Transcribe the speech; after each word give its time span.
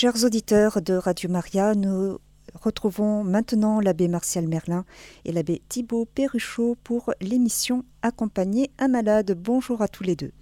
Chers 0.00 0.24
auditeurs 0.24 0.80
de 0.80 0.94
Radio 0.94 1.28
Maria, 1.28 1.74
nous 1.74 2.16
retrouvons 2.54 3.22
maintenant 3.22 3.80
l'abbé 3.80 4.08
Martial 4.08 4.48
Merlin 4.48 4.86
et 5.26 5.30
l'abbé 5.30 5.60
Thibaut 5.68 6.06
Perruchot 6.06 6.78
pour 6.82 7.12
l'émission 7.20 7.84
Accompagner 8.00 8.70
un 8.78 8.88
malade. 8.88 9.36
Bonjour 9.38 9.82
à 9.82 9.88
tous 9.88 10.02
les 10.02 10.16
deux. 10.16 10.32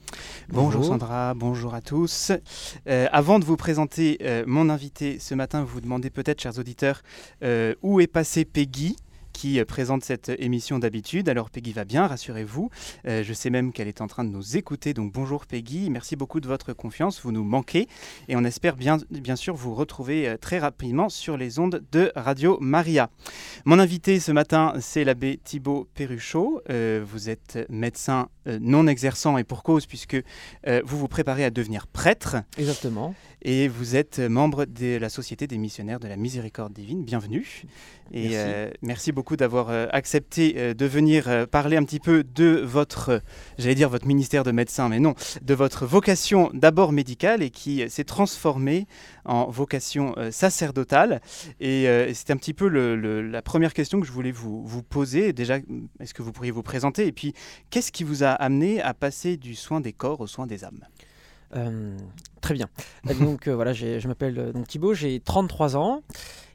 Bonjour, 0.49 0.85
Sandra, 0.85 1.35
bonjour 1.35 1.75
à 1.75 1.81
tous. 1.81 2.31
Euh, 2.87 3.09
avant 3.11 3.41
de 3.41 3.45
vous 3.45 3.57
présenter 3.57 4.19
euh, 4.23 4.45
mon 4.47 4.71
invité 4.71 5.19
ce 5.19 5.35
matin, 5.35 5.63
vous 5.63 5.67
vous 5.67 5.81
demandez 5.81 6.11
peut-être, 6.11 6.41
chers 6.41 6.61
auditeurs, 6.61 7.03
euh, 7.43 7.75
où 7.83 7.99
est 7.99 8.07
passé 8.07 8.45
Peggy? 8.45 8.95
Qui 9.39 9.61
euh, 9.61 9.65
présente 9.65 10.03
cette 10.03 10.31
émission 10.41 10.81
d'habitude. 10.81 11.29
Alors 11.29 11.49
Peggy 11.49 11.73
va 11.73 11.85
bien, 11.85 12.09
rassurez-vous. 12.09 12.71
Euh, 13.07 13.23
je 13.23 13.33
sais 13.33 13.51
même 13.51 13.73
qu'elle 13.73 13.87
est 13.87 14.01
en 14.01 14.09
train 14.09 14.25
de 14.25 14.31
nous 14.31 14.57
écouter. 14.57 14.95
Donc 14.95 15.13
bonjour 15.13 15.47
Peggy, 15.47 15.91
merci 15.91 16.17
beaucoup 16.17 16.41
de 16.41 16.49
votre 16.49 16.73
confiance. 16.73 17.21
Vous 17.23 17.31
nous 17.31 17.45
manquez 17.45 17.87
et 18.27 18.35
on 18.35 18.43
espère 18.43 18.75
bien, 18.75 18.99
bien 19.11 19.37
sûr 19.37 19.55
vous 19.55 19.77
retrouver 19.77 20.29
euh, 20.29 20.37
très 20.37 20.59
rapidement 20.59 21.09
sur 21.09 21.37
les 21.37 21.61
ondes 21.61 21.85
de 21.93 22.11
Radio 22.17 22.59
Maria. 22.61 23.11
Mon 23.65 23.79
invité 23.79 24.19
ce 24.19 24.33
matin, 24.33 24.75
c'est 24.81 25.05
l'abbé 25.05 25.39
Thibaut 25.45 25.87
Perruchot. 25.95 26.63
vous 26.69 27.31
êtes 27.31 27.65
médecin 27.69 28.31
non 28.47 28.89
exerçant 28.89 29.39
et 29.39 29.45
pour 29.45 29.63
cause 29.63 29.87
puisque 29.87 30.17
vous 30.67 30.99
vous 30.99 31.09
préparez 31.09 31.45
à 31.45 31.51
devenir 31.51 31.87
prêtre. 31.87 32.37
Exactement 32.57 33.15
et 33.43 33.69
vous 33.69 33.97
êtes 33.97 34.19
membre 34.19 34.65
de 34.65 34.97
la 34.97 35.09
Société 35.09 35.47
des 35.47 35.59
missionnaires 35.59 36.01
de 36.01 36.09
la 36.09 36.17
miséricorde 36.17 36.73
divine. 36.73 37.05
Bienvenue. 37.05 37.65
Et 38.11 38.31
merci, 38.31 38.37
euh, 38.39 38.71
merci 38.83 39.13
beaucoup 39.13 39.37
d'avoir 39.37 39.69
euh, 39.71 39.87
accepté 39.91 40.55
euh, 40.57 40.75
de 40.75 40.87
venir 40.87 41.47
parler 41.49 41.77
un 41.77 41.85
petit 41.85 42.01
peu 42.01 42.25
de 42.25 42.63
votre, 42.65 43.23
j'allais 43.59 43.75
dire 43.75 43.91
votre 43.91 44.07
ministère 44.07 44.45
de 44.45 44.51
médecin, 44.51 44.89
mais 44.89 44.99
non, 44.99 45.15
de 45.43 45.55
votre 45.55 45.87
vocation 45.87 46.51
d'abord 46.55 46.93
médicale 46.93 47.43
et 47.43 47.51
qui 47.51 47.89
s'est 47.91 48.05
transformée 48.05 48.87
en 49.25 49.51
vocation 49.51 50.15
sacerdotale. 50.31 51.21
Et 51.61 51.87
c'est 52.15 52.31
un 52.31 52.37
petit 52.37 52.55
peu 52.55 52.69
le, 52.69 53.23
la 53.23 53.43
première 53.43 53.75
question 53.75 54.01
que 54.01 54.07
je 54.07 54.13
voulais 54.13 54.33
vous, 54.33 54.65
vous 54.65 54.83
poser. 54.83 55.33
Déjà, 55.33 55.59
est-ce 56.01 56.15
que 56.15 56.23
vous 56.23 56.33
pourriez 56.33 56.51
vous 56.51 56.63
présenter? 56.63 57.07
Et 57.07 57.13
puis, 57.13 57.35
qu'est-ce 57.71 57.93
qui 57.93 58.05
vous 58.05 58.25
a 58.25 58.31
amené 58.31 58.81
à 58.81 58.95
passer 58.95 59.37
du 59.37 59.55
soin 59.55 59.81
des 59.81 59.93
corps 59.93 60.21
au 60.21 60.27
soin 60.27 60.47
des 60.47 60.65
âmes? 60.65 60.85
Très 62.41 62.55
bien. 62.55 62.69
donc 63.21 63.49
euh, 63.49 63.55
voilà, 63.55 63.73
je 63.73 64.07
m'appelle 64.09 64.39
euh, 64.39 64.53
donc 64.53 64.69
Thibaut, 64.69 64.95
j'ai 64.95 65.21
33 65.21 65.77
ans. 65.77 66.03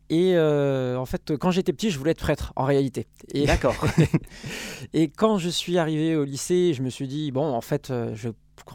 Et 0.10 0.38
en 0.38 1.06
fait, 1.06 1.36
quand 1.38 1.50
j'étais 1.50 1.74
petit, 1.74 1.90
je 1.90 1.98
voulais 1.98 2.12
être 2.12 2.20
prêtre, 2.20 2.54
en 2.56 2.66
réalité. 2.66 3.08
D'accord. 3.34 3.76
et 4.94 5.08
quand 5.08 5.40
je 5.40 5.50
suis 5.50 5.80
arrivé 5.80 6.16
au 6.16 6.24
lycée, 6.24 6.74
je 6.76 6.84
me 6.84 6.92
suis 6.92 7.08
dit, 7.08 7.32
bon, 7.32 7.52
en 7.52 7.62
fait, 7.62 7.92
je 8.14 8.30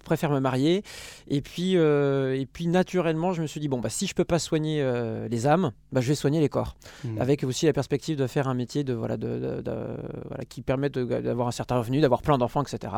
préfère 0.05 0.31
me 0.31 0.41
marier. 0.41 0.83
Et 1.29 1.41
puis, 1.41 1.77
euh, 1.77 2.39
et 2.39 2.47
puis 2.47 2.67
naturellement, 2.67 3.33
je 3.33 3.43
me 3.43 3.47
suis 3.47 3.61
dit, 3.61 3.69
bon, 3.69 3.81
bah, 3.81 3.89
si 3.91 4.07
je 4.07 4.15
peux 4.15 4.25
pas 4.25 4.39
soigner 4.39 4.81
euh, 4.83 5.29
les 5.29 5.47
âmes, 5.47 5.73
bah, 5.93 6.01
je 6.01 6.09
vais 6.09 6.15
soigner 6.15 6.41
les 6.41 6.49
corps. 6.49 6.77
Mmh. 7.05 7.21
Avec 7.21 7.45
aussi 7.45 7.67
la 7.67 7.73
perspective 7.73 8.17
de 8.17 8.27
faire 8.27 8.49
un 8.49 8.55
métier 8.55 8.85
de, 8.85 8.95
voilà, 8.95 9.17
de, 9.17 9.63
voilà, 10.29 10.45
qui 10.49 10.63
permet 10.63 10.91
d'avoir 10.91 11.49
un 11.49 11.53
certain 11.53 11.79
revenu, 11.79 12.01
d'avoir 12.01 12.23
plein 12.23 12.39
d'enfants, 12.39 12.63
etc. 12.63 12.93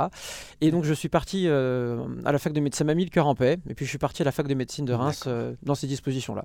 Et 0.61 0.70
donc, 0.70 0.84
je 0.84 0.95
suis 0.95 1.09
parti 1.09 1.45
euh, 1.47 2.05
à 2.25 2.33
la 2.33 2.39
fac 2.39 2.53
de 2.53 2.61
médecine. 2.61 2.78
Ça 2.81 2.84
m'a 2.84 2.94
mis 2.94 3.05
le 3.05 3.11
cœur 3.11 3.27
en 3.27 3.34
paix. 3.34 3.59
Et 3.69 3.75
puis, 3.75 3.84
je 3.84 3.91
suis 3.91 3.98
parti 3.98 4.22
à 4.22 4.25
la 4.25 4.33
fac 4.33 4.47
de 4.47 4.55
médecine 4.55 4.84
de 4.84 4.92
Reims 4.92 5.28
dans 5.62 5.75
ces 5.75 5.87
dispositions-là. 5.87 6.44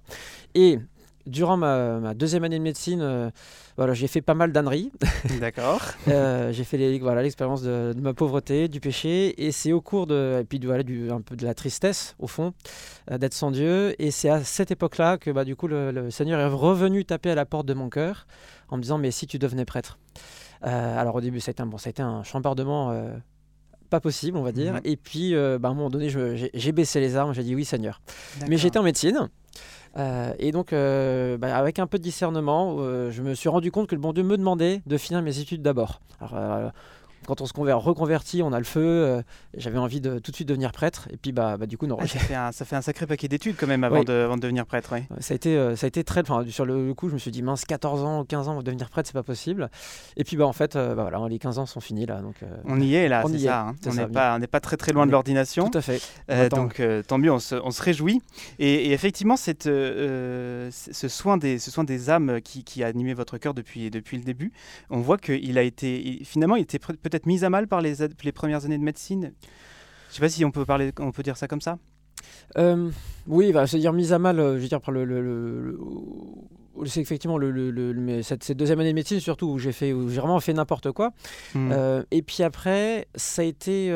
Et 0.54 0.80
durant 1.26 1.58
ma, 1.58 2.14
deuxième 2.14 2.44
année 2.44 2.58
de 2.58 2.64
médecine, 2.64 3.02
euh, 3.02 3.30
voilà, 3.78 3.94
j'ai 3.94 4.08
fait 4.08 4.22
pas 4.22 4.34
mal 4.34 4.52
d'âneries. 4.52 4.92
D'accord. 5.40 5.82
Euh, 6.08 6.52
j'ai 6.52 6.64
fait 6.64 6.78
l'expérience 6.78 7.02
voilà, 7.06 7.22
l'expérience 7.22 7.62
de, 7.64 7.94
ma 8.00 8.14
pauvreté, 8.14 8.68
du 8.68 8.80
péché, 8.80 9.46
et 9.46 9.52
c'est 9.52 9.72
au 9.72 9.82
cours 9.82 10.08
de, 10.08 10.40
et 10.42 10.44
puis 10.44 10.60
voilà, 10.64 10.84
du, 10.84 11.12
un 11.12 11.22
peu 11.22 11.36
de 11.36 11.46
la 11.46 11.54
tristesse, 11.54 12.16
au 12.20 12.28
fond, 12.28 12.54
euh, 13.12 13.18
d'être 13.18 13.34
sans 13.34 13.52
Dieu. 13.52 13.96
Et 14.02 14.12
c'est 14.12 14.30
à 14.30 14.44
cette 14.44 14.72
époque-là 14.72 15.18
que 15.18 15.32
bah, 15.32 15.46
du 15.46 15.56
coup, 15.56 15.68
le, 15.68 16.10
Seigneur 16.12 16.40
est 16.40 16.48
revenu 16.48 17.06
taper 17.06 17.32
à 17.32 17.36
la 17.36 17.46
porte 17.46 17.66
de 17.66 17.74
mon 17.74 17.90
cœur 17.90 18.28
en 18.70 18.78
me 18.78 18.82
disant 18.82 18.98
Mais 18.98 19.12
si 19.12 19.28
tu 19.28 19.40
devenais 19.40 19.66
prêtre 19.66 19.98
Alors 20.62 21.16
au 21.16 21.22
début, 21.22 21.40
ça 21.40 21.50
a 21.50 21.52
été 21.52 21.64
un, 21.64 21.66
bon, 21.66 21.78
ça 21.78 21.90
a 21.90 21.92
été 21.92 22.02
un 22.02 22.24
chambardement 22.24 22.96
pas 23.90 24.00
possible, 24.00 24.38
on 24.38 24.44
va 24.44 24.52
dire. 24.52 24.80
Et 24.84 24.98
puis, 24.98 25.34
bah, 25.34 25.70
à 25.70 25.72
un 25.72 25.74
moment 25.74 25.90
donné, 25.90 26.10
j'ai 26.10 26.72
baissé 26.72 27.00
les 27.00 27.16
armes, 27.16 27.34
j'ai 27.34 27.44
dit 27.44 27.56
oui, 27.56 27.66
Seigneur. 27.66 28.02
Mais 28.48 28.58
j'étais 28.58 28.80
en 28.80 28.84
médecine. 28.84 29.30
Euh, 29.98 30.34
et 30.40 30.52
donc, 30.52 30.74
euh, 30.74 31.38
bah, 31.38 31.56
avec 31.56 31.80
un 31.80 31.88
peu 31.88 31.98
de 31.98 32.04
discernement, 32.04 32.78
euh, 32.80 33.12
je 33.12 33.22
me 33.22 33.34
suis 33.34 33.50
rendu 33.50 33.72
compte 33.72 33.88
que 33.88 33.96
le 33.96 34.02
bon 34.02 34.14
Dieu 34.14 34.24
me 34.24 34.38
demandait 34.38 34.82
de 34.86 34.98
finir 34.98 35.22
mes 35.22 35.40
études 35.40 35.62
d'abord. 35.62 36.02
Quand 37.26 37.42
on 37.42 37.46
se 37.46 37.54
reconvertit, 37.56 38.42
on 38.44 38.54
a 38.54 38.58
le 38.58 38.66
feu. 38.66 38.82
Euh, 38.82 39.22
j'avais 39.56 39.78
envie 39.78 40.02
de 40.02 40.20
tout 40.20 40.32
de 40.32 40.36
suite 40.36 40.48
devenir 40.48 40.72
prêtre. 40.72 41.08
Et 41.12 41.18
puis, 41.18 41.32
bah, 41.32 41.58
bah 41.58 41.66
du 41.66 41.78
coup, 41.78 41.88
non. 41.88 41.98
Ah, 42.00 42.08
ça, 42.08 42.20
fait 42.20 42.36
un, 42.36 42.52
ça, 42.52 42.66
fait 42.66 42.76
un, 42.76 42.82
sacré 42.82 43.08
paquet 43.08 43.28
d'études 43.28 43.56
quand 43.58 43.68
même 43.68 43.84
avant, 43.84 44.04
de, 44.04 44.14
avant, 44.14 44.36
de, 44.36 44.42
devenir 44.42 44.66
prêtre. 44.66 44.94
Ça, 45.20 45.34
a 45.34 45.36
été, 45.36 45.58
euh, 45.58 45.76
ça 45.76 45.86
a 45.86 45.88
été 45.88 46.04
très. 46.04 46.24
Sur 46.50 46.66
le 46.66 46.94
coup, 46.94 47.10
je 47.10 47.14
me 47.14 47.20
suis 47.20 47.32
dit, 47.32 47.42
mince, 47.42 47.66
14 47.66 48.04
ans, 48.04 48.26
15 48.26 48.48
ans, 48.48 48.62
devenir 48.62 48.90
prêtre, 48.90 49.08
c'est 49.08 49.14
pas 49.14 49.24
possible. 49.24 49.70
Et 50.18 50.24
puis, 50.24 50.38
bah, 50.38 50.46
en 50.46 50.54
fait, 50.54 50.76
euh, 50.76 50.96
bah, 50.96 51.08
voilà, 51.10 51.28
les 51.28 51.40
15 51.40 51.60
ans 51.60 51.66
sont 51.66 51.80
finis 51.80 52.06
là. 52.06 52.22
Donc, 52.22 52.36
on 52.66 52.80
y 52.80 52.96
est 52.96 53.08
là, 53.08 53.24
c'est 53.28 53.40
ça. 53.40 53.62
Hein. 53.62 53.76
On 53.88 53.94
n'est 53.94 54.08
pas, 54.08 54.40
pas 54.40 54.60
très 54.60 54.78
très 54.78 54.92
loin 54.94 55.06
de 55.06 55.12
l'ordination. 55.12 55.70
Tout 55.70 55.78
à 55.78 55.82
fait. 55.82 56.02
donc, 56.50 56.82
tant 57.08 57.18
mieux, 57.18 57.32
on 57.32 57.40
se, 57.40 57.56
on 57.56 57.72
se 57.72 57.82
réjouit. 57.82 58.22
Et, 58.60 58.92
effectivement, 58.94 59.38
cette, 59.38 59.64
ce, 59.64 60.70
soin 61.08 61.38
des, 61.38 61.60
ce 61.60 61.72
soin 61.72 61.84
des 61.84 62.10
âmes 62.10 62.40
qui, 62.42 62.64
qui 62.64 62.84
a 62.84 62.88
animé 62.88 63.14
votre 63.14 63.38
cœur 63.38 63.54
depuis, 63.54 63.90
depuis 63.90 64.18
le 64.18 64.24
début, 64.24 64.52
on 64.90 65.00
voit 65.00 65.18
qu'il 65.18 65.58
a 65.58 65.64
été. 65.64 66.22
Finalement, 66.24 66.56
il 66.56 66.64
était 66.64 66.80
peut-être 66.80 67.15
mis 67.26 67.44
à 67.44 67.50
mal 67.50 67.68
par 67.68 67.82
les 67.82 67.96
les, 68.24 68.32
premières 68.32 68.66
années 68.66 68.78
de 68.78 68.84
médecine? 68.84 69.34
Je 70.10 70.16
sais 70.16 70.22
pas 70.22 70.30
si 70.30 70.46
on 70.46 70.52
peut, 70.52 70.66
parler, 70.66 70.92
on 71.00 71.12
peut 71.12 71.24
dire 71.24 71.38
ça 71.38 71.48
comme 71.48 71.62
ça. 71.62 71.78
Euh, 72.58 72.90
Oui, 73.28 73.52
bah, 73.52 73.68
c'est 73.68 73.80
dire 73.80 73.94
mise 73.94 74.14
à 74.14 74.20
mal, 74.20 74.40
euh, 74.40 74.58
je 74.58 74.62
veux 74.62 74.68
dire, 74.68 74.82
par 74.82 74.94
le, 74.94 75.04
le, 75.06 75.80
c'est 76.86 77.02
effectivement 77.02 77.38
le, 77.38 77.52
le, 77.52 78.22
cette, 78.22 78.44
cette, 78.44 78.58
deuxième 78.58 78.80
année 78.80 78.90
de 78.90 78.96
médecine 78.96 79.20
surtout 79.20 79.48
où 79.48 79.60
j'ai 79.60 79.72
fait 79.72 79.94
où 79.94 80.10
j'ai 80.10 80.20
vraiment 80.20 80.40
fait 80.40 80.54
n'importe 80.54 80.92
quoi. 80.92 81.12
Hmm. 81.54 81.72
euh, 81.72 82.04
et 82.12 82.22
puis 82.22 82.44
après 82.44 83.08
ça 83.16 83.42
a 83.42 83.46
été 83.46 83.90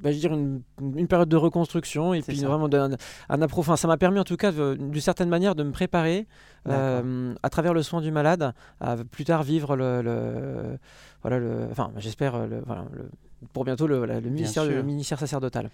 bah, 0.00 0.12
je 0.12 0.18
dire 0.18 0.32
une, 0.32 0.62
une, 0.80 1.08
période 1.08 1.28
de 1.28 1.36
reconstruction 1.36 2.14
et 2.14 2.22
puis 2.22 2.42
vraiment 2.42 2.68
un, 2.72 2.90
un 3.28 3.42
approfondissement. 3.42 3.76
Ça 3.76 3.88
m'a 3.88 3.96
permis 3.96 4.18
en 4.18 4.24
tout 4.24 4.36
cas 4.36 4.52
d'une 4.52 5.00
certaine 5.00 5.28
manière 5.28 5.54
de 5.54 5.62
me 5.62 5.72
préparer 5.72 6.26
à 6.66 7.50
travers 7.50 7.74
le 7.74 7.82
soin 7.82 8.00
du 8.00 8.10
malade 8.10 8.52
à 8.80 8.96
plus 8.96 9.24
tard 9.24 9.42
vivre 9.42 9.76
le 9.76 10.78
voilà 11.22 11.38
le, 11.38 11.66
enfin 11.70 11.92
j'espère 11.96 12.46
le, 12.46 12.62
voilà, 12.66 12.84
le, 12.92 13.08
pour 13.52 13.64
bientôt 13.64 13.86
le, 13.86 14.06
le 14.06 14.20
ministère, 14.20 14.64
le 14.64 14.82
ministère 14.82 15.18
sacerdotal. 15.18 15.70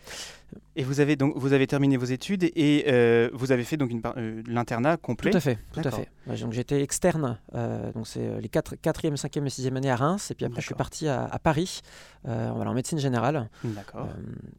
Et 0.74 0.84
vous 0.84 1.00
avez 1.00 1.16
donc 1.16 1.34
vous 1.36 1.52
avez 1.52 1.66
terminé 1.66 1.98
vos 1.98 2.06
études 2.06 2.44
et 2.44 2.84
euh, 2.88 3.28
vous 3.34 3.52
avez 3.52 3.62
fait 3.64 3.76
donc 3.76 3.90
euh, 4.16 4.42
l'internat 4.46 4.96
complet. 4.96 5.30
Tout 5.30 5.36
à 5.36 5.40
fait, 5.40 5.58
tout 5.70 5.80
à 5.80 5.90
fait. 5.90 6.08
Donc 6.40 6.52
j'étais 6.52 6.82
externe, 6.82 7.38
euh, 7.54 7.92
donc 7.92 8.06
c'est 8.06 8.40
les 8.40 8.48
4, 8.48 8.76
4e, 8.76 9.16
5e 9.16 9.44
et 9.44 9.48
6e 9.48 9.76
années 9.76 9.90
à 9.90 9.96
Reims 9.96 10.30
et 10.30 10.34
puis 10.34 10.46
après 10.46 10.60
je 10.60 10.66
suis 10.66 10.74
parti 10.74 11.08
à, 11.08 11.38
Paris, 11.42 11.82
voilà, 12.24 12.70
en 12.70 12.74
médecine 12.74 12.98
générale. 12.98 13.50
D'accord. 13.64 14.08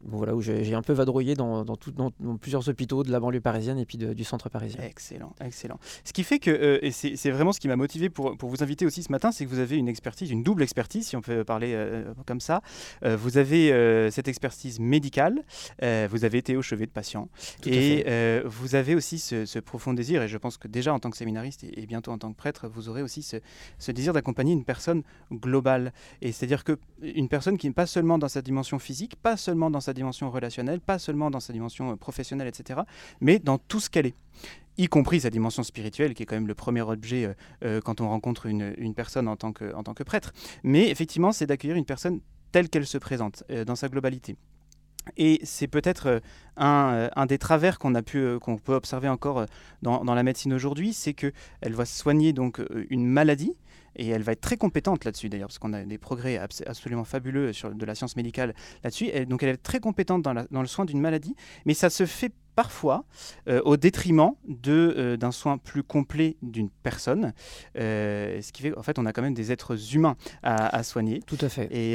voilà 0.04 0.36
où 0.36 0.42
j'ai 0.42 0.76
un 0.76 0.82
peu 0.82 0.94
vadrouillé 0.94 1.36
dans, 1.36 1.64
dans, 1.66 1.78
tout, 1.78 1.92
dans, 1.92 2.12
plusieurs 2.38 2.68
hôpitaux 2.70 3.04
de 3.04 3.12
la 3.12 3.20
banlieue 3.20 3.42
parisienne 3.42 3.80
et 3.80 3.86
puis 3.86 3.98
du 3.98 4.24
centre 4.24 4.50
parisien. 4.50 4.82
Excellent, 4.84 5.34
excellent. 5.44 5.80
Ce 6.04 6.14
qui 6.14 6.24
fait 6.24 6.40
que 6.40 6.80
et 6.84 6.92
c'est 6.92 7.32
vraiment 7.32 7.54
ce 7.54 7.60
qui 7.60 7.68
m'a 7.68 7.76
motivé 7.76 8.10
pour, 8.10 8.38
pour 8.38 8.50
vous 8.50 8.62
inviter 8.62 8.86
aussi 8.86 9.02
ce 9.02 9.12
matin, 9.12 9.32
c'est 9.32 9.46
que 9.46 9.50
vous 9.50 9.60
avez 9.60 9.78
une 9.78 9.88
expertise, 9.88 10.30
une 10.30 10.44
double 10.44 10.62
expertise 10.62 11.08
si 11.08 11.16
on 11.16 11.22
peut 11.22 11.44
parler 11.44 11.76
comme 12.28 12.42
ça. 12.42 12.62
Euh, 13.04 13.18
vous 13.18 13.38
avez 13.38 13.72
euh, 13.72 14.12
cette 14.12 14.28
expertise 14.28 14.80
médicale, 14.80 15.44
euh, 15.82 16.08
vous 16.10 16.26
avez 16.26 16.38
été 16.38 16.56
au 16.56 16.62
chevet 16.62 16.86
de 16.86 16.92
patients, 16.92 17.30
et 17.66 18.06
vous 18.46 18.76
avez 18.76 18.96
aussi 18.96 19.20
ce, 19.20 19.60
profond 19.60 19.94
désir, 19.94 20.22
et 20.22 20.28
je 20.28 20.38
pense 20.38 20.58
que 20.58 20.68
déjà 20.68 20.94
en 20.94 21.00
tant 21.00 21.10
que 21.10 21.18
séminariste 21.18 21.64
et, 21.64 21.86
bientôt 21.86 22.12
en 22.12 22.18
tant 22.18 22.32
que 22.32 22.38
prêtre, 22.38 22.68
vous 22.68 22.90
aurez 22.90 23.02
aussi 23.02 23.24
ce, 23.24 23.92
désir 23.92 24.14
d'accompagner 24.14 24.54
une 24.54 24.66
personne 24.66 25.04
globale. 25.32 25.94
Et 26.22 26.32
c'est-à-dire 26.32 26.64
qu'une 26.64 27.30
personne 27.30 27.58
qui 27.58 27.68
n'est 27.68 27.74
pas 27.74 27.86
seulement 27.86 28.18
dans 28.18 28.28
sa 28.28 28.42
dimension 28.42 28.80
physique, 28.80 29.16
pas 29.16 29.38
seulement 29.38 29.70
dans 29.70 29.82
sa 29.82 29.94
dimension 29.94 30.30
relationnelle, 30.30 30.80
pas 30.80 31.00
seulement 31.00 31.30
dans 31.30 31.40
sa 31.40 31.54
dimension 31.54 31.96
professionnelle, 31.98 32.48
etc., 32.48 32.82
mais 33.22 33.40
dans 33.40 33.58
tout 33.58 33.80
ce 33.80 33.90
qu'elle 33.90 34.08
est 34.08 34.16
y 34.80 34.88
compris 34.88 35.22
sa 35.22 35.30
dimension 35.30 35.62
spirituelle, 35.62 36.16
qui 36.16 36.24
est 36.24 36.26
quand 36.26 36.36
même 36.36 36.48
le 36.48 36.56
premier 36.56 36.82
objet 36.82 37.36
quand 37.86 38.02
on 38.02 38.10
rencontre 38.10 38.48
une, 38.48 38.74
une, 38.80 38.96
personne 38.96 39.28
en 39.28 39.36
tant, 39.36 39.54
que, 39.54 39.72
en 39.76 39.84
tant 39.84 39.94
que 39.94 40.02
prêtre. 40.02 40.34
Mais 40.64 40.90
effectivement, 40.90 41.32
c'est 41.32 41.46
d'accueillir 41.46 41.76
une 41.76 41.86
personne 41.86 42.22
telle 42.54 42.70
qu'elle 42.70 42.86
se 42.86 42.98
présente 42.98 43.44
euh, 43.52 43.66
dans 43.66 43.76
sa 43.76 43.90
globalité. 43.90 44.38
Et 45.18 45.42
c'est 45.44 45.68
peut-être 45.68 46.08
euh, 46.08 46.20
euh, 46.62 47.10
un, 47.14 47.26
des 47.26 47.38
travers 47.38 47.78
qu'on 47.78 47.94
a 47.96 48.02
pu 48.02 48.38
peut 48.64 48.74
observer 48.74 49.10
encore 49.10 49.46
dans, 49.82 50.02
la 50.04 50.24
médecine 50.24 50.54
aujourd'hui, 50.54 50.94
c'est 50.94 51.14
que 51.14 51.34
elle 51.60 51.74
va 51.74 51.84
soigner 51.84 52.32
donc 52.32 52.62
une 52.90 53.06
maladie 53.06 53.58
et 53.98 54.08
elle 54.08 54.24
va 54.24 54.32
être 54.32 54.42
très 54.42 54.56
compétente 54.56 55.04
là-dessus 55.04 55.28
d'ailleurs 55.28 55.50
parce 55.50 55.60
qu'on 55.60 55.74
a 55.74 55.84
des 55.84 55.98
progrès 55.98 56.38
absolument 56.38 57.04
fabuleux 57.04 57.52
sur 57.52 57.76
de 57.76 57.86
la 57.86 57.96
science 57.96 58.16
médicale 58.16 58.56
là-dessus. 58.84 59.12
Donc 59.26 59.44
elle 59.44 59.50
est 59.50 59.58
très 59.58 59.82
compétente 59.82 60.22
dans, 60.22 60.46
dans 60.50 60.62
le 60.62 60.68
soin 60.68 60.86
d'une 60.86 61.02
maladie, 61.02 61.36
mais 61.66 61.74
ça 61.74 61.90
se 61.90 62.06
fait 62.06 62.32
parfois 62.56 63.06
au 63.66 63.78
détriment 63.78 64.32
d'un 64.48 65.32
soin 65.32 65.58
plus 65.58 65.84
complet 65.84 66.38
d'une 66.42 66.70
personne. 66.70 67.34
ce 67.76 68.52
qui 68.52 68.62
fait 68.62 68.78
en 68.78 68.84
fait 68.84 69.00
on 69.00 69.06
a 69.06 69.14
quand 69.14 69.22
même 69.22 69.34
des 69.34 69.52
êtres 69.52 69.96
humains 69.96 70.16
à, 70.44 70.84
soigner. 70.84 71.22
Tout 71.26 71.38
à 71.42 71.50
fait. 71.50 71.68
Et 71.72 71.94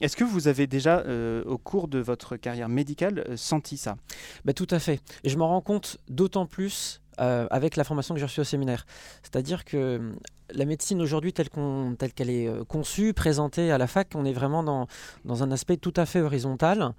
est-ce 0.00 0.16
que 0.16 0.24
vous 0.24 0.48
avez 0.48 0.66
déjà 0.66 1.04
au 1.46 1.58
cours 1.58 1.88
de 1.88 1.98
votre 1.98 2.36
carrière 2.36 2.68
médicale 2.68 3.24
senti 3.36 3.76
ça? 3.76 3.96
Bah, 4.44 4.52
Tout 4.52 4.68
à 4.70 4.78
fait. 4.78 5.00
Et 5.24 5.28
je 5.28 5.38
m'en 5.38 5.48
rends 5.48 5.60
compte 5.60 5.98
d'autant 6.08 6.46
plus 6.46 7.00
euh, 7.18 7.46
avec 7.50 7.76
la 7.76 7.84
formation 7.84 8.14
que 8.14 8.20
j'ai 8.20 8.26
reçue 8.26 8.42
au 8.42 8.44
séminaire. 8.44 8.84
C'est-à-dire 9.22 9.64
que 9.64 10.12
la 10.50 10.66
médecine 10.66 11.00
aujourd'hui, 11.00 11.32
telle 11.32 11.48
qu'elle 11.48 12.28
est 12.28 12.46
euh, 12.46 12.62
conçue, 12.64 13.14
présentée 13.14 13.72
à 13.72 13.78
la 13.78 13.86
fac, 13.86 14.08
on 14.14 14.26
est 14.26 14.34
vraiment 14.34 14.62
dans, 14.62 14.86
dans 15.24 15.42
un 15.42 15.50
aspect 15.50 15.78
tout 15.78 15.94
à 15.96 16.04
fait 16.04 16.20
horizontal, 16.20 16.92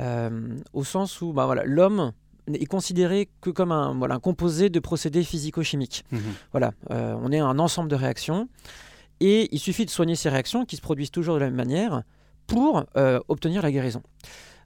euh, 0.00 0.54
au 0.74 0.84
sens 0.84 1.22
où 1.22 1.32
bah, 1.32 1.46
voilà, 1.46 1.64
l'homme 1.64 2.12
est 2.52 2.66
considéré 2.66 3.28
que 3.40 3.50
comme 3.50 3.72
un, 3.72 3.94
voilà, 3.94 4.14
un 4.16 4.20
composé 4.20 4.70
de 4.70 4.80
procédés 4.80 5.24
physico-chimiques. 5.24 6.04
Mmh 6.10 6.18
voilà, 6.52 6.72
on 6.90 7.32
est 7.32 7.38
un 7.38 7.58
ensemble 7.58 7.90
de 7.90 7.96
réactions, 7.96 8.48
et 9.20 9.48
il 9.52 9.58
suffit 9.58 9.84
de 9.84 9.90
soigner 9.90 10.14
ces 10.14 10.28
réactions 10.28 10.64
qui 10.64 10.76
se 10.76 10.82
produisent 10.82 11.10
toujours 11.10 11.34
de 11.34 11.40
la 11.40 11.46
même 11.46 11.56
manière 11.56 12.02
pour 12.46 12.84
obtenir 13.28 13.62
la 13.62 13.72
guérison. 13.72 14.02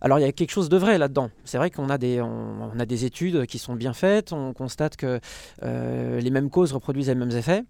Alors 0.01 0.19
il 0.19 0.23
y 0.23 0.25
a 0.25 0.33
quelque 0.33 0.51
chose 0.51 0.69
de 0.69 0.77
vrai 0.77 0.99
là-dedans. 0.99 1.31
C'est 1.45 1.59
vrai 1.59 1.71
qu'on 1.71 1.91
a, 1.91 1.99
des, 1.99 2.21
on, 2.21 2.79
a 2.79 2.87
des 2.87 3.05
études 3.05 3.47
qui 3.47 3.59
sont 3.59 3.75
bien 3.75 3.93
faites, 3.93 4.33
on 4.33 4.53
constate 4.53 4.97
que 4.97 5.21
euh, 5.63 6.21
les 6.21 6.31
mêmes 6.31 6.51
causes 6.51 6.73
reproduisent 6.73 7.09
les 7.09 7.15
mêmes 7.15 7.31
effets. 7.31 7.65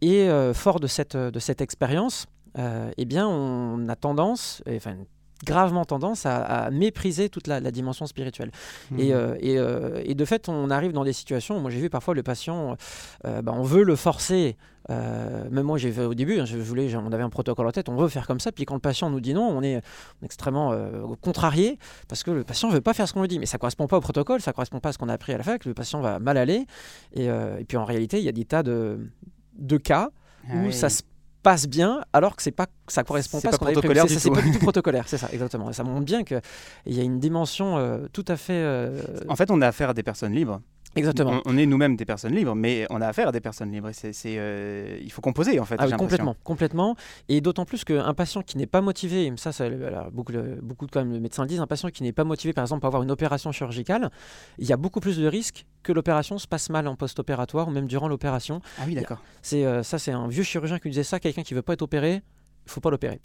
Et 0.00 0.28
euh, 0.28 0.52
fort 0.52 0.80
de 0.80 0.86
cette, 0.86 1.16
de 1.16 1.38
cette 1.38 1.60
expérience, 1.60 2.26
euh, 2.58 2.90
eh 2.96 3.04
bien, 3.04 3.26
on 3.26 3.88
a 3.88 3.96
tendance, 3.96 4.62
enfin, 4.68 4.96
gravement 5.44 5.84
tendance 5.84 6.26
à, 6.26 6.70
mépriser 6.70 7.28
toute 7.28 7.46
la, 7.46 7.60
dimension 7.70 8.06
spirituelle. 8.06 8.50
Mmh. 8.90 8.98
Et, 8.98 9.08
et, 9.40 10.10
et, 10.10 10.14
de 10.14 10.24
fait, 10.24 10.48
on 10.48 10.70
arrive 10.70 10.92
dans 10.92 11.04
des 11.04 11.12
situations, 11.12 11.60
moi 11.60 11.70
j'ai 11.70 11.80
vu 11.80 11.90
parfois 11.90 12.14
le 12.14 12.22
patient, 12.22 12.76
bah, 13.24 13.52
on 13.52 13.62
veut 13.62 13.82
le 13.82 13.96
forcer 13.96 14.56
euh, 14.90 15.48
même 15.50 15.64
moi, 15.64 15.78
j'ai 15.78 15.90
fait 15.90 16.04
au 16.04 16.14
début, 16.14 16.38
hein, 16.38 16.44
je 16.44 16.56
voulais, 16.58 16.94
on 16.94 17.12
avait 17.12 17.22
un 17.22 17.30
protocole 17.30 17.66
en 17.66 17.72
tête, 17.72 17.88
on 17.88 17.96
veut 17.96 18.08
faire 18.08 18.26
comme 18.26 18.40
ça. 18.40 18.52
Puis 18.52 18.64
quand 18.64 18.74
le 18.74 18.80
patient 18.80 19.10
nous 19.10 19.20
dit 19.20 19.34
non, 19.34 19.48
on 19.48 19.62
est, 19.62 19.80
extrêmement 20.22 20.72
euh, 20.72 21.02
contrarié 21.20 21.78
parce 22.08 22.22
que 22.22 22.30
le 22.30 22.44
patient 22.44 22.68
ne 22.68 22.74
veut 22.74 22.80
pas 22.80 22.94
faire 22.94 23.08
ce 23.08 23.14
qu'on 23.14 23.22
lui 23.22 23.28
dit. 23.28 23.38
Mais 23.38 23.46
ça 23.46 23.56
ne 23.56 23.60
correspond 23.60 23.86
pas 23.86 23.96
au 23.96 24.00
protocole, 24.00 24.40
ça 24.40 24.50
ne 24.50 24.54
correspond 24.54 24.80
pas 24.80 24.90
à 24.90 24.92
ce 24.92 24.98
qu'on 24.98 25.08
a 25.08 25.14
appris 25.14 25.32
à 25.32 25.38
la 25.38 25.44
fac. 25.44 25.64
Le 25.64 25.74
patient 25.74 26.00
va 26.00 26.18
mal 26.18 26.36
aller. 26.36 26.66
Et, 27.12 27.30
euh, 27.30 27.62
puis 27.66 27.76
en 27.76 27.84
réalité, 27.84 28.18
il 28.18 28.24
y 28.24 28.28
a 28.28 28.32
des 28.32 28.44
tas 28.44 28.62
de, 28.62 29.10
de 29.58 29.76
cas 29.76 30.10
ah 30.48 30.56
où 30.56 30.72
ça 30.72 30.90
se 30.90 31.02
passe 31.44 31.68
bien 31.68 32.02
alors 32.12 32.34
que 32.34 32.42
c'est 32.42 32.50
pas 32.50 32.66
ça 32.88 33.04
correspond 33.04 33.40
pas, 33.40 33.50
à 33.50 33.52
ce 33.52 33.58
qu'on 33.58 33.66
avait 33.66 33.74
prévu. 33.76 34.18
c'est 34.18 34.30
pas 34.30 34.42
du 34.42 34.50
tout 34.50 34.58
protocolaire 34.70 35.04
c'est 35.06 35.18
ça 35.18 35.28
exactement. 35.32 35.70
Et 35.70 35.72
ça 35.72 35.84
montre 35.84 36.04
bien 36.04 36.24
qu'il 36.24 36.40
y 36.86 36.98
a 36.98 37.04
une 37.04 37.20
dimension 37.20 38.00
tout 38.12 38.24
à 38.26 38.36
fait 38.36 38.90
en 39.28 39.36
fait 39.36 39.50
on 39.52 39.60
a 39.60 39.68
affaire 39.68 39.90
à 39.90 39.94
des 39.94 40.02
personnes 40.02 40.32
libres 40.32 40.60
Exactement. 40.96 41.40
On, 41.44 41.56
est 41.56 41.66
nous-mêmes 41.66 41.96
des 41.96 42.04
personnes 42.04 42.34
libres, 42.34 42.54
mais 42.54 42.86
on 42.90 43.00
a 43.00 43.06
affaire 43.06 43.28
à 43.28 43.32
des 43.32 43.40
personnes 43.40 43.72
libres. 43.72 43.90
c'est, 43.92 44.12
euh, 44.26 44.98
il 45.02 45.10
faut 45.10 45.22
composer 45.22 45.58
en 45.60 45.64
fait. 45.64 45.76
Ah 45.78 45.90
complètement, 45.92 46.36
complètement. 46.44 46.96
Et 47.28 47.40
d'autant 47.40 47.64
plus 47.64 47.84
qu'un 47.84 48.14
patient 48.14 48.42
qui 48.42 48.58
n'est 48.58 48.66
pas 48.66 48.80
motivé, 48.80 49.32
ça, 49.36 49.52
ça 49.52 49.68
beaucoup, 50.12 50.32
beaucoup 50.62 50.86
quand 50.90 51.00
même, 51.00 51.12
de 51.12 51.18
médecins 51.18 51.42
le 51.42 51.48
disent, 51.48 51.60
un 51.60 51.66
patient 51.66 51.90
qui 51.90 52.02
n'est 52.02 52.12
pas 52.12 52.24
motivé, 52.24 52.52
par 52.52 52.64
exemple, 52.64 52.80
pour 52.80 52.88
avoir 52.88 53.02
une 53.02 53.10
opération 53.10 53.52
chirurgicale, 53.52 54.10
il 54.58 54.66
y 54.66 54.72
a 54.72 54.76
beaucoup 54.76 55.00
plus 55.00 55.18
de 55.18 55.26
risques 55.26 55.66
que 55.82 55.92
l'opération 55.92 56.38
se 56.38 56.46
passe 56.46 56.70
mal 56.70 56.86
en 56.86 56.96
post-opératoire 56.96 57.68
ou 57.68 57.70
même 57.70 57.86
durant 57.86 58.08
l'opération. 58.08 58.60
Ah 58.78 58.84
oui, 58.86 58.94
d'accord. 58.94 59.22
C'est 59.42 59.64
euh, 59.64 59.82
ça, 59.82 59.98
c'est 59.98 60.12
un 60.12 60.28
vieux 60.28 60.42
chirurgien 60.42 60.78
qui 60.78 60.88
disait 60.88 61.04
ça. 61.04 61.20
Quelqu'un 61.20 61.42
qui 61.42 61.54
veut 61.54 61.62
pas 61.62 61.74
être 61.74 61.82
opéré, 61.82 62.22
il 62.66 62.70
faut 62.70 62.80
pas 62.80 62.90
l'opérer. 62.90 63.20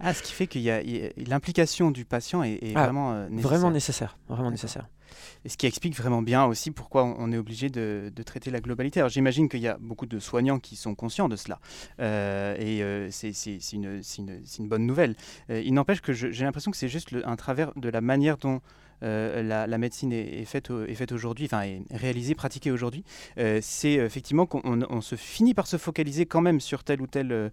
ah, 0.00 0.14
ce 0.14 0.22
qui 0.22 0.32
fait 0.32 0.46
qu'il 0.46 0.62
y 0.62 0.70
a, 0.70 0.80
l'implication 1.26 1.90
du 1.90 2.04
patient 2.04 2.42
est, 2.42 2.72
ah, 2.74 2.84
vraiment 2.84 3.12
euh, 3.12 3.28
nécessaire. 3.28 3.50
Vraiment 3.50 3.70
nécessaire, 3.70 4.18
vraiment 4.28 4.50
nécessaire. 4.50 4.88
Et 5.44 5.48
ce 5.48 5.56
qui 5.56 5.66
explique 5.66 5.96
vraiment 5.96 6.22
bien 6.22 6.44
aussi 6.44 6.70
pourquoi 6.70 7.04
on 7.04 7.32
est 7.32 7.38
obligé 7.38 7.70
de, 7.70 8.12
traiter 8.24 8.50
la 8.50 8.60
globalité. 8.60 9.00
Alors 9.00 9.10
j'imagine 9.10 9.48
qu'il 9.48 9.60
y 9.60 9.68
a 9.68 9.76
beaucoup 9.80 10.06
de 10.06 10.18
soignants 10.18 10.58
qui 10.58 10.76
sont 10.76 10.94
conscients 10.94 11.28
de 11.28 11.36
cela. 11.36 11.60
Euh, 12.00 12.56
et 12.58 12.82
euh, 12.82 13.08
c'est 13.10 13.72
une, 13.72 14.68
bonne 14.68 14.86
nouvelle. 14.86 15.14
il 15.48 15.72
n'empêche 15.74 16.00
que 16.00 16.12
j'ai 16.12 16.44
l'impression 16.44 16.70
que 16.70 16.76
c'est 16.76 16.88
juste 16.88 17.14
un 17.24 17.36
travers 17.36 17.72
de 17.76 17.88
la 17.88 18.00
manière 18.00 18.36
dont 18.36 18.60
euh, 19.02 19.42
la, 19.42 19.78
médecine 19.78 20.12
est, 20.12 20.44
faite, 20.44 20.70
aujourd'hui, 21.12 21.46
enfin 21.46 21.62
est 21.62 21.82
réalisée, 21.90 22.34
pratiquée 22.34 22.70
aujourd'hui, 22.70 23.04
euh, 23.38 23.58
c'est 23.62 23.94
effectivement 23.94 24.46
qu'on 24.46 25.00
se 25.00 25.16
finit 25.16 25.54
par 25.54 25.66
se 25.66 25.76
focaliser 25.76 26.26
quand 26.26 26.40
même 26.40 26.60
sur 26.60 26.82
euh, 26.88 27.50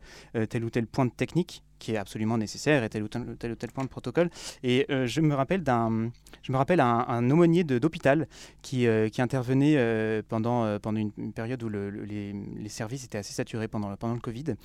tel 0.47 0.63
ou 0.63 0.69
tel 0.69 0.87
point 0.87 1.05
de 1.05 1.11
technique 1.11 1.63
qui 1.79 1.93
est 1.93 1.97
absolument 1.97 2.37
nécessaire 2.37 2.83
et 2.83 2.89
tel 2.89 3.03
ou 3.03 3.07
tel, 3.07 3.51
ou 3.51 3.55
tel 3.55 3.71
point 3.71 3.83
de 3.83 3.89
protocole. 3.89 4.29
Et 4.63 4.85
je 4.89 5.21
me 5.21 5.35
rappelle 5.35 5.63
d'un, 5.63 6.11
je 6.41 6.51
me 6.51 6.57
rappelle 6.57 6.79
un, 6.79 7.29
aumônier 7.29 7.63
d'hôpital 7.63 8.27
qui, 8.61 8.87
qui 9.11 9.21
intervenait 9.21 10.23
pendant, 10.27 10.79
pendant 10.79 10.99
une, 10.99 11.33
période 11.33 11.61
où 11.63 11.69
les, 11.69 12.33
services 12.69 13.05
étaient 13.05 13.17
assez 13.17 13.33
saturés 13.33 13.67
pendant, 13.67 13.95
pendant 13.97 14.13
le 14.13 14.19
Covid. 14.19 14.55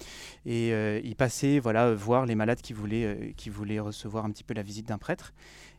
Et 0.46 0.70
il 1.04 1.16
passait 1.16 1.58
voilà, 1.58 1.94
voir 1.94 2.26
les 2.26 2.34
malades 2.34 2.60
qui 2.60 2.72
voulaient, 2.72 3.34
qui 3.36 3.50
voulaient 3.50 3.80
recevoir 3.80 4.24
un 4.24 4.30
petit 4.30 4.44
peu 4.44 4.54
la 4.54 4.62
visite 4.62 4.88
d'un 4.88 4.98
prêtre. 4.98 5.32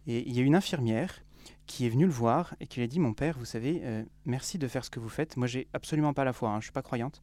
Et 0.07 0.27
il 0.27 0.35
y 0.35 0.39
a 0.39 0.43
une 0.43 0.55
infirmière 0.55 1.21
qui 1.65 1.85
est 1.85 1.89
venue 1.89 2.05
le 2.05 2.11
voir 2.11 2.55
et 2.59 2.67
qui 2.67 2.79
lui 2.79 2.85
a 2.85 2.87
dit 2.87 2.99
Mon 2.99 3.13
père, 3.13 3.37
vous 3.37 3.45
savez, 3.45 3.81
euh, 3.83 4.03
merci 4.25 4.57
de 4.57 4.67
faire 4.67 4.83
ce 4.83 4.89
que 4.89 4.99
vous 4.99 5.09
faites. 5.09 5.37
Moi, 5.37 5.47
j'ai 5.47 5.67
absolument 5.73 6.13
pas 6.13 6.23
la 6.23 6.33
foi, 6.33 6.49
hein, 6.49 6.59
je 6.59 6.65
suis 6.65 6.71
pas 6.71 6.81
croyante, 6.81 7.21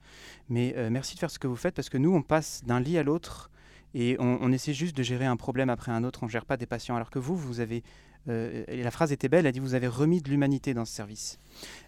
mais 0.49 0.75
euh, 0.77 0.89
merci 0.89 1.15
de 1.15 1.19
faire 1.19 1.31
ce 1.31 1.39
que 1.39 1.49
vous 1.49 1.57
faites 1.57 1.75
parce 1.75 1.89
que 1.89 1.99
nous, 1.99 2.15
on 2.15 2.23
passe 2.23 2.63
d'un 2.65 2.81
lit 2.81 2.97
à 2.97 3.03
l'autre 3.03 3.51
et 3.95 4.17
on, 4.19 4.53
essaie 4.53 4.75
juste 4.75 4.97
de 4.97 5.03
gérer 5.03 5.25
un 5.27 5.37
problème 5.37 5.71
après 5.71 5.93
un 5.93 6.05
autre. 6.05 6.21
On 6.23 6.27
ne 6.27 6.31
gère 6.31 6.45
pas 6.45 6.57
des 6.57 6.67
patients. 6.67 6.97
Alors 6.97 7.11
que 7.11 7.19
vous, 7.19 7.37
vous 7.37 7.61
avez. 7.61 7.83
Euh, 8.29 8.65
la 8.69 8.91
phrase 8.91 9.13
était 9.13 9.29
belle 9.29 9.47
elle 9.47 9.53
dit 9.53 9.61
Vous 9.61 9.75
avez 9.75 9.87
remis 9.87 10.21
de 10.21 10.29
l'humanité 10.29 10.75
dans 10.75 10.85
ce 10.85 10.95
service. 10.95 11.39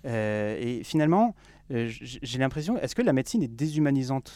et 0.04 0.82
finalement, 0.84 1.34
j'ai 1.70 2.38
l'impression 2.38 2.78
est-ce 2.78 2.94
que 2.94 3.02
la 3.02 3.12
médecine 3.12 3.42
est 3.42 3.48
déshumanisante? 3.48 4.32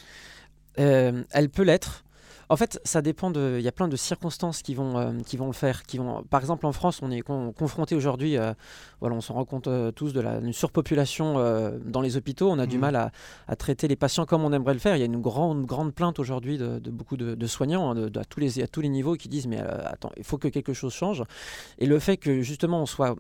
Elle 0.76 1.50
peut 1.52 1.62
l'être. 1.62 2.04
En 2.52 2.56
fait, 2.56 2.78
ça 2.84 3.00
dépend 3.00 3.31
de. 3.31 3.56
Il 3.58 3.64
y 3.64 3.69
a 3.69 3.72
plein 3.72 3.88
de 3.88 3.96
circonstances 3.96 4.60
qui 4.60 4.75
vont, 4.75 4.99
euh, 4.99 5.12
qui 5.25 5.38
vont 5.38 5.46
le 5.46 5.54
faire. 5.54 5.84
Qui 5.84 5.96
vont, 5.96 6.22
par 6.25 6.38
exemple, 6.38 6.66
en 6.66 6.72
France, 6.72 7.00
on 7.00 7.10
est 7.10 7.22
confronté 7.22 7.94
aujourd'hui, 7.94 8.37
euh, 8.37 8.52
voilà, 9.00 9.16
on 9.16 9.22
s'en 9.22 9.32
rend 9.32 9.46
compte 9.46 9.69
euh, 9.69 9.90
tous 9.90 10.12
de 10.12 10.20
la 10.20 10.38
surpopulation 10.52 11.37
dans 11.82 12.02
les 12.02 12.19
hôpitaux. 12.19 12.50
On 12.50 12.58
a 12.58 12.66
du 12.66 12.76
mmh. 12.76 12.81
mal 12.82 13.10
à, 13.49 13.56
traiter 13.56 13.88
les 13.88 13.96
patients 13.96 14.26
comme 14.26 14.44
on 14.44 14.52
aimerait 14.52 14.75
le 14.75 14.81
faire. 14.81 14.96
Il 14.96 14.99
y 14.99 15.02
a 15.02 15.06
une 15.06 15.22
grande, 15.22 15.64
grande 15.64 15.94
plainte 15.94 16.19
aujourd'hui 16.19 16.58
de, 16.58 16.78
beaucoup 16.90 17.16
de, 17.16 17.46
soignants 17.46 17.93
hein, 17.93 17.94
de, 17.94 18.20
à, 18.20 18.26
tous 18.26 18.40
les, 18.40 18.62
à 18.62 18.66
tous 18.66 18.82
les 18.82 18.90
niveaux 18.90 19.14
qui 19.14 19.31
disent 19.31 19.46
mais 19.46 19.58
attends, 19.58 20.12
il 20.19 20.25
faut 20.25 20.37
que 20.37 20.48
quelque 20.48 20.75
chose 20.75 20.93
change. 20.93 21.25
Et 21.78 21.87
le 21.87 21.98
fait 21.98 22.19
que 22.19 22.43
justement 22.43 22.82
on 22.82 22.87
soit, 22.87 23.16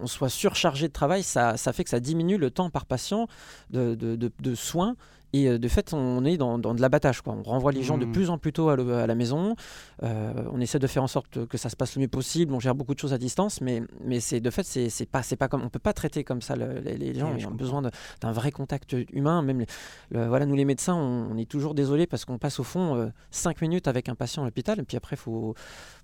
on 0.00 0.06
soit 0.06 0.30
surchargé 0.30 0.88
de 0.88 0.94
travail, 0.94 1.22
ça, 1.22 1.58
ça 1.58 1.74
fait 1.74 1.84
que 1.84 1.90
ça 1.90 2.00
diminue 2.00 2.38
le 2.38 2.50
temps 2.50 2.70
par 2.70 2.86
patient 2.86 3.28
de, 3.70 3.94
de 3.94 4.54
soins 4.54 4.96
et 5.34 5.48
euh, 5.48 5.58
de 5.58 5.66
fait, 5.66 5.92
on 5.92 6.24
est 6.24 6.36
dans, 6.36 6.58
de 6.58 6.80
l'abattage. 6.80 7.20
On 7.26 7.42
renvoie 7.42 7.72
les 7.72 7.82
gens 7.82 7.98
de 7.98 8.06
mmh. 8.06 8.12
plus 8.12 8.30
en 8.30 8.38
plus 8.38 8.52
tôt 8.52 8.68
à, 8.68 8.76
la 8.76 9.14
maison. 9.16 9.56
Euh, 10.04 10.32
on 10.52 10.60
essaie 10.60 10.78
de 10.78 10.86
faire 10.86 11.02
en 11.02 11.08
sorte 11.08 11.46
que 11.46 11.58
ça 11.58 11.68
se 11.68 11.74
passe 11.74 11.96
le 11.96 12.02
mieux 12.02 12.08
possible. 12.08 12.54
On 12.54 12.60
gère 12.60 12.76
beaucoup 12.76 12.94
de 12.94 13.00
choses 13.00 13.12
à 13.12 13.18
distance, 13.18 13.60
mais, 13.60 13.82
mais 14.04 14.20
c'est 14.20 14.38
de 14.40 14.50
fait, 14.50 14.62
c'est 14.62 15.06
pas, 15.06 15.22
pas 15.36 15.48
comme 15.48 15.62
on 15.64 15.68
peut 15.70 15.80
pas 15.80 15.92
traiter 15.92 16.22
comme 16.22 16.40
ça 16.40 16.54
les, 16.54 17.14
gens. 17.18 17.34
ils 17.36 17.48
ont 17.48 17.50
besoin 17.50 17.82
d'un 17.82 18.32
vrai 18.32 18.52
contact 18.52 18.94
humain. 19.12 19.42
Même 19.42 19.64
voilà, 20.12 20.46
nous 20.46 20.54
les 20.54 20.64
médecins, 20.64 20.94
on, 20.94 21.36
est 21.36 21.50
toujours 21.50 21.74
désolés 21.74 22.06
parce 22.06 22.24
qu'on 22.24 22.38
passe 22.38 22.60
au 22.60 22.64
fond 22.64 23.10
5 23.32 23.56
euh, 23.56 23.58
minutes 23.62 23.88
avec 23.88 24.08
un 24.08 24.14
patient 24.14 24.42
à 24.42 24.44
l'hôpital, 24.44 24.78
et 24.78 24.84
puis 24.84 24.96
après, 24.96 25.16
faut 25.16 25.54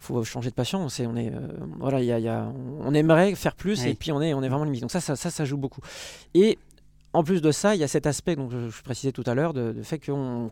faut 0.01 0.25
changer 0.25 0.51
de 0.51 0.57
patient. 0.57 0.85
On, 0.85 1.07
on 1.07 1.17
est 1.17 1.33
voilà, 1.79 2.03
y 2.03 2.29
a, 2.29 2.53
on 2.81 2.93
aimerait 2.95 3.37
faire 3.37 3.55
plus, 3.55 3.87
et 3.87 3.95
puis 3.95 4.11
on 4.11 4.21
est 4.21 4.35
on 4.35 4.43
est 4.43 4.49
vraiment 4.49 4.65
limité. 4.65 4.81
Donc 4.81 4.91
ça, 4.91 5.01
ça, 5.01 5.15
ça, 5.15 5.31
ça 5.31 5.45
joue 5.45 5.57
beaucoup. 5.57 5.83
Et 6.35 6.59
en 7.13 7.25
plus 7.25 7.43
de 7.43 7.51
ça, 7.51 7.75
il 7.75 7.81
y 7.81 7.85
a 7.85 7.89
cet 7.89 8.07
aspect 8.07 8.37
dont 8.37 8.49
je, 8.49 8.83
précisais 8.83 9.11
tout 9.11 9.25
à 9.27 9.35
l'heure, 9.35 9.53
de, 9.53 9.75
fait 9.83 9.99
qu'on 9.99 10.51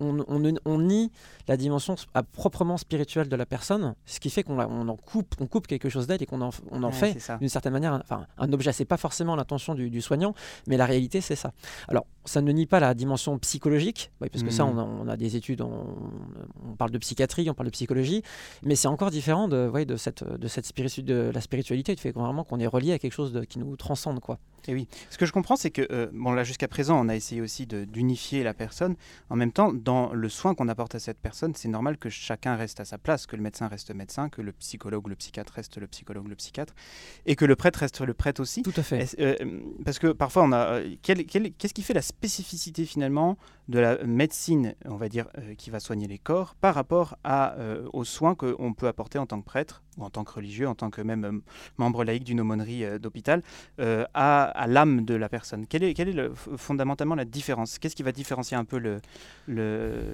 on, 0.00 0.78
nie 0.78 1.10
la 1.48 1.56
dimension 1.56 1.96
à 2.12 2.22
proprement 2.22 2.76
spirituelle 2.76 3.28
de 3.28 3.36
la 3.36 3.46
personne, 3.46 3.94
ce 4.04 4.20
qui 4.20 4.28
fait 4.28 4.42
qu'on 4.42 4.58
en 4.58 4.96
coupe, 4.96 5.34
on 5.40 5.46
coupe 5.46 5.66
quelque 5.66 5.88
chose 5.88 6.06
d'elle 6.06 6.22
et 6.22 6.26
qu'on 6.26 6.42
en, 6.42 6.50
on 6.70 6.82
en 6.82 6.92
fait 6.92 7.16
d'une 7.40 7.48
certaine 7.48 7.72
manière 7.72 7.94
enfin, 8.02 8.26
un 8.36 8.52
objet. 8.52 8.72
C'est 8.72 8.84
pas 8.84 8.96
forcément 8.96 9.34
l'intention 9.34 9.74
du, 9.74 10.00
soignant, 10.02 10.34
mais 10.66 10.76
la 10.76 10.86
réalité 10.86 11.20
c'est 11.20 11.36
ça. 11.36 11.52
Alors 11.88 12.06
ça 12.26 12.42
ne 12.42 12.52
nie 12.52 12.66
pas 12.66 12.80
la 12.80 12.94
dimension 12.94 13.38
psychologique, 13.38 14.10
parce 14.18 14.42
que 14.42 14.50
ça 14.50 14.64
mmh. 14.64 14.78
on 14.78 15.08
a, 15.08 15.16
des 15.16 15.36
études, 15.36 15.62
on, 15.62 16.76
parle 16.76 16.90
de 16.90 16.98
psychiatrie, 16.98 17.48
on 17.48 17.54
parle 17.54 17.68
de 17.68 17.72
psychologie, 17.72 18.22
mais 18.62 18.74
c'est 18.74 18.88
encore 18.88 19.10
différent 19.10 19.48
de, 19.48 19.84
de, 19.84 19.96
cette, 19.96 20.24
de, 20.24 20.48
cette 20.48 21.00
de 21.00 21.30
la 21.32 21.40
spiritualité, 21.40 21.94
du 21.94 22.00
fait 22.00 22.12
vraiment 22.12 22.44
qu'on 22.44 22.60
est 22.60 22.66
relié 22.66 22.92
à 22.92 22.98
quelque 22.98 23.12
chose 23.12 23.40
qui 23.48 23.58
nous 23.58 23.76
transcende. 23.76 24.20
quoi. 24.20 24.38
Et 24.68 24.74
oui, 24.74 24.88
ce 25.10 25.18
que 25.18 25.26
je 25.26 25.32
comprends, 25.32 25.56
c'est 25.56 25.70
que, 25.70 25.86
euh, 25.90 26.08
bon, 26.12 26.32
là, 26.32 26.44
jusqu'à 26.44 26.68
présent, 26.68 26.98
on 26.98 27.08
a 27.08 27.16
essayé 27.16 27.40
aussi 27.40 27.66
d'unifier 27.66 28.42
la 28.42 28.54
personne. 28.54 28.96
En 29.30 29.36
même 29.36 29.52
temps, 29.52 29.72
dans 29.72 30.12
le 30.12 30.28
soin 30.28 30.54
qu'on 30.54 30.68
apporte 30.68 30.94
à 30.94 30.98
cette 30.98 31.18
personne, 31.18 31.54
c'est 31.54 31.68
normal 31.68 31.98
que 31.98 32.08
chacun 32.08 32.56
reste 32.56 32.80
à 32.80 32.84
sa 32.84 32.98
place, 32.98 33.26
que 33.26 33.36
le 33.36 33.42
médecin 33.42 33.68
reste 33.68 33.94
médecin, 33.94 34.28
que 34.28 34.42
le 34.42 34.52
psychologue 34.52 35.08
le 35.08 35.16
psychiatre 35.16 35.52
reste 35.52 35.78
le 35.78 35.86
psychologue 35.86 36.28
le 36.28 36.34
psychiatre, 36.34 36.74
et 37.26 37.36
que 37.36 37.44
le 37.44 37.56
prêtre 37.56 37.80
reste 37.80 38.00
le 38.00 38.14
prêtre 38.14 38.40
aussi. 38.40 38.62
Tout 38.62 38.72
à 38.76 38.82
fait. 38.82 39.14
Euh, 39.20 39.34
parce 39.84 39.98
que 39.98 40.08
parfois, 40.08 40.44
on 40.44 40.52
a. 40.52 40.80
Euh, 40.80 40.96
qu'est-ce 41.02 41.74
qui 41.74 41.82
fait 41.82 41.94
la 41.94 42.02
spécificité 42.02 42.84
finalement 42.84 43.36
de 43.68 43.78
la 43.78 44.02
médecine, 44.04 44.74
on 44.84 44.96
va 44.96 45.08
dire, 45.08 45.26
qui 45.56 45.70
va 45.70 45.80
soigner 45.80 46.06
les 46.06 46.18
corps 46.18 46.54
par 46.54 46.74
rapport 46.74 47.16
à, 47.24 47.56
aux 47.92 48.04
soins 48.04 48.34
qu'on 48.34 48.74
peut 48.74 48.88
apporter 48.88 49.18
en 49.18 49.26
tant 49.26 49.40
que 49.40 49.46
prêtre? 49.46 49.82
En 49.98 50.10
tant 50.10 50.24
que 50.24 50.32
religieux, 50.32 50.68
en 50.68 50.74
tant 50.74 50.90
que 50.90 51.00
même 51.02 51.42
membre 51.78 52.04
laïque 52.04 52.24
d'une 52.24 52.40
aumônerie 52.40 52.84
d'hôpital, 52.98 53.42
à, 53.78 54.66
l'âme 54.68 55.04
de 55.04 55.14
la 55.14 55.28
personne. 55.28 55.66
Quelle 55.66 55.84
est, 55.84 55.98
est 55.98 56.30
fondamentalement 56.56 57.14
la 57.14 57.24
différence? 57.24 57.78
Qu'est-ce 57.78 57.96
qui 57.96 58.02
va 58.02 58.12
différencier 58.12 58.56
un 58.56 58.64
peu 58.64 58.78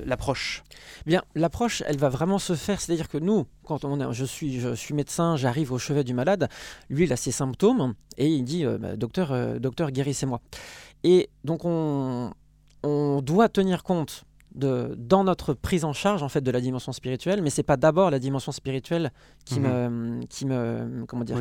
l'approche 0.04 0.62
le, 1.04 1.10
Bien, 1.10 1.22
l'approche, 1.34 1.82
elle 1.86 1.98
va 1.98 2.08
vraiment 2.08 2.38
se 2.38 2.54
faire, 2.54 2.80
c'est-à-dire 2.80 3.08
que 3.08 3.18
nous, 3.18 3.46
quand 3.64 3.84
on 3.84 4.00
est, 4.00 4.14
je, 4.14 4.24
suis, 4.24 4.60
je 4.60 4.74
suis 4.74 4.94
médecin, 4.94 5.36
j'arrive 5.36 5.72
au 5.72 5.78
chevet 5.78 6.04
du 6.04 6.14
malade, 6.14 6.48
lui, 6.88 7.04
il 7.04 7.12
a 7.12 7.16
ses 7.16 7.32
symptômes, 7.32 7.94
et 8.16 8.28
il 8.28 8.44
dit, 8.44 8.64
bah, 8.64 8.96
docteur, 8.96 9.60
docteur 9.60 9.90
guérissez-moi. 9.90 10.40
Et 11.04 11.30
donc 11.44 11.64
on, 11.64 12.32
on 12.82 13.22
doit 13.22 13.48
tenir 13.48 13.82
compte 13.82 14.24
de, 14.54 14.94
dans 14.98 15.24
notre 15.24 15.54
prise 15.54 15.84
en 15.84 15.92
charge 15.92 16.22
en 16.22 16.28
fait 16.28 16.40
de 16.40 16.50
la 16.50 16.60
dimension 16.60 16.92
spirituelle, 16.92 17.42
mais 17.42 17.50
c'est 17.50 17.62
pas 17.62 17.76
d'abord 17.76 18.10
la 18.10 18.18
dimension 18.18 18.52
spirituelle 18.52 19.12
qui 19.44 19.60
mhm. 19.60 19.68
me, 19.68 20.26
qui 20.26 20.46
me, 20.46 21.04
comment 21.06 21.24
dire, 21.24 21.40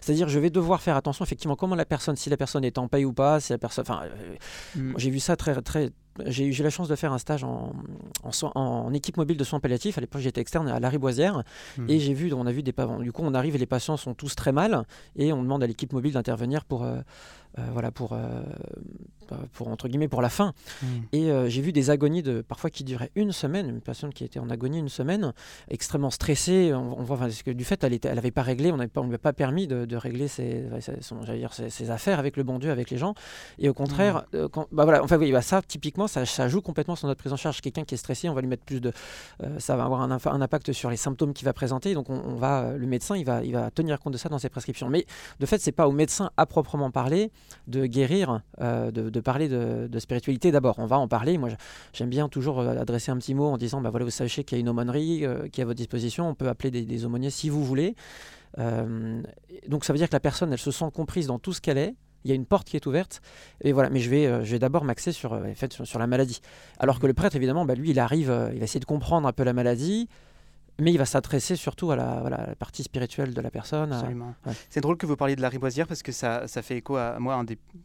c'est-à-dire 0.00 0.28
je 0.28 0.38
vais 0.38 0.50
devoir 0.50 0.80
faire 0.80 0.96
attention 0.96 1.24
effectivement 1.24 1.56
comment 1.56 1.76
la 1.76 1.86
personne, 1.86 2.16
si 2.16 2.30
la 2.30 2.36
personne 2.36 2.64
est 2.64 2.78
en 2.78 2.88
paix 2.88 3.04
ou 3.04 3.12
pas, 3.12 3.40
si 3.40 3.52
la 3.52 3.58
personne, 3.58 3.82
enfin, 3.82 4.02
euh, 4.04 4.36
mm. 4.76 4.94
j'ai 4.96 5.10
vu 5.10 5.20
ça 5.20 5.36
très 5.36 5.60
très 5.62 5.90
j'ai 6.26 6.46
eu 6.46 6.62
la 6.62 6.70
chance 6.70 6.88
de 6.88 6.96
faire 6.96 7.12
un 7.12 7.18
stage 7.18 7.44
en, 7.44 7.72
en, 8.54 8.92
équipe 8.92 9.16
mobile 9.16 9.36
de 9.36 9.44
soins 9.44 9.60
palliatifs. 9.60 9.98
À 9.98 10.00
l'époque, 10.00 10.20
j'étais 10.20 10.40
externe 10.40 10.68
à 10.68 10.80
la 10.80 10.88
Riboisière. 10.88 11.42
Hmm. 11.76 11.88
Et 11.88 12.00
j'ai 12.00 12.14
vu, 12.14 12.32
on 12.32 12.46
a 12.46 12.52
vu 12.52 12.62
des 12.62 12.74
Du 13.00 13.12
coup, 13.12 13.22
on 13.24 13.34
arrive 13.34 13.54
et 13.54 13.58
les 13.58 13.66
patients 13.66 13.96
sont 13.96 14.14
tous 14.14 14.34
très 14.34 14.52
mal. 14.52 14.84
Et 15.16 15.32
on 15.32 15.42
demande 15.42 15.62
à 15.62 15.66
l'équipe 15.66 15.92
mobile 15.92 16.12
d'intervenir 16.12 16.64
pour, 16.64 16.84
euh, 16.84 17.00
voilà, 17.72 17.90
pour, 17.90 18.12
euh, 18.12 18.42
pour, 19.52 19.68
entre 19.68 19.88
guillemets, 19.88 20.08
pour 20.08 20.22
la 20.22 20.28
fin. 20.28 20.52
Hmm. 20.82 20.86
Et 21.12 21.30
j'ai 21.48 21.60
vu 21.60 21.72
des 21.72 21.90
agonies 21.90 22.22
de, 22.22 22.40
parfois 22.40 22.70
qui 22.70 22.84
duraient 22.84 23.10
une 23.14 23.32
semaine. 23.32 23.68
Une 23.68 23.80
patiente 23.80 24.14
qui 24.14 24.24
était 24.24 24.38
en 24.38 24.50
agonie 24.50 24.78
une 24.78 24.88
semaine, 24.88 25.32
extrêmement 25.68 26.10
stressée. 26.10 26.72
On, 26.74 27.02
voit 27.02 27.16
parce 27.16 27.42
que 27.42 27.50
du 27.50 27.64
fait, 27.64 27.82
elle 27.84 27.92
n'avait 27.92 28.08
elle 28.08 28.18
avait 28.18 28.30
pas 28.30 28.42
réglé, 28.42 28.72
on 28.72 28.76
ne 28.76 28.84
lui 29.08 29.14
a 29.14 29.18
pas 29.18 29.32
permis 29.32 29.66
de, 29.66 29.96
régler 29.96 30.28
ses, 30.28 30.64
dire, 31.34 31.52
ses, 31.52 31.90
affaires 31.90 32.18
avec 32.18 32.36
le 32.36 32.42
bon 32.42 32.58
Dieu, 32.58 32.70
avec 32.70 32.90
les 32.90 32.98
gens. 32.98 33.14
Et 33.58 33.68
au 33.68 33.74
contraire, 33.74 34.24
hmm. 34.32 34.48
quand, 34.48 34.68
bah 34.72 34.84
voilà, 34.84 35.02
enfin, 35.02 35.18
oui, 35.18 35.32
bah 35.32 35.42
ça, 35.42 35.62
typiquement, 35.62 36.06
ça, 36.08 36.48
joue 36.48 36.62
complètement 36.62 36.96
sur 36.96 37.08
notre 37.08 37.20
prise 37.20 37.32
en 37.32 37.36
charge. 37.36 37.60
Quelqu'un 37.60 37.84
qui 37.84 37.94
est 37.94 37.98
stressé, 37.98 38.28
on 38.28 38.34
va 38.34 38.40
lui 38.40 38.48
mettre 38.48 38.64
plus 38.64 38.80
de. 38.80 38.92
Euh, 39.42 39.58
ça 39.58 39.76
va 39.76 39.84
avoir 39.84 40.00
un, 40.02 40.10
un, 40.10 40.40
impact 40.40 40.72
sur 40.72 40.90
les 40.90 40.96
symptômes 40.96 41.32
qu'il 41.32 41.44
va 41.44 41.52
présenter. 41.52 41.94
Donc, 41.94 42.10
on, 42.10 42.36
va, 42.36 42.62
euh, 42.62 42.76
le 42.76 42.86
médecin, 42.86 43.16
il 43.16 43.24
va, 43.24 43.44
il 43.44 43.52
va 43.52 43.70
tenir 43.70 43.98
compte 43.98 44.12
de 44.12 44.18
ça 44.18 44.28
dans 44.28 44.38
ses 44.38 44.48
prescriptions. 44.48 44.88
Mais 44.88 45.06
de 45.40 45.46
fait, 45.46 45.58
c'est 45.58 45.72
pas 45.72 45.88
au 45.88 45.92
médecin 45.92 46.30
à 46.36 46.46
proprement 46.46 46.90
parler 46.90 47.30
de 47.66 47.86
guérir, 47.86 48.42
euh, 48.60 48.90
de, 48.90 49.20
parler 49.20 49.48
de, 49.48 49.98
spiritualité 49.98 50.50
d'abord. 50.50 50.78
On 50.78 50.86
va 50.86 50.98
en 50.98 51.08
parler. 51.08 51.38
Moi, 51.38 51.50
j'aime 51.92 52.10
bien 52.10 52.28
toujours 52.28 52.60
adresser 52.60 53.10
un 53.10 53.16
petit 53.16 53.34
mot 53.34 53.46
en 53.46 53.58
disant 53.58 53.80
bah 53.80 53.90
voilà, 53.90 54.04
vous 54.04 54.10
sachez 54.10 54.44
qu'il 54.44 54.56
y 54.56 54.58
a 54.58 54.62
une 54.62 54.68
aumônerie 54.68 55.24
qui 55.52 55.60
est 55.60 55.64
à 55.64 55.66
votre 55.66 55.78
disposition. 55.78 56.28
On 56.28 56.34
peut 56.34 56.48
appeler 56.48 56.70
des, 56.70 57.04
aumôniers 57.04 57.30
si 57.30 57.48
vous 57.48 57.64
voulez. 57.64 57.94
donc, 58.56 59.84
ça 59.84 59.92
veut 59.92 59.98
dire 59.98 60.08
que 60.08 60.16
la 60.16 60.20
personne, 60.20 60.52
elle 60.52 60.58
se 60.58 60.70
sent 60.70 60.90
comprise 60.94 61.26
dans 61.26 61.38
tout 61.38 61.52
ce 61.52 61.60
qu'elle 61.60 61.78
est 61.78 61.94
il 62.24 62.28
y 62.28 62.32
a 62.32 62.34
une 62.34 62.46
porte 62.46 62.68
qui 62.68 62.76
est 62.76 62.86
ouverte. 62.86 63.20
Et 63.62 63.72
voilà, 63.72 63.90
mais 63.90 64.00
je 64.00 64.10
vais, 64.10 64.26
euh, 64.26 64.40
vais 64.40 64.58
d'abord 64.58 64.84
m'axer 64.84 65.12
sur, 65.12 65.32
euh, 65.32 65.52
sur, 65.84 65.98
la 65.98 66.06
maladie. 66.06 66.40
Alors 66.78 67.00
que 67.00 67.06
le 67.06 67.14
prêtre, 67.14 67.36
évidemment, 67.36 67.64
bah, 67.64 67.74
lui, 67.74 67.90
il 67.90 67.98
arrive, 67.98 68.30
euh, 68.30 68.50
il 68.52 68.58
va 68.58 68.64
essayer 68.64 68.80
de 68.80 68.84
comprendre 68.84 69.26
un 69.28 69.32
peu 69.32 69.44
la 69.44 69.52
maladie, 69.52 70.08
mais 70.80 70.92
il 70.92 70.98
va 70.98 71.04
s'adresser 71.04 71.56
surtout 71.56 71.90
à 71.90 71.96
la, 71.96 72.54
partie 72.58 72.82
spirituelle 72.82 73.34
de 73.34 73.40
la 73.40 73.50
personne. 73.50 73.92
Absolument. 73.92 74.34
C'est 74.70 74.80
drôle 74.80 74.96
que 74.96 75.06
vous 75.06 75.16
parliez 75.16 75.34
de 75.34 75.42
la 75.42 75.48
riboisière 75.48 75.88
parce 75.88 76.02
que 76.02 76.12
ça, 76.12 76.46
ça 76.46 76.62
fait 76.62 76.76
écho 76.76 76.96
à 76.96 77.18
moi. 77.18 77.42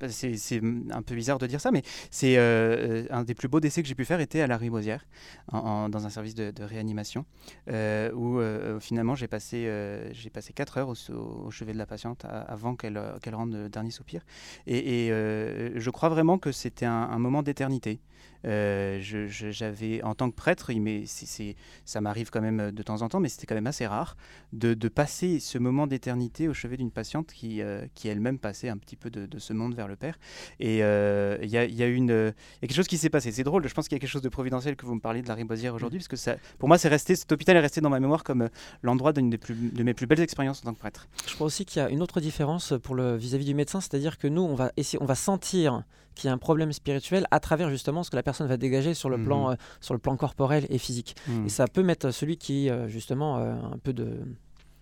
C'est 0.08 0.62
un 0.92 1.02
peu 1.02 1.16
bizarre 1.16 1.40
de 1.40 1.48
dire 1.48 1.60
ça, 1.60 1.72
mais 1.72 1.82
c'est 2.12 2.36
euh, 2.38 3.06
un 3.10 3.24
des 3.24 3.34
plus 3.34 3.48
beaux 3.48 3.60
décès 3.60 3.82
que 3.82 3.88
j'ai 3.88 3.96
pu 3.96 4.06
faire 4.06 4.20
était 4.20 4.42
à 4.42 4.48
la 4.48 4.58
riboisière, 4.58 5.06
dans 5.52 6.06
un 6.06 6.10
service 6.10 6.36
de, 6.36 6.64
réanimation, 6.64 7.26
euh, 7.70 8.12
où 8.14 8.40
euh, 8.40 8.80
finalement 8.80 9.16
j'ai 9.16 9.28
passé, 9.28 9.70
j'ai 10.12 10.30
passé 10.30 10.54
4 10.54 10.78
heures 10.78 10.90
au, 10.90 11.52
chevet 11.52 11.74
de 11.74 11.78
la 11.78 11.86
patiente 11.86 12.26
avant 12.26 12.76
qu'elle 12.76 13.02
qu'elle 13.22 13.36
rende 13.36 13.54
le 13.54 13.70
dernier 13.70 13.92
soupir. 13.92 14.22
Et, 14.68 15.08
je 15.10 15.90
crois 15.90 16.10
vraiment 16.10 16.38
que 16.38 16.52
c'était 16.52 16.86
un 16.86 17.18
moment 17.18 17.42
d'éternité. 17.42 18.00
J'avais, 18.44 20.04
en 20.04 20.16
tant 20.16 20.30
que 20.30 20.36
prêtre, 20.36 20.72
mais 20.74 21.06
c'est, 21.06 21.56
ça 21.86 22.02
m'arrive 22.02 22.30
quand 22.30 22.42
même 22.42 22.72
de 22.72 22.83
temps 22.84 23.02
en 23.02 23.10
temps, 23.10 23.20
mais 23.20 23.30
c'était 23.30 23.46
quand 23.46 23.56
même 23.56 23.68
assez 23.68 23.88
rare 23.88 24.16
de, 24.52 24.74
passer 24.88 25.40
ce 25.40 25.58
moment 25.58 25.88
d'éternité 25.88 26.48
au 26.48 26.54
chevet 26.54 26.78
d'une 26.78 26.92
patiente 26.92 27.32
qui, 27.34 27.62
euh, 27.62 27.86
qui 27.96 28.08
elle-même 28.08 28.38
passait 28.38 28.70
un 28.70 28.78
petit 28.78 28.96
peu 28.96 29.10
de, 29.10 29.40
ce 29.40 29.54
monde 29.54 29.74
vers 29.74 29.88
le 29.88 29.96
Père. 29.96 30.20
Et 30.60 30.84
euh, 30.84 31.38
il 31.42 31.50
y, 31.50 31.58
a, 31.58 31.66
y, 31.66 31.82
a 31.82 31.88
une, 31.88 32.10
y 32.10 32.66
a 32.66 32.68
quelque 32.68 32.76
chose 32.76 32.88
qui 32.88 32.98
s'est 32.98 33.10
passé. 33.10 33.32
C'est 33.32 33.44
drôle, 33.44 33.68
je 33.68 33.74
pense 33.74 33.88
qu'il 33.88 33.96
y 33.96 34.00
a 34.00 34.00
quelque 34.00 34.10
chose 34.10 34.22
de 34.22 34.30
providentiel 34.30 34.76
que 34.76 34.86
vous 34.86 34.96
me 34.96 35.00
parliez 35.00 35.22
de 35.22 35.28
la 35.28 35.34
Riboisière 35.34 35.74
aujourd'hui, 35.74 36.00
parce 36.00 36.08
que 36.08 36.16
ça, 36.16 36.36
pour 36.60 36.68
moi, 36.68 36.78
c'est 36.78 36.90
resté, 36.90 37.16
cet 37.16 37.32
hôpital 37.32 37.58
est 37.58 37.62
resté 37.62 37.82
dans 37.82 37.90
ma 37.90 38.00
mémoire 38.00 38.24
comme 38.24 38.50
l'endroit 38.84 39.14
d'une 39.14 39.30
des 39.30 39.38
plus, 39.38 39.56
de 39.56 39.84
mes 39.84 39.94
plus 39.94 40.06
belles 40.06 40.22
expériences 40.22 40.60
en 40.62 40.66
tant 40.66 40.74
que 40.74 40.80
prêtre. 40.80 41.08
Je 41.28 41.34
crois 41.34 41.48
aussi 41.48 41.66
qu'il 41.66 41.82
y 41.82 41.86
a 41.86 41.90
une 41.90 42.02
autre 42.02 42.20
différence 42.20 42.74
pour 42.84 42.96
le 42.96 43.16
vis-à-vis 43.16 43.46
du 43.46 43.56
médecin, 43.56 43.82
c'est-à-dire 43.82 44.18
que 44.18 44.28
nous, 44.28 44.42
on 44.42 44.56
va, 44.56 44.72
essayer, 44.78 45.02
on 45.02 45.06
va 45.06 45.16
sentir 45.16 45.84
qu'il 46.16 46.28
y 46.28 46.32
a 46.32 46.34
un 46.34 46.38
problème 46.38 46.72
spirituel 46.74 47.26
à 47.32 47.40
travers 47.40 47.70
justement 47.70 48.04
ce 48.04 48.12
que 48.12 48.16
la 48.16 48.24
personne 48.24 48.48
va 48.48 48.58
dégager 48.58 48.94
sur 48.94 49.10
le, 49.10 49.22
plan, 49.22 49.48
mhm. 49.48 49.54
euh, 49.54 49.56
sur 49.82 49.94
le 49.94 50.00
plan 50.00 50.16
corporel 50.16 50.66
et 50.70 50.78
physique. 50.78 51.16
Mhm. 51.28 51.46
Et 51.46 51.50
ça 51.50 51.68
peut 51.68 51.84
mettre 51.84 52.12
celui 52.12 52.38
qui, 52.38 52.70
euh, 52.70 52.88
justement, 52.88 53.38
euh, 53.38 53.54
un 53.54 53.78
peu 53.78 53.94
de 53.94 54.20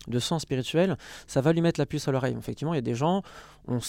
de 0.08 0.20
sang 0.20 0.40
spirituel, 0.40 0.98
ça 1.28 1.42
va 1.42 1.54
lui 1.54 1.62
mettre 1.62 1.80
la 1.80 1.86
puce 1.86 2.08
à 2.08 2.12
l'oreille. 2.12 2.36
Effectivement, 2.38 2.74
il 2.74 2.78
y 2.78 2.80
a 2.80 2.84
des 2.84 2.96
gens, 2.96 3.22
on, 3.68 3.80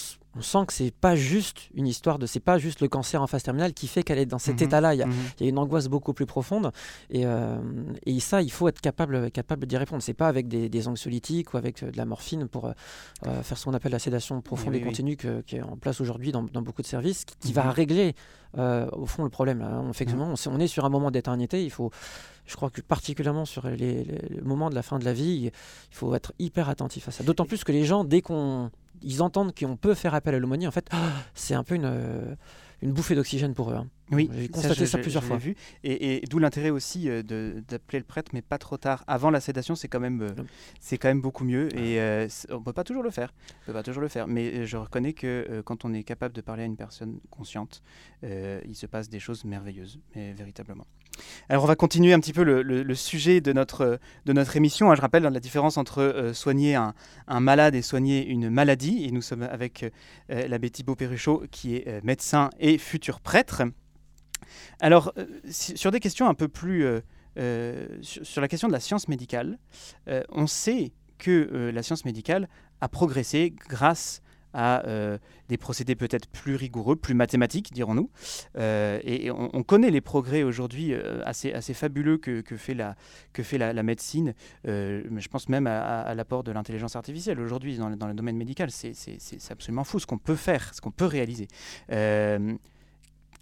sent 0.40 0.66
que 0.66 0.72
c'est 0.72 0.94
pas 0.94 1.14
juste 1.14 1.68
une 1.74 1.86
histoire 1.86 2.18
de, 2.18 2.26
c'est 2.26 2.40
pas 2.40 2.58
juste 2.58 2.80
le 2.80 2.88
cancer 2.88 3.20
en 3.20 3.26
phase 3.26 3.42
terminale 3.42 3.74
qui 3.74 3.86
fait 3.86 4.02
qu'elle 4.02 4.18
est 4.18 4.26
dans 4.26 4.38
cet 4.38 4.60
mhm. 4.60 4.66
état-là. 4.66 4.94
Mhm. 4.94 5.12
Il, 5.40 5.44
y 5.44 5.46
a 5.46 5.50
une 5.50 5.58
angoisse 5.58 5.88
beaucoup 5.88 6.12
plus 6.12 6.26
profonde, 6.26 6.72
et, 7.10 7.26
euh, 7.26 7.58
et 8.06 8.18
ça, 8.20 8.42
il 8.42 8.50
faut 8.50 8.68
être 8.68 8.80
capable, 8.80 9.30
capable 9.30 9.66
d'y 9.66 9.76
répondre. 9.76 10.02
C'est 10.02 10.14
pas 10.14 10.28
avec 10.28 10.48
des, 10.48 10.88
anxiolytiques 10.88 11.54
ou 11.54 11.56
avec 11.56 11.82
euh, 11.82 11.90
de 11.90 11.96
la 11.96 12.04
morphine 12.04 12.48
pour 12.48 12.66
euh, 12.66 13.42
faire 13.42 13.58
ce 13.58 13.64
qu'on 13.64 13.74
appelle 13.74 13.92
la 13.92 13.98
sédation 13.98 14.40
profonde 14.40 14.74
et 14.74 14.80
continue 14.80 15.16
qui 15.16 15.56
est 15.56 15.62
en 15.62 15.76
place 15.76 16.00
aujourd'hui 16.00 16.32
dans, 16.32 16.42
beaucoup 16.42 16.82
de 16.82 16.86
services, 16.86 17.24
qui, 17.40 17.52
va 17.52 17.64
mhm. 17.64 17.70
régler 17.70 18.14
au 18.56 19.06
fond 19.06 19.24
le 19.24 19.30
problème. 19.30 19.66
Effectivement, 19.90 20.32
on, 20.32 20.50
on, 20.50 20.60
est 20.60 20.66
sur 20.66 20.84
un 20.84 20.90
moment 20.90 21.10
d'éternité. 21.10 21.64
Il 21.64 21.70
faut 21.70 21.90
je 22.46 22.56
crois 22.56 22.70
que 22.70 22.80
particulièrement 22.80 23.44
sur 23.44 23.68
les, 23.68 24.06
moments 24.42 24.70
de 24.70 24.74
la 24.74 24.82
fin 24.82 24.98
de 24.98 25.04
la 25.04 25.12
vie, 25.12 25.50
il 25.90 25.96
faut 25.96 26.14
être 26.14 26.32
hyper 26.38 26.68
attentif 26.68 27.08
à 27.08 27.10
ça. 27.10 27.24
D'autant 27.24 27.46
plus 27.46 27.64
que 27.64 27.72
les 27.72 27.84
gens, 27.84 28.04
dès 28.04 28.20
qu'on 28.20 28.70
ils 29.00 29.22
entendent 29.22 29.54
qu'on 29.54 29.76
peut 29.76 29.94
faire 29.94 30.14
appel 30.14 30.34
à 30.34 30.38
l'aumônier, 30.38 30.66
en 30.66 30.70
fait, 30.72 30.88
c'est 31.34 31.54
un 31.54 31.64
peu 31.64 31.74
une, 31.74 31.86
euh, 31.86 32.34
une 32.82 32.92
bouffée 32.92 33.14
d'oxygène 33.14 33.54
pour 33.54 33.70
eux. 33.70 33.74
Hein. 33.74 33.86
Oui, 34.10 34.28
j'ai 34.34 34.48
constaté 34.48 34.86
ça, 34.86 34.98
plusieurs 34.98 35.24
fois. 35.24 35.36
Vu. 35.36 35.54
Et, 35.84 36.22
d'où 36.28 36.38
l'intérêt 36.38 36.70
aussi 36.70 37.08
euh, 37.08 37.22
d'appeler 37.22 37.98
le 37.98 38.04
prêtre, 38.04 38.32
mais 38.34 38.42
pas 38.42 38.58
trop 38.58 38.76
tard. 38.76 39.04
Avant 39.06 39.30
la 39.30 39.40
sédation, 39.40 39.74
c'est 39.74 39.88
quand 39.88 40.00
même, 40.00 40.22
euh, 40.22 40.42
c'est 40.80 40.98
quand 40.98 41.08
même 41.08 41.20
beaucoup 41.20 41.44
mieux. 41.44 41.74
Et 41.76 42.00
euh, 42.00 42.28
on 42.50 42.60
peut 42.62 42.72
pas 42.72 42.84
toujours 42.84 43.02
le 43.02 43.10
faire. 43.10 43.32
On 43.62 43.66
peut 43.66 43.72
pas 43.72 43.82
toujours 43.82 44.02
le 44.02 44.08
faire. 44.08 44.26
Mais 44.26 44.66
je 44.66 44.76
reconnais 44.76 45.12
que 45.12 45.62
quand 45.64 45.84
on 45.84 45.94
est 45.94 46.02
capable 46.02 46.34
de 46.34 46.40
parler 46.40 46.64
à 46.64 46.66
une 46.66 46.76
personne 46.76 47.20
consciente, 47.30 47.82
il 48.22 48.74
se 48.74 48.86
passe 48.86 49.08
des 49.08 49.20
choses 49.20 49.44
merveilleuses, 49.44 50.00
mais 50.14 50.32
véritablement. 50.32 50.86
Alors 51.50 51.64
on 51.64 51.66
va 51.66 51.76
continuer 51.76 52.14
un 52.14 52.20
petit 52.20 52.32
peu 52.32 52.42
le, 52.42 52.94
sujet 52.94 53.40
de 53.40 53.52
notre, 53.52 53.98
de 54.24 54.32
notre 54.32 54.56
émission. 54.56 54.90
Hein. 54.90 54.94
Je 54.94 55.00
rappelle 55.00 55.22
la 55.22 55.40
différence 55.40 55.76
entre 55.76 56.30
soigner 56.34 56.74
un, 56.74 56.94
un, 57.28 57.40
malade 57.40 57.74
et 57.74 57.82
soigner 57.82 58.26
une 58.26 58.50
maladie. 58.50 59.04
Et 59.04 59.10
nous 59.10 59.22
sommes 59.22 59.42
avec 59.42 59.84
l'abbé 60.28 60.70
Thibaut 60.70 60.96
Perruchot, 60.96 61.44
qui 61.50 61.76
est 61.76 62.02
médecin 62.04 62.50
et 62.58 62.78
futur 62.78 63.20
prêtre. 63.20 63.62
Alors, 64.80 65.12
euh, 65.16 65.26
sur 65.50 65.90
des 65.90 66.00
questions 66.00 66.28
un 66.28 66.34
peu 66.34 66.48
plus... 66.48 66.84
Euh, 66.84 67.00
euh, 67.38 67.86
sur, 68.02 68.42
la 68.42 68.48
question 68.48 68.68
de 68.68 68.72
la 68.72 68.80
science 68.80 69.08
médicale, 69.08 69.58
on 70.28 70.46
sait 70.46 70.92
que 71.16 71.70
la 71.72 71.82
science 71.82 72.04
médicale 72.04 72.46
a 72.82 72.88
progressé 72.88 73.54
grâce 73.68 74.20
à 74.52 74.82
des 75.48 75.56
procédés 75.56 75.94
peut-être 75.94 76.28
plus 76.28 76.56
rigoureux, 76.56 76.94
plus 76.94 77.14
mathématiques, 77.14 77.72
dirons-nous. 77.72 78.10
et, 78.58 79.30
on, 79.30 79.62
connaît 79.62 79.90
les 79.90 80.02
progrès 80.02 80.42
aujourd'hui 80.42 80.94
assez, 81.24 81.72
fabuleux 81.72 82.18
que, 82.18 82.42
fait 82.58 82.74
la, 82.74 82.96
que 83.32 83.42
fait 83.42 83.56
la, 83.56 83.82
médecine. 83.82 84.34
je 84.66 85.28
pense 85.28 85.48
même 85.48 85.66
à, 85.66 86.14
l'apport 86.14 86.44
de 86.44 86.52
l'intelligence 86.52 86.96
artificielle 86.96 87.40
aujourd'hui 87.40 87.78
dans, 87.78 87.88
dans, 87.96 88.08
le 88.08 88.14
domaine 88.14 88.36
médical. 88.36 88.70
C'est 88.70 88.92
absolument 89.48 89.84
fou 89.84 90.00
ce 90.00 90.06
qu'on 90.06 90.18
peut 90.18 90.36
faire, 90.36 90.74
ce 90.74 90.82
qu'on 90.82 90.90
peut 90.90 91.06
réaliser. 91.06 91.48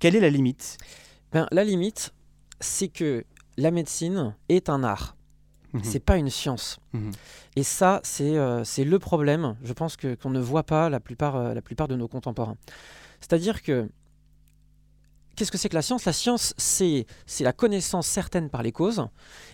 Quelle 0.01 0.17
est 0.17 0.21
la 0.21 0.31
limite? 0.31 0.79
Ben, 1.31 1.47
La 1.53 1.63
limite, 1.63 2.13
c'est 2.59 2.89
que 2.89 3.25
la 3.57 3.71
médecine 3.71 4.35
est 4.49 4.69
un 4.69 4.83
art. 4.83 5.17
Mhm. 5.73 5.85
C'est 5.85 6.01
pas 6.01 6.17
une 6.17 6.31
science. 6.31 6.79
Mhm. 6.93 7.13
Et 7.57 7.63
ça, 7.63 8.01
c'est 8.03 8.37
euh, 8.37 8.65
c'est 8.65 8.85
le 8.85 8.99
problème, 8.99 9.57
je 9.63 9.73
pense, 9.73 9.97
que, 9.97 10.15
qu'on 10.15 10.31
ne 10.31 10.41
voit 10.41 10.65
pas 10.65 10.89
la 10.89 10.99
plupart, 10.99 11.37
euh, 11.37 11.55
la 11.55 11.63
plupart 11.63 11.87
de 11.87 11.95
nos 11.95 12.09
contemporains. 12.09 12.57
C'est-à-dire 13.21 13.63
que, 13.63 13.89
qu'est-ce 15.37 15.53
que 15.53 15.59
c'est 15.59 15.69
que 15.69 15.75
la 15.75 15.83
science? 15.83 16.07
La 16.07 16.13
science, 16.13 16.55
c'est, 16.57 17.07
c'est 17.27 17.45
la 17.45 17.53
connaissance 17.53 18.09
certaine 18.09 18.51
par 18.51 18.63
les 18.63 18.73
causes, 18.73 19.07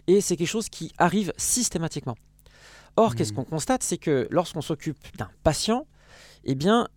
et 0.06 0.20
c'est 0.20 0.36
quelque 0.36 0.48
chose 0.48 0.68
qui 0.68 0.92
arrive 0.96 1.32
systématiquement. 1.36 2.16
Or, 2.96 3.14
qu'est-ce 3.14 3.32
mhm. 3.32 3.36
qu'on 3.36 3.44
constate? 3.44 3.82
C'est 3.82 3.98
que 3.98 4.26
lorsqu'on 4.30 4.62
s'occupe 4.62 4.96
d'un 5.18 5.28
patient, 5.42 5.86
eh 6.44 6.54
bien, 6.54 6.88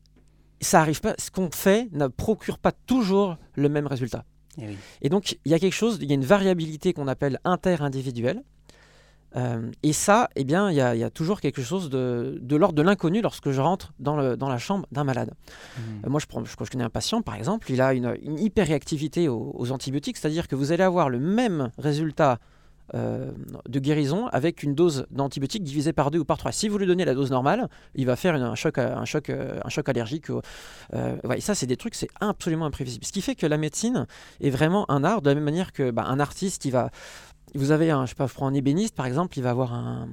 ça 0.62 0.82
arrive 0.82 1.02
pas. 1.02 1.16
Ce 1.18 1.32
qu'on 1.32 1.50
fait 1.52 1.90
ne 1.92 2.08
procure 2.08 2.58
pas 2.58 2.72
toujours 2.72 3.38
le 3.56 3.70
même 3.70 3.88
résultat. 3.88 4.26
Eh 4.62 4.76
Et, 5.02 5.10
donc, 5.10 5.38
il 5.46 5.52
y 5.52 5.56
a 5.56 5.60
quelque 5.60 5.74
chose, 5.74 6.00
il 6.02 6.10
y 6.10 6.12
a 6.12 6.16
une 6.16 6.26
variabilité 6.26 6.94
qu'on 6.94 7.08
appelle 7.08 7.40
inter-individuelle. 7.44 8.44
Euh, 9.36 9.70
et 9.84 9.94
ça, 9.94 10.30
eh 10.36 10.44
bien, 10.44 10.72
il 10.72 10.76
y, 10.76 10.82
a 10.82 11.10
toujours 11.12 11.40
quelque 11.40 11.62
chose 11.62 11.90
de, 11.90 12.56
l'ordre 12.56 12.76
de 12.76 12.82
l'inconnu 12.82 13.22
lorsque 13.22 13.52
je 13.52 13.62
rentre 13.62 13.94
dans, 14.00 14.16
la 14.16 14.58
chambre 14.58 14.88
d'un 14.92 15.04
malade. 15.04 15.34
Mmh. 15.78 15.82
Euh, 16.06 16.10
moi, 16.10 16.20
je, 16.20 16.26
prends, 16.26 16.44
je, 16.44 16.56
connais 16.56 16.84
un 16.84 16.90
patient, 16.90 17.22
par 17.22 17.36
exemple, 17.36 17.72
il 17.72 17.80
a 17.80 17.94
une, 17.94 18.18
une 18.24 18.40
hyperréactivité 18.40 19.30
aux, 19.30 19.72
antibiotiques, 19.72 20.18
c'est-à-dire 20.18 20.48
que 20.48 20.56
vous 20.56 20.72
allez 20.72 20.84
avoir 20.84 21.10
le 21.10 21.20
même 21.20 21.70
résultat 21.78 22.40
euh, 22.94 23.32
de 23.68 23.80
guérison 23.80 24.28
avec 24.28 24.64
une 24.64 24.76
dose 24.76 25.06
d'antibiotiques 25.12 25.64
divisée 25.64 25.94
par 25.94 26.12
deux 26.12 26.20
ou 26.20 26.26
par 26.26 26.38
trois. 26.38 26.52
Si 26.52 26.68
vous 26.68 26.78
lui 26.78 26.88
donnez 26.88 27.06
la 27.06 27.14
dose 27.14 27.32
normale, 27.32 27.70
il 27.96 28.06
va 28.06 28.16
faire 28.16 28.36
un, 28.36 28.56
choc, 28.56 28.78
un, 28.78 29.06
choc, 29.06 29.30
un 29.30 29.70
choc 29.70 29.90
allergique. 29.90 30.28
et 30.94 31.42
ça, 31.42 31.56
c'est 31.56 31.68
des 31.68 31.78
trucs, 31.78 31.96
c'est 31.96 32.10
absolument 32.20 32.66
imprévisible. 32.66 33.06
Ce 33.06 33.12
qui 33.12 33.22
fait 33.22 33.36
que 33.36 33.46
la 33.46 33.58
médecine 33.58 34.08
est 34.42 34.50
vraiment 34.50 34.90
un 34.92 35.04
art, 35.04 35.22
de 35.22 35.30
la 35.30 35.36
même 35.36 35.44
manière 35.44 35.72
que 35.72 35.92
bah, 35.92 36.06
un 36.08 36.20
artiste, 36.20 36.66
il 36.66 36.72
va 36.72 36.92
vous 37.56 37.72
avez 37.72 37.92
un, 37.92 38.06
je 38.06 38.10
sais 38.10 38.16
pas, 38.16 38.28
un 38.42 38.54
ébéniste 38.54 38.96
par 38.96 39.06
exemple, 39.06 39.38
il 39.38 39.42
va 39.42 39.52
avoir 39.52 39.74
un, 39.74 40.08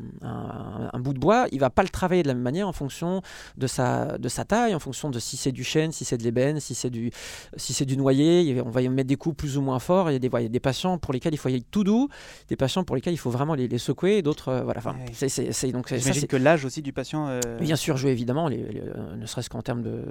bout 1.01 1.13
de 1.13 1.19
bois, 1.19 1.47
il 1.53 1.61
va 1.61 1.71
pas 1.71 1.83
le 1.83 1.89
travailler 1.89 2.23
de 2.23 2.29
la 2.29 2.35
même 2.35 2.43
manière 2.43 2.69
en 2.69 2.73
fonction 2.73 3.23
de 3.57 3.67
sa, 3.67 4.19
de 4.19 4.29
sa 4.29 4.45
taille, 4.45 4.75
en 4.75 4.79
fonction 4.79 5.11
de 5.11 5.19
si 5.19 5.37
c'est 5.37 5.53
du 5.53 5.65
chêne, 5.65 5.93
si 5.93 6.05
c'est 6.05 6.17
de 6.17 6.23
l'ébène, 6.23 6.61
si 6.61 6.75
c'est 6.75 6.91
du, 6.91 7.11
si 7.57 7.75
c'est 7.75 7.85
du 7.85 7.97
noyer. 7.97 8.61
On 8.65 8.71
va 8.71 8.83
y 8.83 8.89
mettre 8.89 9.09
des 9.09 9.17
coups 9.17 9.37
plus 9.37 9.57
ou 9.57 9.63
moins 9.63 9.79
forts. 9.79 10.11
Il 10.11 10.15
y 10.15 10.17
a 10.17 10.19
des, 10.19 10.49
des 10.49 10.61
patients 10.61 10.99
pour 10.99 11.13
lesquels 11.13 11.35
il 11.35 11.37
faut 11.37 11.49
y 11.49 11.53
aller 11.53 11.65
tout 11.71 11.85
doux, 11.85 12.09
des 12.49 12.57
patients 12.57 12.85
pour 12.85 12.97
lesquels 12.97 13.13
il 13.13 13.19
faut 13.19 13.31
vraiment 13.31 13.55
les, 13.55 13.79
secouer, 13.79 14.23
d'autres, 14.23 14.49
euh, 14.49 14.63
voilà. 14.63 14.79
Enfin, 14.79 14.97
c'est, 15.13 15.71
donc 15.73 15.95
J'imagine 15.95 16.27
que 16.27 16.37
l'âge 16.37 16.65
aussi 16.65 16.83
du 16.83 16.93
patient. 16.93 17.29
Euh, 17.29 17.41
Bien 17.61 17.77
sûr, 17.77 17.97
jouer 17.97 18.11
évidemment, 18.11 18.49
euh, 18.51 19.17
ne 19.17 19.27
serait-ce 19.27 19.51
qu'en 19.51 19.63
termes 19.63 19.83
de, 19.83 20.03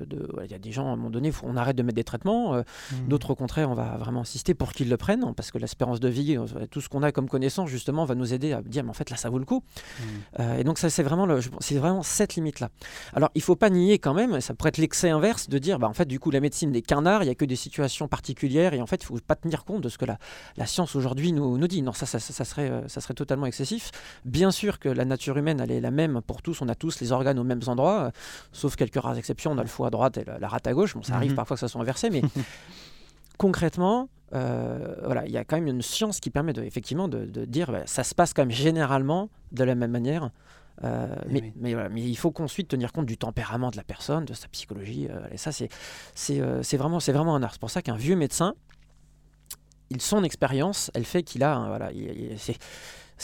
il 0.44 0.52
y 0.52 0.54
a 0.54 0.60
des 0.60 0.72
gens 0.72 0.88
à 0.88 0.92
un 0.92 0.96
moment 0.96 1.10
donné, 1.10 1.32
faut, 1.32 1.46
on 1.48 1.58
arrête 1.58 1.76
de 1.76 1.84
mettre 1.84 1.96
des 1.96 2.04
traitements. 2.04 2.56
Mmh. 2.56 3.08
D'autres 3.08 3.32
au 3.32 3.36
contraire, 3.36 3.70
on 3.70 3.76
va 3.76 3.98
vraiment 3.98 4.22
insister 4.22 4.54
pour 4.54 4.74
qu'ils 4.74 4.90
le 4.90 4.98
prennent, 4.98 5.34
parce 5.36 5.52
que 5.52 5.58
l'espérance 5.58 6.00
de 6.00 6.10
vie, 6.10 6.38
tout 6.70 6.82
ce 6.82 6.90
qu'on 6.90 7.04
a 7.04 7.12
comme 7.16 7.30
connaissance 7.30 7.70
justement 7.70 8.04
va 8.04 8.14
nous 8.14 8.34
aider 8.34 8.52
à 8.52 8.62
dire 8.62 8.84
mais 8.84 8.90
en 8.90 8.94
fait 8.94 9.10
là 9.10 9.16
ça 9.16 9.30
vaut 9.30 9.40
le 9.40 9.46
coup. 9.46 9.64
Mmh. 9.64 10.04
Euh, 10.42 10.58
et 10.58 10.64
donc 10.64 10.78
ça 10.78 10.90
c'est 10.90 11.02
vraiment 11.02 11.28
c'est 11.62 11.76
vraiment 11.76 12.04
cette 12.04 12.36
limite 12.36 12.60
là. 12.60 12.70
Alors 13.14 13.32
il 13.36 13.42
faut 13.42 13.56
pas 13.56 13.70
nier 13.70 13.98
quand 13.98 14.14
même, 14.14 14.42
ça 14.42 14.54
pourrait 14.54 14.70
être 14.70 14.78
l'excès 14.78 15.10
inverse 15.10 15.50
de 15.50 15.58
dire 15.58 15.80
bah 15.80 15.88
en 15.88 15.94
fait 15.94 16.06
du 16.06 16.20
coup 16.20 16.30
la 16.30 16.42
médecine 16.42 16.72
n'est 16.72 16.82
qu'un 16.82 17.06
art, 17.06 17.24
il 17.24 17.28
y 17.28 17.30
a 17.30 17.36
que 17.36 17.46
des 17.46 17.56
situations 17.56 18.08
particulières 18.08 18.74
et 18.74 18.82
en 18.82 18.86
fait 18.86 19.02
il 19.02 19.06
faut 19.06 19.18
pas 19.26 19.36
tenir 19.36 19.64
compte 19.64 19.82
de 19.82 19.90
ce 19.90 19.98
que 19.98 20.06
la, 20.06 20.20
la 20.58 20.66
science 20.66 20.96
aujourd'hui 20.96 21.32
nous, 21.32 21.58
nous 21.58 21.68
dit. 21.68 21.82
Non 21.82 21.94
ça 21.94 22.06
ça, 22.06 22.20
ça 22.20 22.46
serait 22.46 22.70
euh, 22.70 22.88
ça 22.90 23.00
serait 23.00 23.14
totalement 23.14 23.46
excessif. 23.46 23.92
Bien 24.26 24.52
sûr 24.52 24.78
que 24.80 24.90
la 24.90 25.06
nature 25.06 25.38
humaine 25.38 25.62
elle 25.62 25.72
est 25.72 25.82
la 25.82 25.92
même 25.92 26.22
pour 26.22 26.42
tous, 26.42 26.62
on 26.62 26.68
a 26.68 26.76
tous 26.76 27.00
les 27.00 27.14
organes 27.14 27.40
aux 27.40 27.44
mêmes 27.46 27.62
endroits, 27.68 28.02
euh, 28.02 28.12
sauf 28.52 28.76
quelques 28.76 29.02
rares 29.02 29.18
exceptions, 29.18 29.52
on 29.52 29.58
a 29.58 29.64
le 29.64 29.70
foie 29.70 29.88
à 29.88 29.90
droite 29.90 30.18
et 30.18 30.26
la, 30.26 30.48
rate 30.50 30.68
à 30.68 30.74
gauche. 30.74 30.96
Bon 30.96 31.04
ça 31.04 31.16
arrive 31.16 31.32
mmh. 31.32 31.36
parfois 31.36 31.56
que 31.56 31.62
ça 31.62 31.70
soit 31.70 31.82
inversé, 31.82 32.10
mais 32.10 32.22
concrètement, 33.38 34.10
euh, 34.34 34.96
voilà, 35.04 35.26
il 35.26 35.32
y 35.32 35.38
a 35.38 35.46
quand 35.46 35.56
même 35.56 35.68
une 35.68 35.82
science 35.82 36.20
qui 36.20 36.30
permet 36.30 36.54
de, 36.54 36.64
effectivement 36.64 37.08
de, 37.08 37.46
dire 37.46 37.72
bah, 37.72 37.84
ça 37.86 38.04
se 38.04 38.16
passe 38.16 38.34
quand 38.34 38.42
même 38.42 38.52
généralement 38.52 39.30
de 39.52 39.64
la 39.64 39.76
même 39.76 39.92
manière. 39.92 40.32
Euh, 40.84 41.16
eh 41.30 41.32
mais, 41.32 41.54
mais, 41.56 41.74
voilà, 41.74 41.88
mais, 41.88 42.02
il 42.02 42.16
faut 42.16 42.32
qu'ensuite 42.32 42.68
tenir 42.68 42.92
compte 42.92 43.06
du 43.06 43.18
tempérament 43.18 43.72
de 43.72 43.78
la 43.78 43.84
personne, 43.84 44.26
de 44.26 44.34
sa 44.34 44.48
psychologie. 44.50 45.08
Euh, 45.10 45.28
et 45.32 45.38
ça, 45.38 45.52
c'est 45.52 45.70
c'est 46.14 46.78
vraiment, 46.78 46.98
vraiment 46.98 47.36
un 47.36 47.44
art. 47.44 47.54
C'est 47.54 47.62
pour 47.62 47.70
ça 47.70 47.82
qu'un 47.82 47.96
vieux 47.96 48.18
médecin, 48.18 48.56
il, 49.90 50.02
son 50.02 50.24
expérience, 50.24 50.92
elle 50.94 51.06
fait 51.06 51.24
qu'il 51.24 51.44
a. 51.44 51.68
voilà, 51.68 51.92
il, 51.94 52.38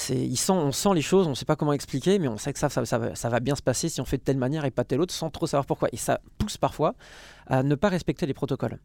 il 0.09 0.37
sent, 0.37 0.51
on 0.53 0.71
sent 0.71 0.93
les 0.95 1.01
choses, 1.01 1.27
on 1.27 1.31
ne 1.31 1.35
sait 1.35 1.43
pas 1.43 1.57
comment 1.57 1.73
expliquer, 1.73 2.19
mais 2.19 2.29
on 2.29 2.37
sait 2.37 2.53
que 2.53 2.59
ça 2.59 2.69
ça, 2.69 2.85
ça, 2.85 3.13
ça, 3.13 3.29
va 3.29 3.39
bien 3.41 3.55
se 3.55 3.61
passer 3.61 3.89
si 3.89 3.99
on 3.99 4.05
fait 4.05 4.17
de 4.17 4.23
telle 4.23 4.37
manière 4.37 4.63
et 4.63 4.71
pas 4.71 4.85
telle 4.85 5.01
autre, 5.01 5.13
sans 5.13 5.29
trop 5.29 5.47
savoir 5.47 5.65
pourquoi. 5.65 5.89
Et 5.91 5.97
ça 5.97 6.21
pousse 6.37 6.57
parfois 6.57 6.95
à 7.47 7.63
ne 7.63 7.75
pas 7.75 7.89
respecter 7.89 8.25
les 8.25 8.33
protocoles. 8.33 8.79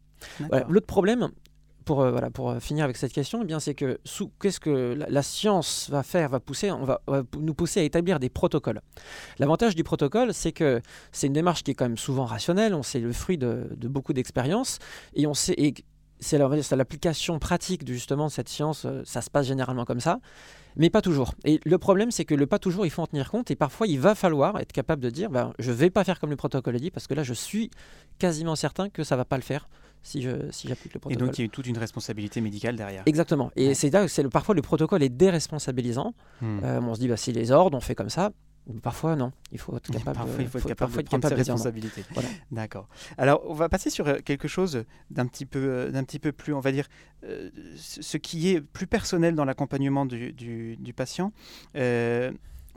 L'autre 0.69 0.87
problème, 0.87 1.29
pour, 1.87 2.01
euh, 2.01 2.11
voilà, 2.11 2.29
pour 2.29 2.51
euh, 2.51 2.59
finir 2.59 2.83
avec 2.83 2.97
cette 2.97 3.13
question, 3.13 3.41
eh 3.41 3.45
bien, 3.45 3.59
c'est 3.59 3.73
que 3.73 3.97
qu'est-ce 4.39 4.59
que 4.59 4.95
la, 5.09 5.23
science 5.23 5.89
va 5.89 6.03
faire, 6.03 6.29
va 6.29 6.39
pousser, 6.39 6.69
on 6.69 6.83
va, 6.83 7.01
nous 7.39 7.53
pousser 7.55 7.79
à 7.79 7.83
établir 7.83 8.19
des 8.19 8.29
protocoles. 8.29 8.81
L'avantage 9.39 9.73
du 9.73 9.83
protocole, 9.83 10.33
c'est 10.33 10.51
que 10.51 10.81
c'est 11.11 11.27
une 11.27 11.33
démarche 11.33 11.63
qui 11.63 11.71
est 11.71 11.73
quand 11.73 11.85
même 11.85 11.97
souvent 11.97 12.25
rationnelle, 12.25 12.75
on 12.75 12.83
sait 12.83 12.99
le 12.99 13.13
fruit 13.13 13.37
de, 13.37 13.69
beaucoup 13.83 14.13
d'expériences, 14.13 14.79
et 15.15 15.25
on 15.25 15.33
sait, 15.33 15.55
c'est 16.19 16.75
l'application 16.75 17.39
pratique 17.39 17.85
de 17.85 17.93
justement 17.93 18.27
cette 18.27 18.49
science, 18.49 18.85
euh, 18.85 19.01
ça 19.05 19.21
se 19.21 19.29
passe 19.29 19.47
généralement 19.47 19.85
comme 19.85 20.01
ça, 20.01 20.19
mais 20.75 20.89
pas 20.89 21.01
toujours. 21.01 21.35
Et 21.45 21.61
le 21.63 21.77
problème, 21.77 22.11
c'est 22.11 22.25
que 22.25 22.35
le 22.35 22.47
pas 22.47 22.59
toujours, 22.59 22.85
il 22.85 22.89
faut 22.89 23.01
en 23.01 23.07
tenir 23.07 23.31
compte, 23.31 23.49
et 23.49 23.55
parfois, 23.55 23.87
il 23.87 23.99
va 23.99 24.13
falloir 24.13 24.59
être 24.59 24.73
capable 24.73 25.01
de 25.01 25.09
dire, 25.09 25.29
ben, 25.29 25.53
je 25.57 25.71
vais 25.71 25.89
pas 25.89 26.03
faire 26.03 26.19
comme 26.19 26.31
le 26.31 26.35
protocole 26.35 26.75
dit, 26.75 26.91
parce 26.91 27.07
que 27.07 27.13
là, 27.13 27.23
je 27.23 27.33
suis 27.33 27.71
quasiment 28.19 28.57
certain 28.57 28.89
que 28.89 29.05
ça 29.05 29.15
va 29.15 29.23
pas 29.23 29.37
le 29.37 29.43
faire 29.43 29.69
si 30.03 30.21
j'applique 30.21 30.53
si 30.53 30.67
le 30.67 30.75
protocole. 30.99 31.13
Et 31.13 31.15
donc 31.15 31.37
il 31.37 31.41
y 31.43 31.45
a 31.45 31.49
toute 31.49 31.67
une 31.67 31.77
responsabilité 31.77 32.41
médicale 32.41 32.75
derrière. 32.75 33.03
Exactement. 33.05 33.51
Et 33.55 33.73
c'est 33.73 33.89
là 33.89 34.07
que 34.07 34.27
parfois 34.27 34.55
le 34.55 34.61
protocole 34.61 35.03
est 35.03 35.09
déresponsabilisant. 35.09 36.13
Hmm. 36.41 36.59
Euh, 36.63 36.81
on 36.81 36.95
se 36.95 36.99
dit, 36.99 37.07
bah, 37.07 37.17
si 37.17 37.31
les 37.31 37.51
ordres, 37.51 37.77
on 37.77 37.81
fait 37.81 37.95
comme 37.95 38.09
ça. 38.09 38.31
Parfois, 38.81 39.15
non. 39.15 39.31
Il 39.53 39.59
faut 39.59 39.75
être 39.77 39.89
capable, 39.91 40.17
parfois, 40.17 40.41
il 40.41 40.47
faut 40.47 40.57
être 40.57 40.67
capable, 40.67 40.97
de 40.97 41.01
prendre 41.03 41.27
ses 41.27 41.35
responsabilités. 41.35 42.03
D'accord. 42.51 42.89
Alors, 43.17 43.41
on 43.47 43.53
va 43.53 43.69
passer 43.69 43.89
sur 43.89 44.07
euh, 44.07 44.17
quelque 44.23 44.47
chose 44.47 44.83
d'un 45.09 45.25
petit 45.25 45.45
peu, 45.45 45.59
euh, 45.59 45.91
d'un 45.91 46.03
petit 46.03 46.19
peu 46.19 46.31
plus, 46.31 46.53
on 46.53 46.59
va 46.59 46.71
dire, 46.71 46.87
ce 47.75 48.17
qui 48.17 48.49
est 48.49 48.61
plus 48.61 48.87
personnel 48.87 49.35
dans 49.35 49.45
l'accompagnement 49.45 50.05
du, 50.05 50.33
du, 50.33 50.77
du, 50.77 50.93
patient. 50.93 51.31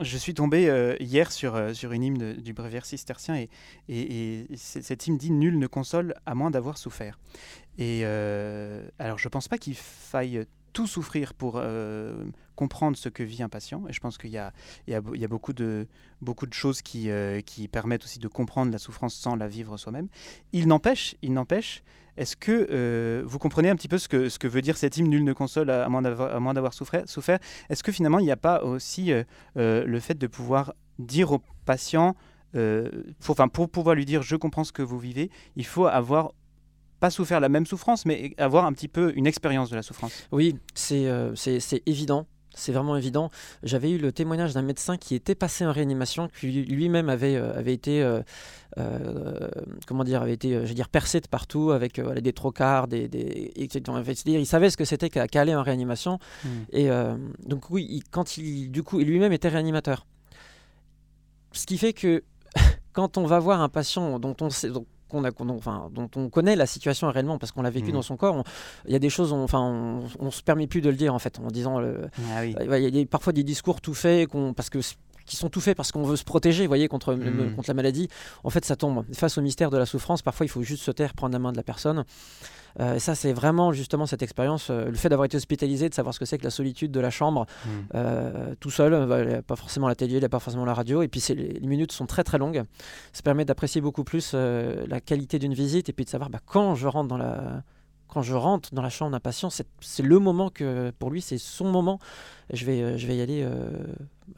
Je 0.01 0.17
suis 0.17 0.33
tombé 0.33 0.71
euh, 0.71 0.97
hier 0.99 1.31
sur, 1.31 1.57
euh, 1.57 1.75
sur 1.75 1.93
une 1.93 2.03
hymne 2.03 2.33
du 2.35 2.55
bréviaire 2.55 2.87
cistercien 2.87 3.37
et, 3.37 3.51
et, 3.89 4.47
cette 4.57 5.07
hymne 5.07 5.19
dit 5.19 5.31
Nul 5.31 5.59
ne 5.59 5.67
console 5.67 6.15
à 6.25 6.35
moins 6.35 6.51
d'avoir 6.51 6.79
souffert. 6.79 7.19
Et 7.77 8.01
euh, 8.05 8.89
alors 8.99 9.19
je 9.19 9.27
ne 9.29 9.31
pense 9.31 9.47
pas 9.47 9.59
qu'il 9.59 9.75
faille 9.75 10.47
tout 10.73 10.87
souffrir 10.87 11.35
pour 11.35 11.61
comprendre 12.57 12.97
ce 12.97 13.09
que 13.09 13.23
vit 13.23 13.43
un 13.43 13.49
patient. 13.49 13.85
Et 13.89 13.93
je 13.93 14.01
pense 14.01 14.19
qu'il 14.19 14.31
y 14.31 14.39
a, 14.39 14.53
beaucoup, 15.29 15.53
de, 15.53 15.87
choses 16.53 16.83
qui, 16.83 17.11
qui 17.47 17.69
permettent 17.69 18.05
aussi 18.05 18.19
de 18.19 18.29
comprendre 18.29 18.73
la 18.73 18.79
souffrance 18.79 19.15
sans 19.15 19.37
la 19.37 19.49
vivre 19.49 19.77
soi-même. 19.77 20.09
Il 20.53 20.69
n'empêche, 20.69 21.17
il 21.23 21.33
n'empêche 21.33 21.83
est-ce 22.21 22.37
que 22.37 22.69
euh, 22.71 23.23
vous 23.25 23.39
comprenez 23.39 23.71
un 23.71 23.77
petit 23.77 23.89
peu 23.89 23.97
ce 23.97 24.09
que, 24.09 24.47
veut 24.47 24.61
dire 24.61 24.77
cette 24.77 24.97
hymne 24.99 25.09
Nul 25.09 25.25
ne 25.25 25.33
console 25.33 25.71
à, 25.71 25.89
moins 25.89 26.03
d'avoir 26.03 26.75
souffert, 26.75 27.05
Est-ce 27.71 27.83
que 27.83 27.93
finalement 27.93 28.19
il 28.19 28.25
n'y 28.25 28.31
a 28.31 28.37
pas 28.37 28.63
aussi 28.63 29.11
euh, 29.11 29.25
euh, 29.57 29.85
le 29.87 30.01
fait 30.01 30.19
de 30.19 30.27
pouvoir 30.27 30.75
dire 30.99 31.33
au 31.33 31.41
patient, 31.65 32.15
pour, 32.53 33.37
pour 33.53 33.71
pouvoir 33.71 33.95
lui 33.95 34.05
dire 34.05 34.23
je 34.23 34.37
comprends 34.37 34.65
ce 34.65 34.73
que 34.73 34.83
vous 34.83 34.99
vivez, 34.99 35.31
il 35.57 35.65
faut 35.65 35.87
avoir 35.87 36.33
pas 37.01 37.11
souffert 37.11 37.41
la 37.41 37.49
même 37.49 37.67
souffrance, 37.67 38.07
mais 38.07 38.35
avoir 38.39 38.67
un 38.67 38.73
petit 38.73 38.89
peu 38.89 39.13
une 39.17 39.27
expérience 39.27 39.71
de 39.71 39.77
la 39.77 39.83
souffrance. 39.83 40.13
Oui, 40.31 40.57
c'est 40.75 41.09
c'est 41.35 41.83
évident. 41.87 42.27
C'est 42.55 42.73
vraiment 42.73 42.97
évident. 42.97 43.31
J'avais 43.63 43.91
eu 43.93 43.99
le 43.99 44.13
témoignage 44.13 44.55
d'un 44.55 44.63
médecin 44.63 44.97
qui 44.97 45.15
était 45.15 45.35
passé 45.35 45.65
en 45.65 45.73
réanimation, 45.73 46.29
qui 46.29 46.51
lui-même 46.51 47.09
avait, 47.09 47.37
euh, 47.37 47.57
avait 47.57 47.73
été, 47.73 48.03
euh, 48.03 48.23
euh, 48.79 49.49
comment 49.87 50.05
dire, 50.05 50.23
avait 50.23 50.35
été, 50.35 50.55
je 50.55 50.67
veux 50.67 50.75
dire, 50.75 50.89
percé 50.89 51.21
de 51.21 51.29
partout 51.29 51.71
avec 51.71 52.01
des 52.01 52.33
trocards, 52.33 52.89
des, 52.89 53.09
des 53.09 53.53
il 53.57 54.47
savait 54.47 54.71
ce 54.71 54.77
que 54.77 54.85
c'était 54.85 55.11
qu'aller 55.11 55.55
en 55.55 55.63
réanimation. 55.63 56.19
Hmm. 56.45 56.49
Et 56.73 56.89
donc 57.47 57.71
oui, 57.71 58.03
quand 58.11 58.37
il, 58.37 58.71
du 58.71 58.83
coup, 58.83 58.99
lui-même 58.99 59.33
était 59.33 59.49
réanimateur. 59.49 60.07
Ce 61.53 61.67
qui 61.67 61.79
fait 61.79 61.93
que 61.93 62.23
quand 62.93 63.17
on 63.17 63.27
va 63.27 63.39
voir 63.39 63.61
un 63.61 63.69
patient 63.69 64.19
dont 64.19 64.37
on 64.41 64.51
sait, 64.51 64.71
qu'on 65.11 65.25
a, 65.25 65.31
enfin, 65.51 65.91
dont 65.93 66.09
on 66.17 66.31
connaît 66.31 66.57
la 66.57 66.67
situation 66.67 67.11
réellement 67.11 67.39
parce 67.39 67.53
qu'on 67.53 67.63
l'a 67.63 67.71
vécu 67.71 67.91
mmh. 67.91 67.95
dans 67.95 68.03
son 68.03 68.17
corps. 68.17 68.43
Il 68.87 68.93
y 68.93 68.97
a 68.97 68.99
des 68.99 69.11
choses, 69.11 69.33
on, 69.33 69.43
enfin, 69.43 70.01
on, 70.19 70.31
se 70.31 70.43
permet 70.43 70.67
plus 70.67 70.81
de 70.81 70.89
le 70.89 70.97
dire 70.97 71.15
en 71.15 71.19
fait, 71.19 71.39
en 71.39 71.49
disant. 71.49 71.81
Ah 72.35 72.45
il 72.45 72.97
y 72.97 73.03
a 73.03 73.07
parfois 73.07 73.33
des 73.33 73.45
discours 73.45 73.81
tout 73.81 73.95
faits 73.95 74.31
parce 74.57 74.71
que 74.71 74.81
qui 75.31 75.37
sont 75.37 75.49
tout 75.49 75.61
faits 75.61 75.77
parce 75.77 75.93
qu'on 75.93 76.03
veut 76.03 76.17
se 76.17 76.25
protéger, 76.25 76.67
voyez, 76.67 76.89
contre, 76.89 77.15
mmh. 77.15 77.55
contre 77.55 77.71
la 77.71 77.75
maladie. 77.75 78.09
En 78.43 78.51
fait, 78.51 78.65
ça 78.65 78.75
tombe. 78.75 79.05
Face 79.15 79.39
au 79.39 79.43
mystère 79.43 79.71
de 79.71 79.79
la 79.79 79.87
souffrance, 79.87 80.23
parfois, 80.23 80.45
il 80.45 80.49
faut 80.49 80.63
juste 80.63 80.83
se 80.83 80.91
taire, 80.91 81.15
prendre 81.15 81.33
la 81.33 81.39
main 81.39 81.53
de 81.53 81.57
la 81.57 81.63
personne. 81.63 82.05
Euh, 82.81 82.97
et 82.97 82.99
ça, 82.99 83.15
c'est 83.15 83.33
vraiment 83.33 83.73
justement 83.73 84.07
cette 84.07 84.23
expérience, 84.23 84.71
euh, 84.71 84.87
le 84.87 84.95
fait 84.95 85.09
d'avoir 85.09 85.27
été 85.27 85.37
hospitalisé, 85.37 85.89
de 85.89 85.95
savoir 85.95 86.15
ce 86.15 86.19
que 86.19 86.25
c'est 86.25 86.39
que 86.39 86.45
la 86.45 86.51
solitude 86.51 86.91
de 86.91 87.01
la 87.01 87.11
chambre, 87.11 87.47
mmh. 87.47 87.69
euh, 87.95 88.55
tout 88.59 88.71
seul, 88.71 88.93
il 88.93 89.29
n'y 89.29 89.35
a 89.35 89.43
pas 89.43 89.57
forcément 89.57 89.87
la 89.87 89.95
télé, 89.95 90.15
il 90.15 90.19
n'y 90.19 90.25
a 90.25 90.29
pas 90.29 90.41
forcément 90.41 90.65
la 90.65 90.75
radio, 90.75 91.03
et 91.03 91.09
puis 91.09 91.23
les, 91.29 91.61
minutes 91.67 91.93
sont 91.93 92.07
très 92.07 92.25
très 92.25 92.39
longues. 92.39 92.65
Ça 93.13 93.23
permet 93.23 93.45
d'apprécier 93.45 93.81
beaucoup 93.81 94.03
plus 94.03 94.35
la 94.35 95.01
qualité 95.01 95.39
d'une 95.39 95.55
visite, 95.55 95.89
et 95.89 95.93
puis 95.93 96.05
de 96.05 96.11
savoir 96.11 96.31
bah, 96.31 96.41
quand 96.45 96.75
je 96.75 96.89
rentre 96.89 97.09
dans 97.09 97.19
la 97.19 97.63
quand 98.11 98.23
je 98.23 98.35
rentre 98.35 98.75
dans 98.75 98.83
la 98.83 98.91
chambre 98.91 99.13
d'un 99.13 99.21
patient, 99.21 99.49
c'est 99.51 100.03
le 100.03 100.19
moment 100.19 100.51
que, 100.51 100.91
pour 100.99 101.11
lui, 101.11 101.23
c'est 101.23 101.39
son 101.39 101.71
moment. 101.71 101.99
Je 102.53 102.65
vais, 102.65 102.83
euh, 102.83 102.99
je 102.99 103.07
vais 103.07 103.17
y 103.17 103.21
aller, 103.21 103.43
euh, 103.45 103.71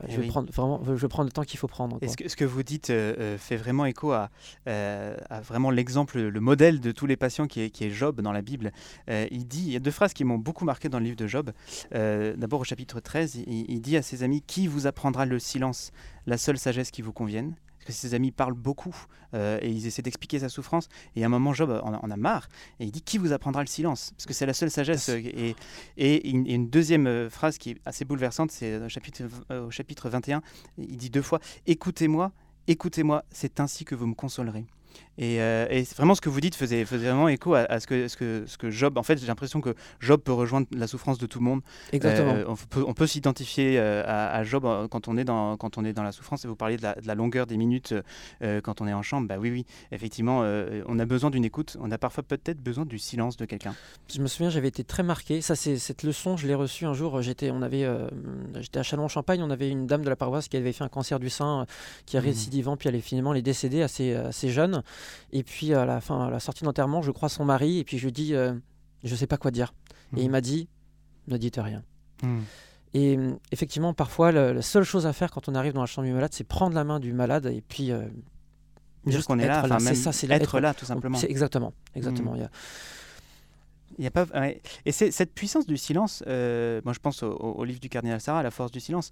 je, 0.07 0.21
vais 0.21 0.27
prendre, 0.27 0.53
vraiment, 0.53 0.83
je 0.85 0.93
vais 0.93 1.09
prendre 1.09 1.29
le 1.29 1.33
temps 1.33 1.45
qu'il 1.45 1.59
faut 1.59 1.67
prendre. 1.67 1.97
Est-ce 2.03 2.17
que, 2.17 2.29
ce 2.29 2.37
que 2.37 2.45
vous 2.45 2.63
dites 2.63 2.91
euh, 2.91 3.39
fait 3.39 3.57
vraiment 3.57 3.87
écho 3.87 4.13
à, 4.13 4.29
à 4.67 5.41
vraiment 5.41 5.71
l'exemple, 5.71 6.21
le 6.21 6.41
modèle 6.41 6.81
de 6.81 6.93
tous 6.93 7.07
les 7.07 7.17
patients 7.17 7.47
qui 7.47 7.63
est, 7.63 7.71
qui 7.71 7.85
est 7.85 7.91
Job 7.91 8.21
dans 8.21 8.33
la 8.33 8.43
Bible? 8.43 8.73
Il 9.09 9.47
dit, 9.47 9.63
il 9.67 9.73
y 9.73 9.77
a 9.77 9.81
deux 9.81 9.91
phrases 9.91 10.13
qui 10.13 10.25
m'ont 10.25 10.39
beaucoup 10.39 10.65
marqué 10.65 10.89
dans 10.89 10.99
le 10.99 11.05
livre 11.05 11.17
de 11.17 11.27
Job. 11.27 11.53
D'abord 11.91 12.61
au 12.61 12.65
chapitre 12.65 13.01
13, 13.01 13.37
il, 13.47 13.71
il 13.71 13.81
dit 13.81 13.97
à 13.97 14.03
ses 14.03 14.23
amis, 14.23 14.43
Qui 14.43 14.67
vous 14.67 14.87
apprendra 14.87 15.25
le 15.25 15.39
silence, 15.39 15.93
la 16.27 16.37
seule 16.37 16.59
sagesse 16.59 16.91
qui 16.91 17.03
vous 17.03 17.13
convienne? 17.13 17.55
Parce 17.85 17.97
que 17.97 18.01
ses 18.09 18.15
amis 18.15 18.31
parlent 18.31 18.55
beaucoup 18.55 18.95
et 19.35 19.71
ils 19.71 19.87
essaient 19.87 20.03
d'expliquer 20.03 20.41
sa 20.41 20.51
souffrance. 20.51 20.89
Et 21.17 21.23
à 21.23 21.27
un 21.27 21.31
moment, 21.31 21.55
Job 21.55 21.81
en, 21.83 22.11
a 22.11 22.17
marre 22.17 22.49
et 22.81 22.85
il 22.85 22.91
dit 22.91 23.01
Qui 23.01 23.17
vous 23.17 23.33
apprendra 23.33 23.63
le 23.63 23.67
silence? 23.67 24.13
Parce 24.17 24.27
que 24.27 24.35
c'est 24.35 24.45
la 24.45 24.53
seule 24.53 24.71
sagesse. 24.71 25.09
Et, 25.09 25.57
et, 25.97 26.29
une, 26.29 26.69
deuxième 26.69 27.31
phrase 27.31 27.57
qui 27.57 27.71
est 27.71 27.77
assez 27.87 28.05
bouleversante, 28.05 28.51
c'est 28.51 28.77
au 28.77 28.89
chapitre, 28.89 29.25
au 29.51 29.71
chapitre 29.71 30.11
21, 30.11 30.43
il 30.77 30.97
dit 30.97 31.11
deux 31.11 31.23
fois 31.23 31.41
Écoutez-moi, 31.67 32.33
écoutez-moi, 32.67 33.25
c'est 33.31 33.61
ainsi 33.61 33.85
que 33.85 33.95
vous 33.95 34.07
me 34.07 34.15
consolerez. 34.15 34.67
Euh, 35.21 35.67
et, 35.71 35.83
vraiment, 35.97 36.15
ce 36.15 36.21
que 36.21 36.29
vous 36.29 36.41
dites 36.41 36.55
faisait, 36.55 36.85
faisait 36.85 37.07
vraiment 37.07 37.29
écho 37.29 37.55
à, 37.55 37.81
ce, 37.81 37.87
que, 37.87 38.09
ce, 38.09 38.17
que, 38.17 38.45
ce 38.47 38.57
que 38.57 38.71
Job. 38.71 38.99
En 38.99 39.03
fait, 39.03 39.19
j'ai 39.19 39.27
l'impression 39.27 39.61
que 39.61 39.75
Job 40.01 40.21
peut 40.23 40.33
rejoindre 40.33 40.67
la 40.73 40.87
souffrance 40.87 41.19
de 41.19 41.27
tout 41.27 41.39
le 41.39 41.45
monde. 41.45 41.61
Exactement. 41.93 42.33
Euh, 42.33 42.45
on 42.47 42.57
peut, 42.57 42.85
on 42.87 42.95
peut 42.95 43.07
s'identifier 43.07 43.79
euh, 43.79 44.03
à, 44.07 44.43
Job 44.45 44.67
quand 44.91 45.09
on, 45.09 45.17
est 45.17 45.25
dans, 45.25 45.57
quand 45.57 45.79
on 45.79 45.85
est 45.85 45.93
dans 45.93 46.03
la 46.03 46.13
souffrance. 46.13 46.45
Et 46.45 46.49
vous 46.49 46.57
parliez 46.57 46.77
de 46.77 46.83
la, 46.83 47.15
longueur 47.15 47.47
des 47.47 47.57
minutes 47.57 47.95
quand 48.41 48.81
on 48.81 48.87
est 48.87 48.93
en 48.93 49.03
chambre. 49.03 49.29
Bah 49.29 49.37
oui, 49.39 49.51
oui, 49.51 49.67
effectivement, 49.91 50.41
on 50.87 50.99
a 50.99 51.05
besoin 51.05 51.31
d'une 51.31 51.45
écoute. 51.45 51.77
On 51.81 51.91
a 51.91 51.99
parfois 51.99 52.23
peut-être 52.23 52.61
besoin 52.61 52.87
du 52.87 52.99
silence 52.99 53.37
de 53.37 53.45
quelqu'un. 53.45 53.75
Je 54.13 54.21
me 54.21 54.27
souviens, 54.27 54.51
j'avais 54.51 54.69
été 54.69 54.85
très 54.85 55.03
marqué. 55.03 55.41
Ça, 55.41 55.55
c'est 55.55 55.79
cette 55.79 56.03
leçon, 56.03 56.37
je 56.37 56.47
l'ai 56.47 56.55
reçue 56.55 56.87
un 56.87 56.95
jour. 56.95 57.21
J'étais, 57.23 57.51
on 57.51 57.63
avait, 57.63 57.87
j'étais 58.61 58.79
à 58.79 58.83
Chalon-en-Champagne. 58.83 59.43
On 59.43 59.51
avait 59.51 59.69
une 59.69 59.87
dame 59.87 60.03
de 60.03 60.09
la 60.09 60.17
paroisse 60.17 60.49
qui 60.49 60.57
avait 60.57 60.73
fait 60.73 60.85
un 60.85 60.89
cancer 60.89 61.21
du 61.21 61.31
sein, 61.31 61.67
qui 62.07 62.17
est 62.17 62.21
mmh. 62.21 62.25
récidivant, 62.25 62.77
puis 62.77 62.89
elle 62.89 62.97
est 62.97 63.01
finalement 63.01 63.33
elle 63.33 63.39
est 63.39 63.43
décédée 63.43 63.83
assez, 63.83 64.15
assez 64.15 64.49
jeune. 64.49 64.82
Et 65.33 65.43
puis 65.43 65.75
à 65.75 65.85
la 65.85 66.01
fin, 66.01 66.27
à 66.27 66.31
la 66.31 66.41
sortie 66.41 66.65
d'enterrement, 66.65 67.03
je 67.03 67.11
crois 67.11 67.29
son 67.29 67.45
mari 67.45 67.79
et 67.79 67.85
puis 67.85 67.99
je 67.99 68.05
lui 68.05 68.13
dis, 68.13 68.35
euh, 68.35 68.53
je 69.05 69.15
sais 69.15 69.27
pas 69.27 69.37
quoi 69.37 69.51
dire. 69.51 69.75
Et 70.17 70.23
il 70.23 70.29
hmm. 70.29 70.33
m'a 70.33 70.41
dit, 70.41 70.69
ne 71.29 71.37
dites 71.37 71.57
rien. 71.57 71.83
Hmm. 72.23 72.41
Et 72.95 73.17
euh, 73.17 73.33
effectivement, 73.51 73.95
parfois, 73.95 74.33
la 74.33 74.63
seule 74.63 74.85
chose 74.85 75.07
à 75.07 75.13
faire 75.13 75.31
quand 75.31 75.49
on 75.49 75.55
arrive 75.55 75.73
dans 75.73 75.81
la 75.81 75.87
chambre 75.87 76.07
du 76.07 76.13
malade, 76.13 76.33
c'est 76.33 76.45
prendre 76.45 76.75
la 76.75 76.85
main 76.85 77.01
du 77.01 77.13
malade 77.13 77.47
et 77.47 77.63
puis 77.63 77.91
euh, 77.91 78.03
juste 79.07 79.27
qu'on 79.27 79.39
est 79.39 79.47
là, 79.47 79.67
là. 79.67 79.79
c'est 79.79 79.95
ça, 79.95 80.13
c'est 80.13 80.31
être, 80.31 80.61
là 80.61 80.75
tout 80.75 80.85
simplement. 80.85 81.19
C'est 81.19 81.31
exactement, 81.31 81.73
exactement. 81.95 82.33
Hmm. 82.33 82.49
Il 83.99 84.05
y 84.05 84.07
a... 84.07 84.11
pas... 84.11 84.27
Et 84.87 84.93
c'est 84.93 85.11
cette 85.11 85.35
puissance 85.35 85.67
du 85.67 85.77
silence, 85.77 86.23
moi 86.27 86.93
je 86.93 86.99
pense 87.01 87.23
au, 87.23 87.65
livre 87.65 87.81
du 87.81 87.89
cardinal 87.89 88.21
Sarah, 88.21 88.43
La 88.43 88.51
force 88.51 88.73
du 88.73 88.81
silence. 88.81 89.11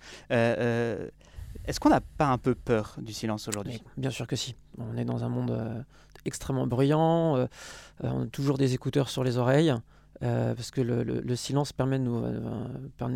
Est-ce 1.67 1.79
qu'on 1.81 1.91
n'a 1.91 2.01
pas 2.01 2.27
un 2.27 2.39
peu 2.39 2.55
peur 2.55 2.97
du 3.01 3.13
silence 3.13 3.49
aujourd'hui? 3.49 3.83
Bien 3.97 4.11
sûr 4.11 4.27
que 4.27 4.37
si. 4.37 4.57
On 4.79 4.97
est 4.97 5.05
dans 5.05 5.25
un 5.25 5.29
monde 5.29 5.85
extrêmement 6.25 6.67
bruyant, 6.67 7.37
euh, 7.37 7.47
euh, 8.05 8.11
on 8.13 8.23
a 8.23 8.27
toujours 8.27 8.59
des 8.59 8.75
écouteurs 8.75 9.09
sur 9.09 9.25
les 9.25 9.39
oreilles. 9.39 9.75
Euh, 10.23 10.55
parce 10.55 10.71
que 10.71 10.83
le, 10.83 11.35
silence 11.35 11.73
permet 11.73 11.99
de 11.99 12.05
nous 12.05 12.23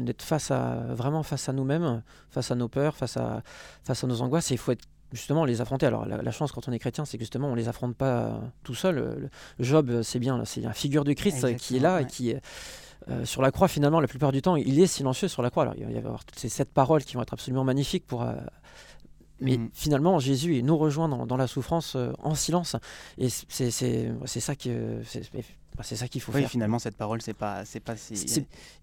d'être 0.07 0.23
face 0.23 0.51
à 0.51 0.77
vraiment 0.95 1.23
face 1.23 1.51
à 1.51 1.53
nous-mêmes, 1.53 2.03
face 2.31 2.51
à 2.51 2.55
nos 2.55 2.69
peurs, 2.69 2.97
face 2.97 3.19
à 3.19 3.43
face 3.83 4.05
à 4.05 4.07
nos 4.07 4.23
angoisses. 4.23 4.51
Et 4.51 4.55
il 4.55 4.59
faut 4.59 4.73
être 4.73 4.87
justement 5.13 5.45
les 5.45 5.61
affronter. 5.61 5.85
Alors 5.85 6.07
la, 6.07 6.31
chance 6.31 6.51
quand 6.51 6.67
on 6.67 6.73
est 6.73 6.79
chrétien, 6.79 7.05
c'est 7.05 7.19
que 7.19 7.23
justement 7.23 7.49
on 7.49 7.55
les 7.55 7.69
affronte 7.69 7.95
pas 7.95 8.41
tout 8.63 8.75
seul. 8.75 9.29
Job, 9.59 10.01
c'est 10.01 10.19
bien, 10.19 10.47
c'est 10.47 10.63
la 10.63 10.73
figure 10.73 11.05
du 11.05 11.15
Christ 11.15 11.55
qui 11.57 11.77
est 11.77 11.81
là 11.81 12.01
et 12.01 12.07
qui 12.07 12.35
sur 13.25 13.43
la 13.43 13.51
croix 13.51 13.69
finalement 13.69 14.01
la 14.01 14.09
plupart 14.09 14.33
du 14.33 14.41
temps 14.41 14.57
il 14.57 14.81
est 14.81 14.87
silencieux 14.87 15.29
sur 15.29 15.43
la 15.43 15.51
croix. 15.51 15.65
Alors 15.65 15.75
il 15.77 15.85
va 15.85 15.91
y 15.91 15.99
avoir 15.99 16.25
toutes 16.25 16.39
ces 16.39 16.49
sept 16.49 16.73
paroles 16.73 17.05
qui 17.05 17.15
vont 17.17 17.23
être 17.23 17.35
absolument 17.35 17.65
magnifiques 17.65 18.07
pour 18.07 18.25
mais 19.41 19.59
mm. 19.59 19.71
finalement, 19.73 20.19
Jésus 20.19 20.63
nous 20.63 20.77
rejoint 20.77 21.09
dans, 21.09 21.37
la 21.37 21.47
souffrance 21.47 21.97
euh, 21.97 22.13
en 22.23 22.35
silence. 22.35 22.77
Et 23.19 23.29
c'est 23.29 23.71
ça 23.71 24.55
qui. 24.57 24.71
C'est 25.83 25.97
ça 25.97 26.07
qu'il 26.07 26.21
faut 26.21 26.33
oui, 26.33 26.43
faire. 26.43 26.51
finalement, 26.51 26.79
cette 26.79 26.97
parole, 26.97 27.21
c'est 27.21 27.35
pas, 27.35 27.65
c'est 27.65 27.81
pas 27.81 27.97
si. 27.97 28.15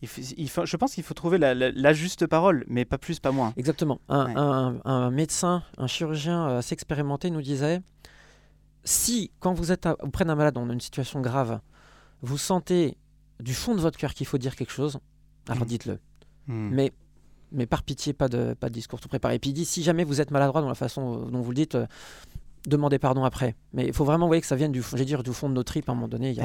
Il 0.01 0.09
il 0.37 0.49
faut, 0.49 0.65
je 0.65 0.75
pense 0.75 0.93
qu'il 0.93 1.03
faut 1.03 1.13
trouver 1.13 1.37
la, 1.37 1.93
juste 1.93 2.27
parole, 2.27 2.65
mais 2.67 2.83
pas 2.83 2.97
plus, 2.97 3.19
pas 3.19 3.31
moins. 3.31 3.53
Exactement. 3.55 4.01
Un, 4.09 4.79
un, 4.83 5.09
médecin, 5.09 5.63
un 5.77 5.87
chirurgien 5.87 6.49
euh, 6.49 6.57
assez 6.59 6.73
expérimenté 6.73 7.29
nous 7.29 7.41
disait 7.41 7.81
si, 8.83 9.31
quand 9.39 9.53
vous 9.53 9.71
êtes 9.71 9.87
auprès 10.01 10.25
d'un 10.25 10.35
malade 10.35 10.55
dans 10.55 10.69
une 10.69 10.81
situation 10.81 11.21
grave, 11.21 11.61
vous 12.21 12.37
sentez 12.37 12.97
du 13.41 13.53
fond 13.53 13.75
de 13.75 13.81
votre 13.81 13.97
cœur 13.97 14.13
qu'il 14.13 14.27
faut 14.27 14.37
dire 14.37 14.55
quelque 14.55 14.71
chose, 14.71 14.99
alors 15.47 15.63
mm. 15.63 15.67
dites-le. 15.67 15.99
Mm. 16.47 16.69
Mais 16.71 16.93
mais 17.51 17.65
par 17.65 17.83
pitié, 17.83 18.13
pas 18.13 18.29
de, 18.29 18.53
pas 18.53 18.69
de 18.69 18.73
discours 18.73 19.01
tout 19.01 19.09
préparé. 19.09 19.35
Et 19.35 19.39
puis 19.39 19.49
il 19.49 19.53
dit, 19.53 19.65
si 19.65 19.83
jamais 19.83 20.05
vous 20.05 20.21
êtes 20.21 20.31
maladroit 20.31 20.61
dans 20.61 20.69
la 20.69 20.75
façon 20.75 21.25
dont 21.25 21.41
vous 21.41 21.51
le 21.51 21.55
dites, 21.55 21.75
euh, 21.75 21.85
demandez 22.65 22.99
pardon 22.99 23.23
après. 23.23 23.55
Mais 23.73 23.85
il 23.85 23.93
faut 23.93 24.05
vraiment 24.05 24.27
voir 24.27 24.39
que 24.39 24.47
ça 24.47 24.55
vienne 24.55 24.71
du, 24.71 24.81
dire, 25.03 25.23
du 25.23 25.33
fond 25.33 25.49
de 25.49 25.53
nos 25.53 25.63
tripes 25.63 25.89
à 25.89 25.91
un 25.91 25.95
moment 25.95 26.07
donné. 26.07 26.35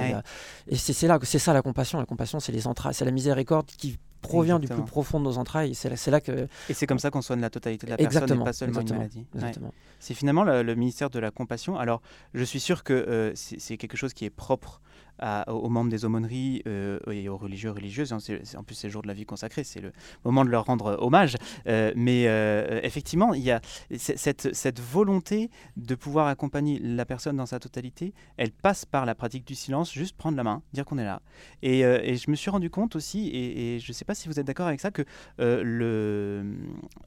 et 0.66 0.76
c'est 0.76 1.06
là, 1.06 1.18
c'est 1.22 1.38
ça 1.38 1.52
la 1.52 1.62
compassion. 1.62 1.98
La 1.98 2.06
compassion, 2.06 2.40
c'est 2.40 2.52
les 2.52 2.66
entrailles, 2.66 2.94
c'est 2.94 3.04
la 3.04 3.10
miséricorde 3.10 3.66
qui 3.66 3.98
provient 4.22 4.58
du 4.58 4.66
plus 4.66 4.82
profond 4.82 5.20
de 5.20 5.24
nos 5.24 5.38
entrailles. 5.38 5.74
C'est 5.74 5.88
là, 5.88 5.96
là, 6.10 6.20
que. 6.20 6.48
Et 6.68 6.74
c'est 6.74 6.86
comme 6.86 6.98
ça 6.98 7.10
qu'on 7.10 7.22
soigne 7.22 7.40
la 7.40 7.50
totalité 7.50 7.86
de 7.86 7.92
la 7.92 7.96
personne, 7.96 8.40
et 8.40 8.44
pas 8.44 8.52
seulement 8.52 8.80
une 8.80 8.90
maladie. 8.90 9.26
C'est 10.00 10.14
finalement 10.14 10.44
le, 10.44 10.74
ministère 10.74 11.10
de 11.10 11.18
la 11.18 11.30
compassion. 11.30 11.78
Alors, 11.78 12.02
je 12.34 12.42
suis 12.44 12.60
sûr 12.60 12.82
que 12.82 12.92
euh, 12.92 13.32
c'est 13.34 13.76
quelque 13.76 13.96
chose 13.96 14.12
qui 14.12 14.24
est 14.24 14.30
propre 14.30 14.80
aux 15.22 15.68
membres 15.68 15.90
des 15.90 16.04
aumôneries 16.04 16.62
euh, 16.66 16.98
et 17.10 17.28
aux 17.28 17.36
religieux 17.36 17.70
religieuses. 17.70 18.12
En, 18.12 18.18
en 18.18 18.62
plus, 18.62 18.74
c'est 18.74 18.86
le 18.86 18.92
jour 18.92 19.02
de 19.02 19.08
la 19.08 19.14
vie 19.14 19.24
consacrée, 19.24 19.64
c'est 19.64 19.80
le 19.80 19.92
moment 20.24 20.44
de 20.44 20.50
leur 20.50 20.64
rendre 20.64 20.96
hommage. 21.00 21.36
Euh, 21.66 21.92
mais 21.96 22.24
euh, 22.26 22.80
effectivement, 22.82 23.34
il 23.34 23.42
y 23.42 23.50
a 23.50 23.60
cette, 23.96 24.54
cette, 24.54 24.80
volonté 24.80 25.50
de 25.76 25.94
pouvoir 25.94 26.26
accompagner 26.26 26.78
la 26.78 27.04
personne 27.04 27.36
dans 27.36 27.46
sa 27.46 27.58
totalité. 27.58 28.12
Elle 28.36 28.52
passe 28.52 28.84
par 28.84 29.06
la 29.06 29.14
pratique 29.14 29.46
du 29.46 29.54
silence, 29.54 29.92
juste 29.92 30.16
prendre 30.16 30.36
la 30.36 30.44
main, 30.44 30.62
dire 30.72 30.84
qu'on 30.84 30.98
est 30.98 31.04
là. 31.04 31.22
Et, 31.62 31.80
et, 31.80 32.16
je 32.16 32.30
me 32.30 32.36
suis 32.36 32.50
rendu 32.50 32.70
compte 32.70 32.96
aussi, 32.96 33.30
et, 33.32 33.78
je 33.80 33.90
ne 33.90 33.92
sais 33.92 34.04
pas 34.04 34.14
si 34.14 34.28
vous 34.28 34.38
êtes 34.38 34.46
d'accord 34.46 34.66
avec 34.66 34.80
ça, 34.80 34.90
que 34.90 35.04
le, 35.38 36.56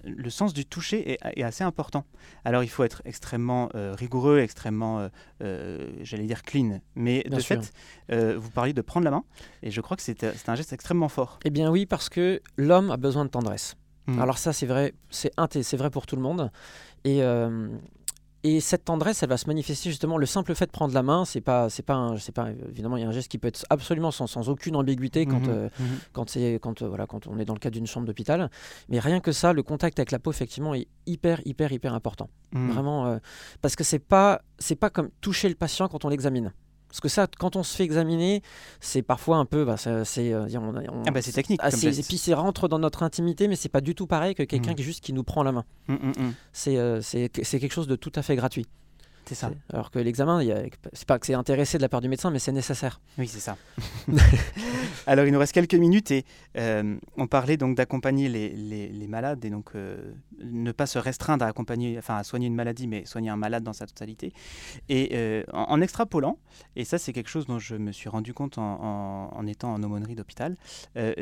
le 0.04 0.30
sens 0.30 0.54
du 0.54 0.66
toucher 0.66 1.12
est, 1.12 1.20
est, 1.36 1.44
assez 1.44 1.64
important. 1.64 2.06
Alors, 2.44 2.64
il 2.64 2.70
faut 2.70 2.84
être 2.84 3.02
extrêmement 3.06 3.70
rigoureux, 3.74 4.40
extrêmement, 4.40 5.10
j'allais 5.40 6.26
dire 6.26 6.44
clean, 6.44 6.82
mais 6.96 7.24
de 7.24 7.40
fait, 7.40 7.74
euh, 8.12 8.38
vous 8.38 8.50
parliez 8.50 8.74
de 8.74 8.82
prendre 8.82 9.06
la 9.06 9.12
main, 9.12 9.24
et 9.64 9.72
je 9.72 9.82
crois 9.82 9.98
que 9.98 10.04
c'est 10.04 10.50
un 10.50 10.56
geste 10.56 10.74
extrêmement 10.74 11.10
fort. 11.10 11.40
Eh 11.46 11.50
bien 11.50 11.70
oui, 11.70 11.86
parce 11.86 12.10
que 12.10 12.42
l'homme 12.58 12.92
a 12.92 12.98
besoin 12.98 13.26
de 13.26 13.30
tendresse. 13.30 13.76
Hmm. 14.08 14.20
Alors 14.20 14.38
ça, 14.38 14.54
c'est 14.54 14.66
vrai, 14.66 14.94
c'est 15.10 15.78
vrai 15.78 15.90
pour 15.90 16.06
tout 16.06 16.16
le 16.16 16.22
monde. 16.22 16.52
Et, 17.04 17.24
euh, 17.24 17.70
et 18.44 18.62
cette 18.62 18.86
tendresse, 18.86 19.22
elle 19.22 19.30
va 19.30 19.38
se 19.38 19.48
manifester 19.48 19.90
justement. 19.90 20.18
Le 20.18 20.26
simple 20.26 20.56
fait 20.56 20.66
de 20.66 20.72
prendre 20.72 20.94
la 20.94 21.04
main, 21.04 21.26
c'est 21.26 21.42
pas, 21.42 21.70
c'est 21.70 21.84
pas, 21.84 22.16
évidemment, 22.70 22.98
il 22.98 23.02
y 23.02 23.06
a 23.06 23.08
un 23.08 23.12
geste 23.12 23.28
qui 23.28 23.38
peut 23.38 23.50
être 23.50 23.66
absolument 23.70 24.12
sans, 24.12 24.28
sans 24.28 24.50
aucune 24.50 24.76
ambiguïté 24.76 25.26
quand, 25.26 25.42
mhm, 25.42 25.50
euh, 25.50 25.70
mhm. 25.80 26.00
quand 26.14 26.30
c'est, 26.30 26.60
quand 26.62 26.82
voilà, 26.82 27.06
quand 27.06 27.28
on 27.28 27.38
est 27.38 27.46
dans 27.46 27.54
le 27.54 27.60
cadre 27.60 27.76
d'une 27.76 27.88
chambre 27.88 28.08
d'hôpital. 28.08 28.50
Mais 28.88 29.00
rien 29.00 29.20
que 29.20 29.32
ça, 29.32 29.54
le 29.54 29.62
contact 29.62 30.00
avec 30.00 30.12
la 30.12 30.20
peau, 30.20 30.32
effectivement, 30.32 30.74
est 30.74 30.88
hyper, 31.06 31.42
hyper, 31.46 31.72
hyper 31.72 31.94
important. 31.94 32.30
Mhm. 32.54 32.72
Vraiment, 32.72 33.20
parce 33.62 33.76
que 33.76 33.84
c'est 33.84 34.00
pas, 34.00 34.42
c'est 34.58 34.76
pas 34.76 34.90
comme 34.90 35.10
toucher 35.22 35.50
le 35.50 35.56
patient 35.56 35.88
quand 35.88 36.06
on 36.06 36.10
l'examine. 36.10 36.54
Parce 36.90 37.02
que 37.02 37.08
ça, 37.08 37.28
quand 37.38 37.56
on 37.56 37.64
se 37.64 37.76
fait 37.76 37.84
examiner, 37.84 38.42
c'est 38.80 39.04
parfois 39.04 39.38
un 39.38 39.46
peu, 39.46 39.64
bah, 39.64 39.78
c'est, 39.78 40.34
euh, 40.34 40.48
ah 41.06 41.12
bah, 41.12 41.22
technique. 41.22 41.62
Et 41.64 42.04
puis 42.04 42.18
c'est 42.18 42.34
rentre 42.34 42.68
dans 42.68 42.80
notre 42.80 43.04
intimité, 43.04 43.48
mais 43.48 43.56
c'est 43.56 43.70
pas 43.70 43.82
du 43.82 43.94
tout 43.94 44.08
pareil 44.08 44.34
que 44.34 44.44
quelqu'un 44.44 44.72
mmh. 44.72 44.76
qui 44.76 44.84
juste 44.84 45.04
qui 45.04 45.14
nous 45.14 45.24
prend 45.24 45.44
la 45.44 45.52
main. 45.52 45.66
Mmh, 45.88 45.94
mmh, 45.94 46.34
euh, 46.70 47.00
c'est, 47.02 47.32
c'est 47.44 47.60
quelque 47.60 47.74
chose 47.74 47.88
de 47.88 47.96
tout 47.96 48.12
à 48.16 48.24
fait 48.24 48.36
gratuit. 48.36 48.66
C'est 49.30 49.36
ça. 49.36 49.52
Alors 49.72 49.92
que 49.92 50.00
l'examen, 50.00 50.42
c'est 50.92 51.08
pas 51.08 51.20
que 51.20 51.28
c'est 51.28 51.36
intéressé 51.36 51.78
de 51.78 51.84
la 51.84 51.90
part 51.90 52.02
du 52.02 52.10
médecin, 52.10 52.32
mais 52.32 52.40
c'est 52.40 52.52
nécessaire. 52.52 53.00
Oui, 53.20 53.28
c'est 53.28 53.40
ça. 53.40 53.58
Alors, 55.06 55.26
il 55.26 55.32
nous 55.32 55.38
reste 55.38 55.54
quelques 55.54 55.76
minutes 55.76 56.10
et 56.10 56.26
euh, 56.58 56.98
on 57.16 57.28
parlait 57.28 57.56
donc 57.56 57.78
d'accompagner 57.78 58.28
les, 58.28 58.50
les, 58.50 59.08
malades 59.08 59.46
et 59.46 59.52
donc 59.52 59.76
euh, 59.76 60.14
ne 60.44 60.72
pas 60.72 60.88
se 60.88 60.98
restreindre 60.98 61.46
à 61.46 61.48
accompagner, 61.48 61.96
enfin 62.00 62.16
à 62.18 62.24
soigner 62.24 62.48
une 62.48 62.56
maladie, 62.56 62.88
mais 62.88 63.06
soigner 63.06 63.30
un 63.30 63.38
malade 63.38 63.64
dans 63.64 63.74
sa 63.74 63.86
totalité. 63.86 64.34
Et 64.88 65.10
euh, 65.14 65.44
en, 65.54 65.80
extrapolant, 65.80 66.40
et 66.76 66.84
ça 66.84 66.98
c'est 66.98 67.14
quelque 67.14 67.30
chose 67.30 67.46
dont 67.46 67.60
je 67.60 67.76
me 67.76 67.92
suis 67.92 68.10
rendu 68.10 68.34
compte 68.34 68.58
en, 68.58 69.30
en, 69.32 69.46
étant 69.46 69.72
en 69.72 69.84
aumônerie 69.84 70.16
d'hôpital, 70.16 70.56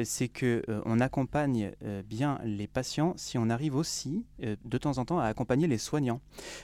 c'est 0.03 0.29
que 0.29 0.63
on 0.85 0.99
accompagne 0.99 1.71
bien 2.05 2.39
les 2.43 2.67
patients 2.67 3.13
si 3.17 3.37
on 3.37 3.49
arrive 3.49 3.75
aussi 3.75 4.25
de 4.39 4.77
temps 4.77 4.97
en 4.97 5.05
temps 5.05 5.19
à 5.19 5.25
accompagner 5.25 5.67
les 5.67 5.77
soignants. 5.77 6.21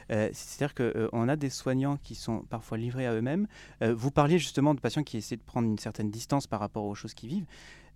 C'est-à-dire 0.10 0.74
qu'on 0.74 1.30
a 1.30 1.33
des 1.36 1.50
soignants 1.50 1.98
qui 1.98 2.16
sont 2.16 2.40
parfois 2.50 2.78
livrés 2.78 3.08
à 3.08 3.14
eux-mêmes. 3.14 3.48
Euh, 3.82 3.94
vous 3.96 4.12
parliez 4.12 4.40
justement 4.40 4.74
de 4.74 4.80
patients 4.80 5.04
qui 5.04 5.18
essaient 5.18 5.38
de 5.38 5.44
prendre 5.44 5.68
une 5.68 5.80
certaine 5.80 6.10
distance 6.10 6.48
par 6.48 6.60
rapport 6.60 6.84
aux 6.86 6.96
choses 6.96 7.14
qu'ils 7.14 7.30
vivent. 7.30 7.46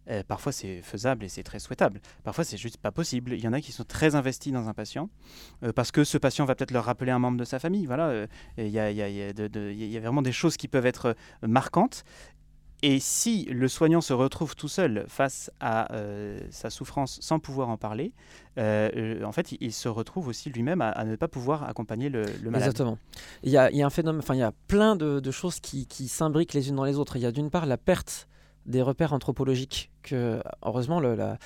Euh, 0.09 0.23
parfois 0.25 0.53
c'est 0.53 0.81
faisable 0.81 1.25
et 1.25 1.29
c'est 1.29 1.43
très 1.43 1.59
souhaitable. 1.59 1.99
Parfois 2.23 2.45
c'est 2.45 2.55
juste 2.55 2.77
pas 2.77 2.91
possible. 2.91 3.33
Il 3.33 3.43
y 3.43 3.47
en 3.47 3.53
a 3.53 3.59
qui 3.59 3.73
sont 3.73 3.83
très 3.83 4.15
investis 4.15 4.53
dans 4.53 4.69
un 4.69 4.73
patient 4.73 5.09
euh, 5.63 5.73
parce 5.73 5.91
que 5.91 6.05
ce 6.05 6.17
patient 6.17 6.45
va 6.45 6.55
peut-être 6.55 6.71
leur 6.71 6.85
rappeler 6.85 7.11
un 7.11 7.19
membre 7.19 7.37
de 7.37 7.43
sa 7.43 7.59
famille. 7.59 7.85
Voilà, 7.85 8.25
il 8.57 8.69
y, 8.69 8.79
a 8.79 9.99
vraiment 9.99 10.21
des 10.21 10.31
choses 10.31 10.55
qui 10.55 10.69
peuvent 10.69 10.85
être 10.85 11.15
marquantes 11.41 12.05
et 12.83 12.99
si 12.99 13.45
le 13.45 13.67
soignant 13.67 14.01
se 14.01 14.13
retrouve 14.13 14.55
tout 14.55 14.67
seul 14.67 15.05
face 15.07 15.49
à 15.59 15.91
euh, 15.93 16.39
sa 16.51 16.69
souffrance 16.69 17.17
sans 17.21 17.39
pouvoir 17.39 17.69
en 17.69 17.77
parler, 17.77 18.13
euh, 18.59 19.23
en 19.23 19.31
fait, 19.31 19.53
il, 19.59 19.73
se 19.73 19.89
retrouve 19.89 20.27
aussi 20.27 20.51
lui-même 20.51 20.81
à, 20.81 21.03
ne 21.03 21.15
pas 21.15 21.27
pouvoir 21.27 21.63
accompagner 21.63 22.09
le, 22.09 22.25
malade. 22.43 22.61
Exactement. 22.61 22.99
Il 23.41 23.51
y, 23.51 23.57
a, 23.57 23.67
un 23.67 23.89
phénomène, 23.89 24.19
enfin, 24.19 24.35
il 24.35 24.39
y 24.39 24.43
a 24.43 24.53
plein 24.67 24.95
de, 24.95 25.31
choses 25.31 25.59
qui, 25.59 26.07
s'imbriquent 26.07 26.53
les 26.53 26.69
unes 26.69 26.75
dans 26.75 26.85
les 26.85 26.97
autres. 26.97 27.15
Il 27.15 27.23
y 27.23 27.25
a 27.25 27.31
d'une 27.31 27.49
part 27.49 27.65
la 27.65 27.77
perte 27.77 28.27
des 28.67 28.83
repères 28.83 29.13
anthropologiques 29.13 29.91
que, 30.03 30.41
heureusement, 30.63 30.99
le, 30.99 31.15
la, 31.15 31.39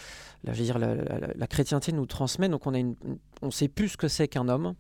la, 0.44 0.54
dire, 0.54 0.80
la, 0.80 1.48
chrétienté 1.48 1.94
nous 1.94 2.06
transmet. 2.06 2.50
Donc, 2.50 2.68
on, 2.68 2.74
a 2.74 2.80
une, 2.80 2.96
on 3.42 3.52
sait 3.52 3.70
plus 3.70 3.90
ce 3.90 3.98
que 3.98 4.10
c'est 4.10 4.28
qu'un 4.28 4.50
homme. 4.50 4.74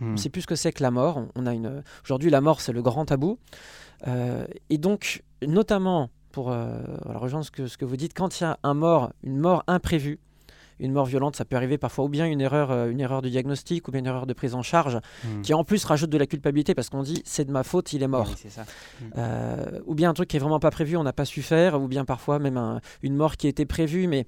On 0.00 0.06
ne 0.06 0.12
hmm. 0.12 0.16
sait 0.16 0.30
plus 0.30 0.42
ce 0.42 0.46
que 0.48 0.56
c'est 0.56 0.72
que 0.72 0.82
la 0.82 0.90
mort. 0.90 1.22
On 1.36 1.46
a 1.46 1.54
une... 1.54 1.84
Aujourd'hui, 2.04 2.30
la 2.30 2.40
mort, 2.40 2.60
c'est 2.60 2.72
le 2.72 2.82
grand 2.82 3.04
tabou. 3.04 3.38
Euh, 4.08 4.46
et 4.68 4.78
donc, 4.78 5.22
notamment, 5.46 6.10
pour 6.30 6.50
euh, 6.50 6.80
rejoindre 7.04 7.44
ce 7.44 7.50
que, 7.50 7.66
ce 7.66 7.76
que 7.76 7.84
vous 7.84 7.96
dites, 7.96 8.14
quand 8.14 8.40
il 8.40 8.44
y 8.44 8.46
a 8.46 8.58
un 8.62 8.74
mort, 8.74 9.12
une 9.22 9.38
mort 9.38 9.64
imprévue, 9.66 10.18
une 10.82 10.92
mort 10.92 11.06
violente, 11.06 11.36
ça 11.36 11.44
peut 11.44 11.56
arriver 11.56 11.78
parfois 11.78 12.04
ou 12.04 12.08
bien 12.08 12.26
une 12.26 12.40
erreur, 12.40 12.70
euh, 12.70 12.90
une 12.90 13.00
erreur 13.00 13.22
de 13.22 13.28
diagnostic 13.28 13.86
ou 13.88 13.92
bien 13.92 14.00
une 14.00 14.06
erreur 14.06 14.26
de 14.26 14.32
prise 14.32 14.54
en 14.54 14.62
charge, 14.62 14.98
hmm. 15.24 15.42
qui 15.42 15.54
en 15.54 15.64
plus 15.64 15.84
rajoute 15.84 16.10
de 16.10 16.18
la 16.18 16.26
culpabilité 16.26 16.74
parce 16.74 16.90
qu'on 16.90 17.02
dit 17.02 17.22
c'est 17.24 17.44
de 17.44 17.52
ma 17.52 17.62
faute, 17.62 17.92
il 17.92 18.02
est 18.02 18.08
mort. 18.08 18.28
Hmm. 18.28 19.04
Euh, 19.16 19.80
ou 19.86 19.94
bien 19.94 20.10
un 20.10 20.14
truc 20.14 20.28
qui 20.28 20.36
est 20.36 20.40
vraiment 20.40 20.60
pas 20.60 20.70
prévu, 20.70 20.96
on 20.96 21.04
n'a 21.04 21.12
pas 21.12 21.24
su 21.24 21.42
faire, 21.42 21.80
ou 21.80 21.88
bien 21.88 22.04
parfois 22.04 22.38
même 22.38 22.80
une 23.02 23.14
mort 23.14 23.36
qui 23.36 23.48
était 23.48 23.66
prévue, 23.66 24.08
mais 24.08 24.26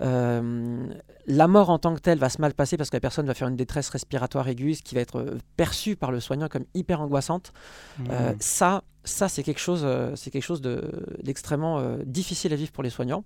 euh, 0.00 0.86
la 1.26 1.48
mort 1.48 1.70
en 1.70 1.78
tant 1.78 1.94
que 1.94 2.00
telle 2.00 2.18
va 2.18 2.28
se 2.28 2.40
mal 2.40 2.54
passer 2.54 2.76
parce 2.76 2.90
que 2.90 2.96
la 2.96 3.00
personne 3.00 3.26
va 3.26 3.34
faire 3.34 3.48
une 3.48 3.56
détresse 3.56 3.88
respiratoire 3.88 4.48
aiguë, 4.48 4.74
ce 4.74 4.82
qui 4.82 4.94
va 4.94 5.00
être 5.00 5.36
perçu 5.56 5.96
par 5.96 6.12
le 6.12 6.20
soignant 6.20 6.48
comme 6.48 6.64
hyper 6.74 7.00
angoissante. 7.00 7.52
Hmm. 7.98 8.08
ça, 8.40 8.82
ça, 9.04 9.28
c'est 9.28 9.42
quelque 9.42 9.60
chose, 9.60 9.82
euh, 9.84 10.16
c'est 10.16 10.30
quelque 10.30 10.44
chose 10.44 10.62
d'extrêmement 10.62 11.78
euh, 11.78 11.98
difficile 12.06 12.52
à 12.52 12.56
vivre 12.56 12.72
pour 12.72 12.82
les 12.82 12.90
soignants. 12.90 13.24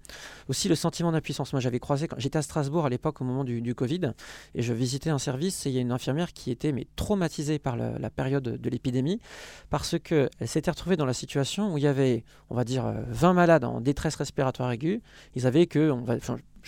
Aussi, 0.48 0.68
le 0.68 0.74
sentiment 0.74 1.12
d'impuissance. 1.12 1.52
Moi, 1.52 1.60
j'avais 1.60 1.78
croisé, 1.78 2.08
quand 2.08 2.18
j'étais 2.18 2.38
à 2.38 2.42
Strasbourg 2.42 2.84
à 2.84 2.88
l'époque, 2.88 3.20
au 3.20 3.24
moment 3.24 3.44
du, 3.44 3.74
Covid, 3.74 4.12
et 4.54 4.62
je 4.62 4.72
visitais 4.72 5.10
un 5.10 5.18
service, 5.18 5.66
et 5.66 5.70
il 5.70 5.74
y 5.74 5.78
a 5.78 5.80
une 5.80 5.92
infirmière 5.92 6.32
qui 6.32 6.50
était 6.50 6.72
mais, 6.72 6.86
traumatisée 6.96 7.58
par 7.58 7.76
la, 7.76 8.10
période 8.10 8.42
de 8.42 8.70
l'épidémie, 8.70 9.20
parce 9.70 9.98
qu'elle 9.98 10.28
s'était 10.46 10.70
retrouvée 10.70 10.96
dans 10.96 11.06
la 11.06 11.12
situation 11.12 11.72
où 11.72 11.78
il 11.78 11.84
y 11.84 11.86
avait, 11.86 12.24
on 12.50 12.56
va 12.56 12.64
dire, 12.64 12.92
20 13.08 13.30
euh, 13.30 13.32
malades 13.32 13.64
en 13.64 13.80
détresse 13.80 14.16
respiratoire 14.16 14.72
aiguë. 14.72 15.00
Ils 15.36 15.46
avaient 15.46 15.66
que, 15.66 15.90
on 15.90 16.02
va, 16.02 16.16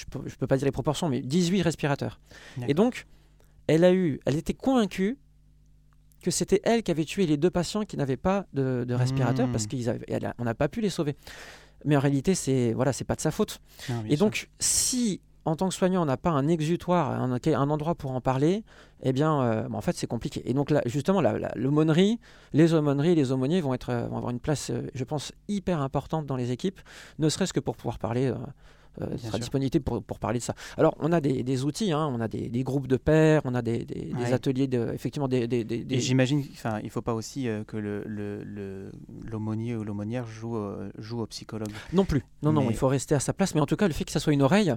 je 0.01 0.19
ne 0.19 0.25
peux, 0.25 0.31
peux, 0.31 0.47
pas 0.47 0.57
dire 0.57 0.65
les 0.65 0.73
proportions, 0.73 1.09
mais 1.09 1.21
18 1.21 1.63
respirateurs. 1.63 2.21
Et 2.69 2.75
donc, 2.75 3.07
elle, 3.67 3.85
a 3.85 3.93
eu, 3.93 4.21
elle 4.25 4.37
était 4.37 4.55
convaincue 4.55 5.19
que 6.23 6.31
c'était 6.31 6.61
elle 6.65 6.83
qui 6.83 6.91
avait 6.91 7.05
tué 7.05 7.27
les 7.27 7.37
deux 7.37 7.51
patients 7.51 7.85
qui 7.85 7.97
n'avaient 7.97 8.17
pas 8.17 8.47
de, 8.53 8.87
respirateur 8.91 9.51
parce 9.51 9.67
hmm. 9.67 10.33
qu'on 10.37 10.45
n'a 10.45 10.55
pas 10.55 10.69
pu 10.69 10.81
les 10.81 10.91
sauver. 10.91 11.17
Mais 11.85 11.97
en 11.97 12.01
réalité, 12.01 12.35
c'est 12.35 12.73
voilà, 12.73 12.93
c'est 12.93 13.05
pas 13.05 13.17
de 13.17 13.21
sa 13.21 13.31
faute. 13.31 13.61
et 14.09 14.17
donc, 14.17 14.51
si 14.59 15.21
en 15.47 15.57
tant 15.57 15.69
que 15.69 15.75
soignant, 15.75 16.03
on 16.03 16.07
n'a 16.07 16.19
pas 16.19 16.31
un 16.31 16.49
exutoire, 16.49 17.11
un, 17.11 17.33
un, 17.33 17.71
endroit 17.71 17.95
pour 17.95 18.13
en 18.13 18.21
parler, 18.21 18.63
eh 19.03 19.13
bien, 19.13 19.41
euh, 19.41 19.69
en 19.73 19.81
fait, 19.81 19.97
c'est 19.97 20.07
compliqué. 20.07 20.43
Et 20.49 20.53
donc, 20.53 20.71
là, 20.71 20.83
justement, 20.85 21.23
l'aumônerie, 21.57 22.21
les 22.53 22.75
aumôneries, 22.75 23.15
les 23.15 23.33
aumôniers 23.33 23.61
vont, 23.63 23.73
être, 23.73 23.93
vont 24.11 24.19
avoir 24.19 24.31
une 24.31 24.41
place, 24.41 24.71
euh, 24.71 24.89
je 24.95 25.05
pense, 25.05 25.33
hyper 25.49 25.81
importante 25.81 26.27
dans 26.27 26.37
les 26.37 26.51
équipes, 26.51 26.81
ne 27.19 27.29
serait-ce 27.29 27.53
que 27.53 27.61
pour 27.61 27.77
pouvoir 27.77 27.99
parler 27.99 28.27
euh, 28.27 28.37
euh, 29.01 29.17
sera 29.19 29.39
disponibilité 29.39 29.79
pour, 29.81 30.03
pour, 30.03 30.19
parler 30.19 30.41
de 30.41 30.45
ça. 30.45 30.55
Alors, 30.77 30.97
on 30.99 31.13
a 31.13 31.21
des, 31.21 31.43
des 31.43 31.65
outils, 31.65 31.93
hein, 31.93 32.11
on 32.13 32.21
a 32.21 32.29
des, 32.29 32.49
des, 32.49 32.63
groupes 32.65 32.89
de 32.89 32.97
pairs, 32.97 33.41
on 33.45 33.55
a 33.55 33.63
des, 33.63 33.85
des 33.85 34.33
ateliers, 34.33 34.67
de, 34.67 34.91
effectivement, 34.93 35.29
des... 35.29 35.45
Et 35.45 36.01
j'imagine, 36.01 36.43
il 36.43 36.85
ne 36.85 36.91
faut 36.91 37.01
pas 37.01 37.15
aussi 37.15 37.49
euh, 37.49 37.63
que 37.65 37.77
l'aumônier 39.31 39.73
le, 39.75 39.79
ou 39.79 39.85
l'aumônière 39.85 40.27
joue, 40.27 40.57
euh, 40.57 40.91
joue 40.99 41.21
au 41.21 41.27
psychologue. 41.27 41.71
Non 41.93 42.05
plus, 42.05 42.25
non, 42.43 42.53
non, 42.53 42.69
il 42.69 42.77
faut 42.77 42.89
rester 42.89 43.15
à 43.15 43.21
sa 43.21 43.33
place, 43.33 43.55
mais 43.55 43.61
en 43.61 43.67
tout 43.67 43.77
cas, 43.77 43.87
le 43.87 43.95
fait 43.95 44.05
que 44.05 44.13
ça 44.13 44.21
soit 44.21 44.33
une 44.33 44.43
oreille 44.43 44.75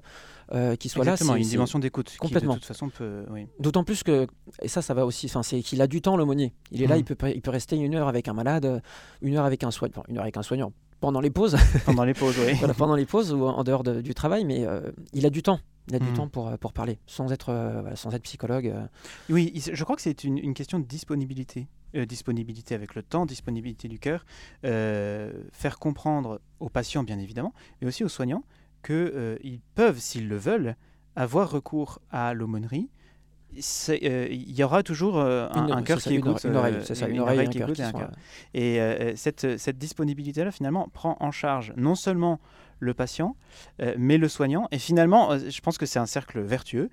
qui 0.79 0.89
soit 0.89 1.05
là, 1.05 1.17
c'est 1.17 1.25
une 1.25 1.41
dimension 1.41 1.79
d'écoute 1.79 2.15
complètement. 2.19 2.53
de 2.53 2.59
toute 2.59 2.67
façon 2.67 2.89
peut... 2.89 3.25
Oui. 3.31 3.47
D'autant 3.59 3.83
plus 3.83 4.03
que, 4.03 4.27
et 4.61 4.67
ça, 4.67 4.81
ça 4.81 4.93
va 4.93 5.05
aussi, 5.05 5.29
c'est 5.41 5.61
qu'il 5.61 5.81
a 5.81 5.87
du 5.87 6.01
temps, 6.01 6.17
l'aumônier. 6.17 6.53
Il 6.71 6.83
est 6.83 6.87
là, 6.87 6.95
mmh. 6.95 6.99
il 6.99 7.03
peut, 7.03 7.29
il 7.33 7.41
peut 7.41 7.51
rester 7.51 7.75
une 7.77 7.95
heure 7.95 8.07
avec 8.07 8.27
un 8.27 8.33
malade, 8.33 8.81
une 9.21 9.35
heure 9.35 9.45
avec 9.45 9.63
un 9.63 9.71
soignant, 9.71 10.03
une 10.07 10.17
heure 10.17 10.23
avec 10.23 10.37
un 10.37 10.43
soignant, 10.43 10.71
pendant 11.03 11.19
les 11.19 11.31
pauses. 11.31 11.57
Pendant 11.85 12.05
les 12.05 12.13
pauses, 12.13 12.39
oui. 12.39 12.57
pendant 12.77 12.95
les 12.95 13.05
pauses 13.05 13.33
ou 13.33 13.43
en 13.43 13.65
dehors 13.65 13.83
du 13.83 14.13
travail, 14.13 14.45
mais 14.45 14.65
euh, 14.65 14.89
il 15.11 15.25
a 15.25 15.29
du 15.29 15.43
temps. 15.43 15.59
Il 15.89 15.95
a 15.95 15.99
du 15.99 16.09
hmm. 16.09 16.13
temps 16.13 16.27
pour, 16.29 16.57
pour 16.59 16.71
parler, 16.71 16.97
sans 17.07 17.29
être, 17.33 17.49
euh, 17.49 17.93
sans 17.95 18.15
être 18.15 18.23
psychologue. 18.23 18.67
Euh. 18.67 18.87
Oui, 19.29 19.51
je 19.53 19.83
crois 19.83 19.97
que 19.97 20.01
c'est 20.01 20.23
une, 20.23 20.37
une, 20.37 20.53
question 20.53 20.79
de 20.79 20.85
disponibilité. 20.85 21.67
disponibilité 21.93 22.73
avec 22.73 22.95
le 22.95 23.03
temps, 23.03 23.25
disponibilité 23.25 23.89
du 23.89 23.99
cœur. 23.99 24.25
faire 24.63 25.77
comprendre 25.77 26.39
aux 26.61 26.69
patients, 26.69 27.03
bien 27.03 27.19
évidemment, 27.19 27.53
mais 27.81 27.87
aussi 27.89 28.05
aux 28.05 28.09
soignants, 28.09 28.45
qu'ils 28.81 29.59
peuvent, 29.75 29.99
s'ils 29.99 30.29
le 30.29 30.37
veulent, 30.37 30.77
avoir 31.17 31.51
recours 31.51 31.99
à 32.11 32.33
l'aumônerie 32.33 32.89
euh, 33.89 34.27
il 34.29 34.51
y 34.51 34.63
aura 34.63 34.83
toujours 34.83 35.19
euh, 35.19 35.47
un, 35.51 35.83
cœur 35.83 35.99
qui 35.99 36.15
écoute. 36.15 36.43
Une, 36.43 36.55
oreille, 36.55 36.77
ça, 36.83 37.07
une, 37.07 37.19
oreille, 37.19 37.49
qui 37.49 37.59
écoute 37.59 37.79
et 37.79 37.83
un 37.83 37.91
cœur. 37.91 38.11
Et 38.53 38.81
euh, 38.81 39.15
cette, 39.15 39.57
cette 39.57 39.77
disponibilité-là, 39.77 40.51
finalement, 40.51 40.89
prend 40.93 41.17
en 41.19 41.31
charge 41.31 41.73
non 41.75 41.95
seulement 41.95 42.39
le 42.79 42.93
patient, 42.93 43.37
mais 43.97 44.17
le 44.17 44.27
soignant. 44.27 44.67
Et 44.71 44.79
finalement, 44.79 45.37
je 45.37 45.61
pense 45.61 45.77
que 45.77 45.85
c'est 45.85 45.99
un 45.99 46.05
cercle 46.05 46.41
vertueux. 46.41 46.89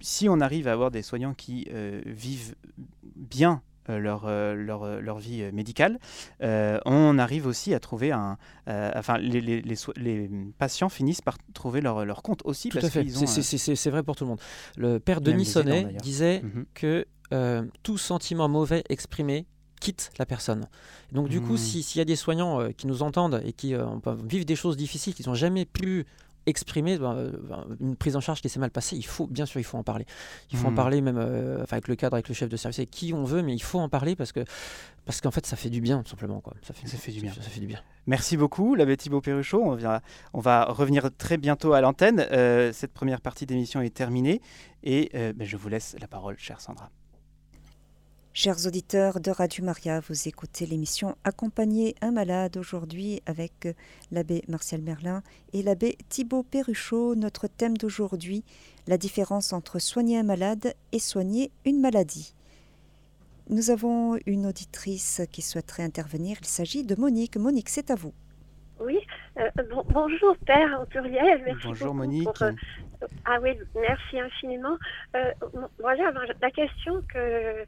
si 0.00 0.28
on 0.28 0.40
arrive 0.40 0.68
à 0.68 0.72
avoir 0.72 0.90
des 0.90 1.02
soignants 1.02 1.34
qui 1.34 1.68
vivent 2.06 2.54
bien 3.16 3.60
euh, 3.60 3.71
leur, 3.88 4.24
euh, 4.26 4.54
leur, 4.54 4.82
euh, 4.82 5.00
leur, 5.00 5.18
vie 5.18 5.50
médicale, 5.52 5.98
on 6.40 7.18
arrive 7.18 7.46
aussi 7.46 7.74
à 7.74 7.80
trouver 7.80 8.12
un... 8.12 8.36
enfin, 8.66 9.18
les, 9.18 9.40
les, 9.40 9.62
les, 9.96 10.30
patients 10.58 10.88
finissent 10.88 11.20
par 11.20 11.36
trouver 11.54 11.80
leur, 11.80 12.04
leur 12.04 12.22
compte 12.22 12.42
aussi. 12.44 12.68
Tout 12.68 12.78
à 12.78 12.90
fait, 12.90 13.06
c'est 13.08 13.90
vrai 13.90 14.02
pour 14.02 14.16
tout 14.16 14.24
le 14.24 14.30
monde. 14.30 14.40
Le 14.76 14.98
père 14.98 15.20
Denis 15.20 15.44
Sonnet 15.44 15.94
disait 16.02 16.42
mhm. 16.42 16.66
que 16.74 17.06
tout 17.82 17.98
sentiment 17.98 18.48
mauvais 18.48 18.84
exprimé 18.88 19.46
quitte 19.80 20.12
la 20.18 20.26
personne. 20.26 20.68
Donc 21.10 21.28
du 21.28 21.40
coup, 21.40 21.54
hmm. 21.54 21.82
s'il 21.82 21.98
y 21.98 22.00
a 22.00 22.04
des 22.04 22.14
soignants 22.14 22.70
qui 22.76 22.86
nous 22.86 23.02
entendent 23.02 23.42
et 23.44 23.52
qui 23.52 23.74
vivent 24.24 24.44
des 24.44 24.54
choses 24.54 24.76
difficiles, 24.76 25.14
qui 25.14 25.26
n'ont 25.28 25.34
jamais 25.34 25.64
pu 25.64 26.06
exprimer 26.46 26.98
ben, 26.98 27.14
euh, 27.14 27.32
une 27.80 27.96
prise 27.96 28.16
en 28.16 28.20
charge 28.20 28.40
qui 28.40 28.48
s'est 28.48 28.60
mal 28.60 28.70
passée, 28.70 28.96
il 28.96 29.06
faut 29.06 29.26
bien 29.26 29.46
sûr 29.46 29.60
il 29.60 29.64
faut 29.64 29.78
en 29.78 29.82
parler. 29.82 30.06
Il 30.50 30.58
faut 30.58 30.68
en 30.68 30.70
hmm. 30.70 30.74
parler 30.74 31.00
même 31.00 31.18
euh, 31.18 31.64
avec 31.70 31.88
le 31.88 31.96
cadre, 31.96 32.14
avec 32.14 32.28
le 32.28 32.34
chef 32.34 32.48
de 32.48 32.56
service, 32.56 32.78
avec 32.78 32.90
qui 32.90 33.12
on 33.12 33.24
veut, 33.24 33.42
mais 33.42 33.54
il 33.54 33.62
faut 33.62 33.78
en 33.78 33.88
parler 33.88 34.16
parce 34.16 34.32
que 34.32 34.44
parce 35.04 35.20
qu'en 35.20 35.30
fait 35.30 35.46
ça 35.46 35.56
fait 35.56 35.70
du 35.70 35.80
bien 35.80 36.02
tout 36.02 36.10
simplement 36.10 36.40
quoi. 36.40 36.54
Ça 36.62 36.74
fait, 36.74 36.86
ça 36.86 36.96
fait 36.96 37.12
du 37.12 37.20
bien. 37.20 37.32
Ça, 37.32 37.40
fait 37.42 37.60
du 37.60 37.66
bien. 37.66 37.80
Merci 38.06 38.36
beaucoup, 38.36 38.74
l'abbé 38.74 38.96
Thibaut 38.96 39.20
Perruchot. 39.20 39.62
On, 39.62 39.74
vient, 39.74 40.00
on 40.32 40.40
va 40.40 40.64
revenir 40.64 41.10
très 41.16 41.38
bientôt 41.38 41.72
à 41.72 41.80
l'antenne. 41.80 42.26
Euh, 42.32 42.72
cette 42.72 42.92
première 42.92 43.20
partie 43.20 43.46
d'émission 43.46 43.80
est 43.80 43.94
terminée 43.94 44.40
et 44.84 45.10
ben, 45.12 45.46
je 45.46 45.56
vous 45.56 45.68
laisse 45.68 45.96
la 46.00 46.08
parole, 46.08 46.36
chère 46.38 46.60
Sandra. 46.60 46.90
Chers 48.34 48.66
auditeurs 48.66 49.20
de 49.20 49.30
Radio 49.30 49.62
Maria, 49.62 50.00
vous 50.00 50.26
écoutez 50.26 50.64
l'émission 50.64 51.16
Accompagner 51.22 51.94
un 52.00 52.12
malade 52.12 52.56
aujourd'hui 52.56 53.20
avec 53.26 53.68
l'abbé 54.10 54.42
Martial 54.48 54.80
Merlin 54.80 55.22
et 55.52 55.62
l'abbé 55.62 55.98
Thibaut 56.08 56.42
Perruchot. 56.42 57.14
Notre 57.14 57.46
thème 57.46 57.76
d'aujourd'hui, 57.76 58.42
la 58.86 58.96
différence 58.96 59.52
entre 59.52 59.78
soigner 59.78 60.18
un 60.18 60.22
malade 60.22 60.72
et 60.92 60.98
soigner 60.98 61.50
une 61.66 61.78
maladie. 61.78 62.34
Nous 63.50 63.68
avons 63.68 64.18
une 64.24 64.46
auditrice 64.46 65.20
qui 65.30 65.42
souhaiterait 65.42 65.82
intervenir. 65.82 66.38
Il 66.40 66.46
s'agit 66.46 66.84
de 66.84 66.98
Monique. 66.98 67.36
Monique, 67.36 67.68
c'est 67.68 67.90
à 67.90 67.96
vous. 67.96 68.14
Oui, 68.80 68.98
euh, 69.38 69.50
bonjour 69.90 70.38
Père 70.46 70.80
au 70.80 70.86
pluriel. 70.86 71.42
Merci 71.44 71.66
bonjour 71.66 71.94
Monique. 71.94 72.28
Euh, 72.40 72.52
ah 73.24 73.38
oui, 73.40 73.56
merci 73.74 74.20
infiniment. 74.20 74.76
Euh, 75.16 75.32
voilà, 75.78 76.12
la 76.40 76.50
question 76.50 77.02
que, 77.02 77.18
euh, 77.18 77.64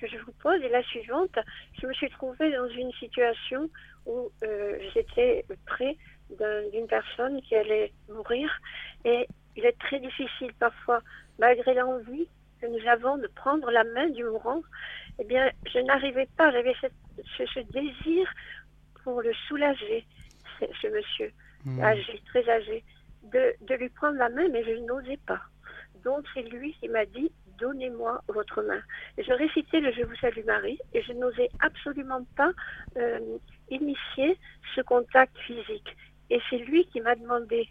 que 0.00 0.06
je 0.06 0.18
vous 0.18 0.32
pose 0.42 0.60
est 0.62 0.68
la 0.68 0.82
suivante. 0.82 1.38
Je 1.80 1.86
me 1.86 1.92
suis 1.92 2.10
trouvée 2.10 2.52
dans 2.52 2.68
une 2.68 2.92
situation 2.92 3.68
où 4.06 4.30
euh, 4.44 4.78
j'étais 4.94 5.44
près 5.66 5.96
d'une 6.72 6.86
personne 6.86 7.40
qui 7.42 7.54
allait 7.54 7.92
mourir 8.08 8.50
et 9.04 9.26
il 9.56 9.64
est 9.64 9.78
très 9.78 9.98
difficile 9.98 10.52
parfois, 10.58 11.00
malgré 11.38 11.74
l'envie 11.74 12.28
que 12.60 12.66
nous 12.66 12.86
avons 12.88 13.16
de 13.16 13.26
prendre 13.28 13.70
la 13.70 13.84
main 13.84 14.08
du 14.10 14.24
mourant, 14.24 14.62
eh 15.18 15.24
bien, 15.24 15.50
je 15.72 15.78
n'arrivais 15.80 16.28
pas, 16.36 16.50
j'avais 16.50 16.74
ce, 16.80 17.46
ce, 17.46 17.60
désir 17.72 18.28
pour 19.04 19.22
le 19.22 19.32
soulager, 19.46 20.04
ce, 20.60 20.88
monsieur 20.88 21.32
mmh. 21.64 21.80
âgé, 21.80 22.22
très 22.26 22.48
âgé 22.48 22.84
de, 23.24 23.74
lui 23.74 23.88
prendre 23.90 24.18
la 24.18 24.28
main, 24.28 24.48
mais 24.50 24.64
je 24.64 24.80
n'osais 24.84 25.18
pas. 25.26 25.40
Donc 26.04 26.24
c'est 26.34 26.42
lui 26.42 26.74
qui 26.74 26.88
m'a 26.88 27.04
dit 27.06 27.30
donnez-moi 27.58 28.22
votre 28.28 28.62
main. 28.62 28.80
je 29.18 29.32
récitais 29.32 29.80
le 29.80 29.92
Je 29.92 30.02
vous 30.02 30.14
salue 30.16 30.44
Marie 30.46 30.78
et 30.94 31.02
je 31.02 31.12
n'osais 31.12 31.50
absolument 31.58 32.24
pas 32.36 32.52
euh, 32.96 33.38
initier 33.68 34.38
ce 34.76 34.80
contact 34.82 35.36
physique. 35.38 35.96
Et 36.30 36.40
c'est 36.48 36.58
lui 36.58 36.86
qui 36.86 37.00
m'a 37.00 37.16
demandé 37.16 37.68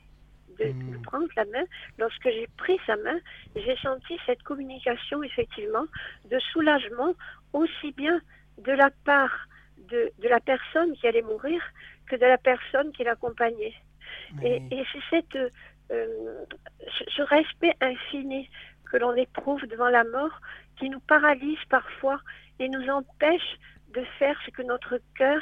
de, 0.60 0.65
hmm. 0.65 1.01
prendre 1.03 1.27
la 1.38 1.45
main. 1.45 1.63
Lorsque 1.97 2.25
j'ai 2.25 2.47
pris 2.57 2.77
sa 2.86 2.97
main, 2.97 3.19
j'ai 3.55 3.77
senti 3.77 4.17
cette 4.25 4.43
communication 4.43 5.23
effectivement 5.23 5.86
de 6.29 6.39
soulagement 6.51 7.13
aussi 7.53 7.91
bien 7.93 8.19
de 8.57 8.73
la 8.73 8.89
part 9.05 9.47
de, 9.77 10.12
de 10.19 10.27
la 10.27 10.39
personne 10.39 10.93
qui 10.97 11.07
allait 11.07 11.21
mourir 11.21 11.62
que 12.07 12.15
de 12.15 12.25
la 12.25 12.38
personne 12.38 12.91
qui 12.91 13.03
l'accompagnait. 13.03 13.75
Et, 14.43 14.61
c'est 14.91 15.01
cette, 15.09 15.51
euh, 15.91 16.45
ce 17.07 17.21
respect 17.23 17.73
infini 17.81 18.49
que 18.91 18.97
l'on 18.97 19.15
éprouve 19.15 19.65
devant 19.67 19.89
la 19.89 20.03
mort 20.03 20.39
qui 20.77 20.89
nous 20.89 20.99
paralyse 21.01 21.59
parfois 21.69 22.19
et 22.59 22.69
nous 22.69 22.89
empêche 22.89 23.57
de 23.93 24.03
faire 24.19 24.37
ce 24.45 24.51
que 24.51 24.61
notre 24.61 24.99
cœur 25.15 25.41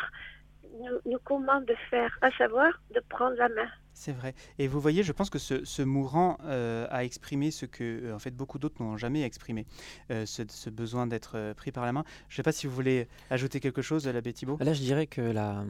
nous, 0.79 1.11
nous 1.11 1.19
commande 1.23 1.65
de 1.65 1.75
faire, 1.89 2.17
à 2.21 2.29
savoir 2.37 2.71
de 2.93 3.01
prendre 3.09 3.35
la 3.37 3.49
main. 3.49 3.67
C'est 3.97 4.11
vrai. 4.11 4.35
Et 4.59 4.67
vous 4.67 4.81
voyez, 4.81 5.03
je 5.03 5.13
pense 5.13 5.29
que 5.29 5.39
ce, 5.39 5.63
ce 5.63 5.81
mourant 5.81 6.37
euh, 6.43 6.85
a 6.89 7.05
exprimé 7.05 7.49
ce 7.49 7.65
que 7.65 7.83
euh, 7.83 8.15
en 8.15 8.19
fait 8.19 8.31
beaucoup 8.31 8.59
d'autres 8.59 8.83
n'ont 8.83 8.97
jamais 8.97 9.21
exprimé, 9.23 9.65
euh, 10.11 10.25
ce, 10.25 10.43
ce 10.49 10.69
besoin 10.69 11.07
d'être 11.07 11.53
pris 11.53 11.71
par 11.71 11.85
la 11.85 11.93
main. 11.93 12.03
Je 12.27 12.33
ne 12.33 12.37
sais 12.37 12.43
pas 12.43 12.51
si 12.51 12.67
vous 12.67 12.73
voulez 12.75 13.07
ajouter 13.29 13.61
quelque 13.61 13.81
chose, 13.81 14.05
l'abbé 14.05 14.33
Thibault. 14.33 14.57
Là, 14.59 14.73
je 14.73 14.81
dirais 14.81 15.07
que 15.07 15.21
la, 15.21 15.63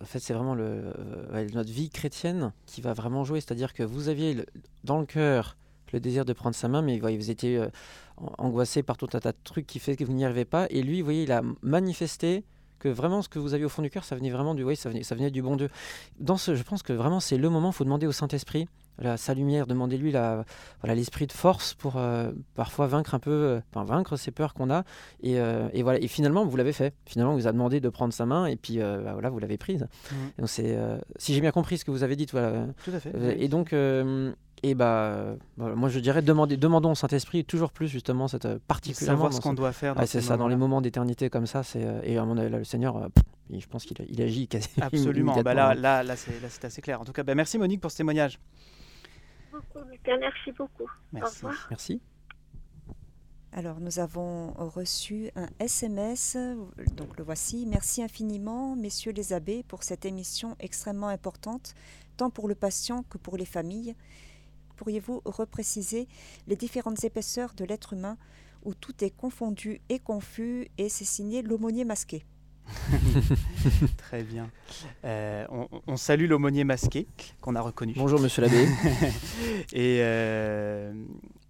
en 0.00 0.04
fait, 0.06 0.20
c'est 0.20 0.32
vraiment 0.32 0.54
le, 0.54 0.64
euh, 1.34 1.46
notre 1.52 1.70
vie 1.70 1.90
chrétienne 1.90 2.52
qui 2.64 2.80
va 2.80 2.94
vraiment 2.94 3.24
jouer. 3.24 3.40
C'est-à-dire 3.42 3.74
que 3.74 3.82
vous 3.82 4.08
aviez 4.08 4.32
le- 4.32 4.46
dans 4.84 4.98
le 4.98 5.06
cœur 5.06 5.56
le 5.92 6.00
désir 6.00 6.24
de 6.24 6.32
prendre 6.32 6.56
sa 6.56 6.66
main, 6.68 6.82
mais 6.82 6.94
vous 6.94 7.00
voyez, 7.00 7.16
vous 7.16 7.30
étiez 7.30 7.58
euh, 7.58 7.68
an- 8.16 8.32
angoissé 8.38 8.82
par 8.82 8.96
tout 8.96 9.08
un 9.12 9.20
tas 9.20 9.30
de 9.32 9.36
trucs 9.44 9.66
qui 9.66 9.78
fait 9.78 9.94
que 9.96 10.02
vous 10.04 10.14
n'y 10.14 10.24
arrivez 10.24 10.44
pas. 10.46 10.66
Et 10.70 10.82
lui, 10.82 11.00
vous 11.00 11.04
voyez, 11.04 11.22
il 11.24 11.30
a 11.32 11.42
manifesté 11.62 12.42
que 12.78 12.88
vraiment 12.88 13.22
ce 13.22 13.28
que 13.28 13.38
vous 13.38 13.54
aviez 13.54 13.64
au 13.66 13.70
fond 13.70 13.82
du 13.82 13.90
cœur, 13.90 14.04
ça 14.04 14.16
venait 14.16 14.30
vraiment 14.30 14.54
du, 14.54 14.62
oui, 14.64 14.76
ça 14.76 14.88
venait, 14.88 15.02
ça 15.02 15.14
venait 15.14 15.30
du 15.30 15.42
bon 15.42 15.56
Dieu. 15.56 15.68
Dans 16.20 16.36
ce, 16.36 16.54
je 16.54 16.62
pense 16.62 16.82
que 16.82 16.92
vraiment 16.92 17.20
c'est 17.20 17.36
le 17.38 17.48
moment. 17.50 17.70
Il 17.70 17.74
faut 17.74 17.84
demander 17.84 18.06
au 18.06 18.12
Saint 18.12 18.28
Esprit. 18.28 18.68
la- 18.98 19.18
sa 19.18 19.34
lumière, 19.34 19.66
demandez-lui 19.66 20.10
la, 20.10 20.44
voilà, 20.80 20.94
l'esprit 20.94 21.26
de 21.26 21.32
force 21.32 21.74
pour 21.74 21.96
euh, 21.98 22.30
parfois 22.54 22.86
vaincre 22.86 23.14
un 23.14 23.18
peu, 23.18 23.30
euh, 23.30 23.60
enfin, 23.70 23.84
vaincre 23.84 24.16
ces 24.16 24.30
peurs 24.30 24.54
qu'on 24.54 24.70
a. 24.70 24.84
Et, 25.22 25.38
euh, 25.38 25.68
et 25.74 25.82
voilà. 25.82 25.98
Et 26.00 26.08
finalement, 26.08 26.46
vous 26.46 26.56
l'avez 26.56 26.72
fait. 26.72 26.94
Finalement, 27.04 27.34
on 27.34 27.36
vous 27.36 27.46
a 27.46 27.52
demandé 27.52 27.80
de 27.80 27.88
prendre 27.90 28.14
sa 28.14 28.24
main, 28.24 28.46
et 28.46 28.56
puis 28.56 28.78
bah, 28.78 29.12
voilà, 29.12 29.28
vous 29.28 29.38
l'avez 29.38 29.58
prise. 29.58 29.86
Et 30.38 30.40
donc 30.40 30.48
c'est, 30.48 30.78
si 31.16 31.34
j'ai 31.34 31.42
bien 31.42 31.50
compris 31.52 31.76
ce 31.76 31.84
que 31.84 31.90
vous 31.90 32.02
avez 32.04 32.16
dit, 32.16 32.26
voilà. 32.32 32.66
Tout 32.84 32.90
à 32.94 33.00
fait. 33.00 33.12
Et 33.38 33.48
donc, 33.48 33.74
et 34.62 34.74
bah, 34.74 34.96
euh, 34.96 35.36
voilà, 35.56 35.74
moi 35.74 35.88
je 35.88 36.00
dirais 36.00 36.22
demander, 36.22 36.56
demandons 36.56 36.92
au 36.92 36.94
Saint 36.94 37.08
Esprit 37.08 37.44
toujours 37.44 37.72
plus 37.72 37.88
justement 37.88 38.26
cette 38.26 38.46
euh, 38.46 38.54
De 38.54 38.58
particulièrement. 38.58 39.16
savoir 39.18 39.32
ce 39.32 39.40
qu'on 39.40 39.52
doit 39.52 39.72
faire. 39.72 39.94
C'est 40.00 40.06
ces 40.06 40.20
ça, 40.22 40.36
dans 40.36 40.48
les 40.48 40.56
moments 40.56 40.80
d'éternité 40.80 41.28
comme 41.30 41.46
ça, 41.46 41.62
c'est 41.62 41.84
euh, 41.84 42.00
et 42.04 42.16
à 42.16 42.24
mon 42.24 42.38
avis, 42.38 42.50
là, 42.50 42.58
le 42.58 42.64
Seigneur, 42.64 42.96
euh, 42.96 43.08
pff, 43.08 43.60
je 43.60 43.66
pense 43.66 43.84
qu'il 43.84 43.96
il 44.08 44.22
agit 44.22 44.48
quasi 44.48 44.68
Absolument. 44.80 45.40
Bah 45.42 45.54
là, 45.54 45.74
là, 45.74 46.02
là, 46.02 46.16
c'est 46.16 46.64
assez 46.64 46.80
clair. 46.80 47.00
En 47.00 47.04
tout 47.04 47.12
cas, 47.12 47.22
bah, 47.22 47.34
merci 47.34 47.58
Monique 47.58 47.80
pour 47.80 47.90
ce 47.90 47.98
témoignage. 47.98 48.38
Beaucoup, 49.52 49.86
merci 50.06 50.52
beaucoup. 50.52 50.90
Merci. 51.12 51.44
Au 51.44 51.48
revoir. 51.48 51.66
Merci. 51.70 52.00
Alors, 53.52 53.80
nous 53.80 54.00
avons 54.00 54.52
reçu 54.52 55.30
un 55.34 55.48
SMS, 55.60 56.36
donc 56.94 57.16
le 57.16 57.24
voici. 57.24 57.64
Merci 57.66 58.02
infiniment, 58.02 58.76
messieurs 58.76 59.12
les 59.12 59.32
abbés, 59.32 59.64
pour 59.66 59.82
cette 59.82 60.04
émission 60.04 60.56
extrêmement 60.60 61.08
importante, 61.08 61.74
tant 62.18 62.28
pour 62.28 62.48
le 62.48 62.54
patient 62.54 63.02
que 63.08 63.16
pour 63.16 63.38
les 63.38 63.46
familles. 63.46 63.94
Pourriez-vous 64.76 65.22
repréciser 65.24 66.06
les 66.48 66.56
différentes 66.56 67.02
épaisseurs 67.04 67.52
de 67.56 67.64
l'être 67.64 67.92
humain 67.94 68.16
où 68.64 68.74
tout 68.74 68.92
est 69.04 69.10
confondu 69.10 69.80
et 69.88 69.98
confus 69.98 70.68
et 70.78 70.88
c'est 70.88 71.04
signé 71.04 71.42
l'aumônier 71.42 71.84
masqué? 71.84 72.24
Très 73.96 74.22
bien. 74.22 74.50
Euh, 75.04 75.46
on, 75.50 75.68
on 75.86 75.96
salue 75.96 76.28
l'aumônier 76.28 76.64
masqué 76.64 77.06
qu'on 77.40 77.54
a 77.54 77.60
reconnu. 77.60 77.94
Bonjour 77.96 78.20
Monsieur 78.20 78.42
l'abbé. 78.42 78.66
Et 79.72 79.98
euh, 80.00 80.92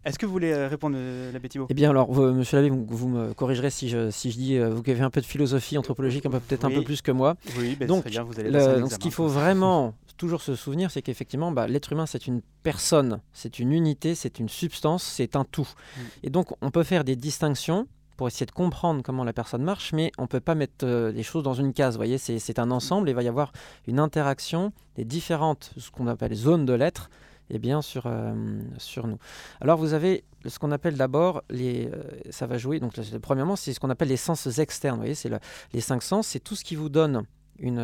est-ce 0.05 0.19
que 0.19 0.27
vous 0.27 0.33
voulez 0.33 0.53
euh, 0.53 0.69
répondre, 0.69 0.97
l'abbé 1.33 1.49
Thibault? 1.49 1.67
Eh 1.71 1.75
bien 1.75 1.89
alors, 1.91 2.13
vous, 2.13 2.33
Monsieur 2.33 2.59
l'abbé, 2.59 2.69
vous, 2.71 2.85
vous 2.89 3.09
me 3.09 3.33
corrigerez 3.35 3.71
si 3.71 3.89
je, 3.89 4.11
si 4.11 4.31
je 4.31 4.37
dis, 4.37 4.59
vous 4.59 4.83
qui 4.83 4.91
avez 4.91 5.01
un 5.01 5.11
peu 5.11 5.21
de 5.23 5.27
philosophie 5.27 5.79
anthropologique, 5.79 6.27
un 6.27 6.31
peu 6.31 6.41
peut-être 6.41 6.65
un 6.67 6.71
peu 6.71 6.85
plus 6.85 7.01
que 7.03 7.13
moi. 7.13 7.37
Oui, 7.59 7.77
ben, 7.77 7.89
Donc, 7.89 8.03
très 8.03 8.11
bien, 8.11 8.23
vous 8.23 8.39
allez 8.39 8.51
Le- 8.51 8.81
donc, 8.81 8.93
ce 8.93 8.99
qu'il 8.99 9.11
faut 9.13 9.27
vraiment 9.29 9.95
toujours 10.17 10.43
se 10.43 10.55
souvenir, 10.55 10.91
c'est 10.91 11.03
qu'effectivement, 11.03 11.53
bah, 11.53 11.67
l'être 11.67 11.93
humain, 11.93 12.07
c'est 12.07 12.27
une 12.27 12.43
personne, 12.63 13.21
c'est 13.33 13.59
une 13.59 13.73
unité, 13.73 14.15
c'est 14.15 14.39
une 14.39 14.49
substance, 14.49 15.03
c'est 15.03 15.37
un 15.37 15.45
tout. 15.45 15.69
Mm. 15.97 16.01
Et 16.25 16.31
donc, 16.31 16.49
on 16.63 16.71
peut 16.71 16.83
faire 16.85 17.05
des 17.05 17.17
distinctions 17.17 17.87
pour 18.17 18.29
essayer 18.29 18.47
de 18.47 18.51
comprendre 18.53 19.03
comment 19.03 19.25
la 19.25 19.35
personne 19.35 19.63
marche, 19.63 19.93
mais 19.93 20.11
on 20.17 20.23
ne 20.23 20.27
peut 20.29 20.41
pas 20.41 20.55
mettre 20.55 20.85
euh, 20.87 21.13
les 21.13 21.23
choses 21.23 21.43
dans 21.43 21.53
une 21.55 21.73
case. 21.75 21.95
Vous 21.95 21.99
voyez, 21.99 22.17
c'est 22.19 22.59
un 22.59 22.71
ensemble 22.71 23.09
et 23.09 23.13
il 23.13 23.15
va 23.15 23.23
y 23.23 23.29
avoir 23.29 23.53
une 23.87 24.01
interaction 24.01 24.73
des 24.95 25.05
différentes, 25.05 25.73
ce 25.77 25.91
qu'on 25.91 26.07
appelle 26.07 26.35
zones 26.35 26.65
de 26.65 26.73
l'être, 26.73 27.11
et 27.51 27.59
bien 27.59 27.83
sur, 27.83 28.05
euh, 28.07 28.35
sur 28.79 29.07
nous. 29.07 29.19
Alors, 29.61 29.79
vous 29.79 29.93
avez 29.93 30.25
ce 30.47 30.59
qu'on 30.59 30.73
appelle 30.73 30.97
d'abord, 30.97 31.43
les, 31.51 31.89
euh, 31.93 32.03
ça 32.31 32.47
va 32.47 32.57
jouer, 32.57 32.81
donc 32.81 32.95
premièrement, 33.21 33.55
c'est 33.55 33.73
ce 33.75 33.81
qu'on 33.81 33.91
appelle 33.91 34.09
les 34.09 34.17
sens 34.17 34.47
externes. 34.59 34.97
Vous 34.97 35.03
voyez, 35.03 35.15
c'est 35.15 35.29
le- 35.29 35.39
les 35.75 35.81
cinq 35.83 36.03
sens, 36.03 36.27
c'est 36.27 36.41
tout 36.41 36.57
ce 36.57 36.65
qui 36.65 36.75
vous 36.75 36.89
donne 36.89 37.25
une, 37.59 37.79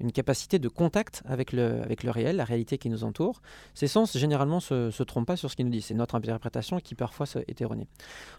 une 0.00 0.12
capacité 0.12 0.58
de 0.58 0.68
contact 0.68 1.22
avec 1.26 1.52
le, 1.52 1.80
avec 1.82 2.02
le 2.02 2.10
réel, 2.10 2.36
la 2.36 2.44
réalité 2.44 2.78
qui 2.78 2.90
nous 2.90 3.04
entoure. 3.04 3.40
Ces 3.74 3.86
sens, 3.86 4.16
généralement, 4.18 4.56
ne 4.56 4.60
se, 4.60 4.90
se 4.90 5.02
trompent 5.02 5.26
pas 5.26 5.36
sur 5.36 5.50
ce 5.50 5.56
qu'ils 5.56 5.66
nous 5.66 5.72
disent. 5.72 5.86
C'est 5.86 5.94
notre 5.94 6.14
interprétation 6.16 6.80
qui, 6.80 6.94
parfois, 6.94 7.26
est 7.46 7.60
erronée. 7.60 7.86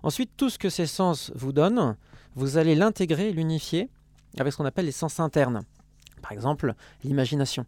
Ensuite, 0.03 0.31
tout 0.37 0.49
ce 0.49 0.59
que 0.59 0.69
ces 0.69 0.85
sens 0.85 1.31
vous 1.35 1.53
donnent, 1.53 1.95
vous 2.35 2.57
allez 2.57 2.75
l'intégrer, 2.75 3.31
l'unifier 3.31 3.89
avec 4.37 4.51
ce 4.51 4.57
qu'on 4.57 4.65
appelle 4.65 4.85
les 4.85 4.91
sens 4.91 5.19
internes. 5.19 5.61
Par 6.21 6.31
exemple, 6.33 6.73
l'imagination. 7.03 7.65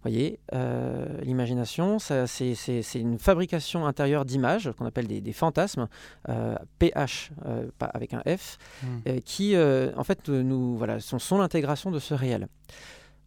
Vous 0.00 0.10
voyez, 0.12 0.38
euh, 0.54 1.20
l'imagination, 1.22 1.98
c'est 1.98 2.54
une 2.94 3.18
fabrication 3.18 3.84
intérieure 3.84 4.24
d'images 4.24 4.70
qu'on 4.78 4.86
appelle 4.86 5.08
des, 5.08 5.20
des 5.20 5.32
fantasmes, 5.32 5.88
euh, 6.28 6.54
PH, 6.78 7.32
euh, 7.46 7.66
pas 7.78 7.86
avec 7.86 8.14
un 8.14 8.20
F, 8.20 8.58
Mm. 8.82 8.86
euh, 9.08 9.18
qui 9.24 9.56
euh, 9.56 9.90
en 9.96 10.04
fait 10.04 10.28
euh, 10.28 10.42
nous 10.42 10.76
voilà 10.76 11.00
sont, 11.00 11.18
sont 11.18 11.38
l'intégration 11.38 11.90
de 11.90 11.98
ce 11.98 12.14
réel. 12.14 12.46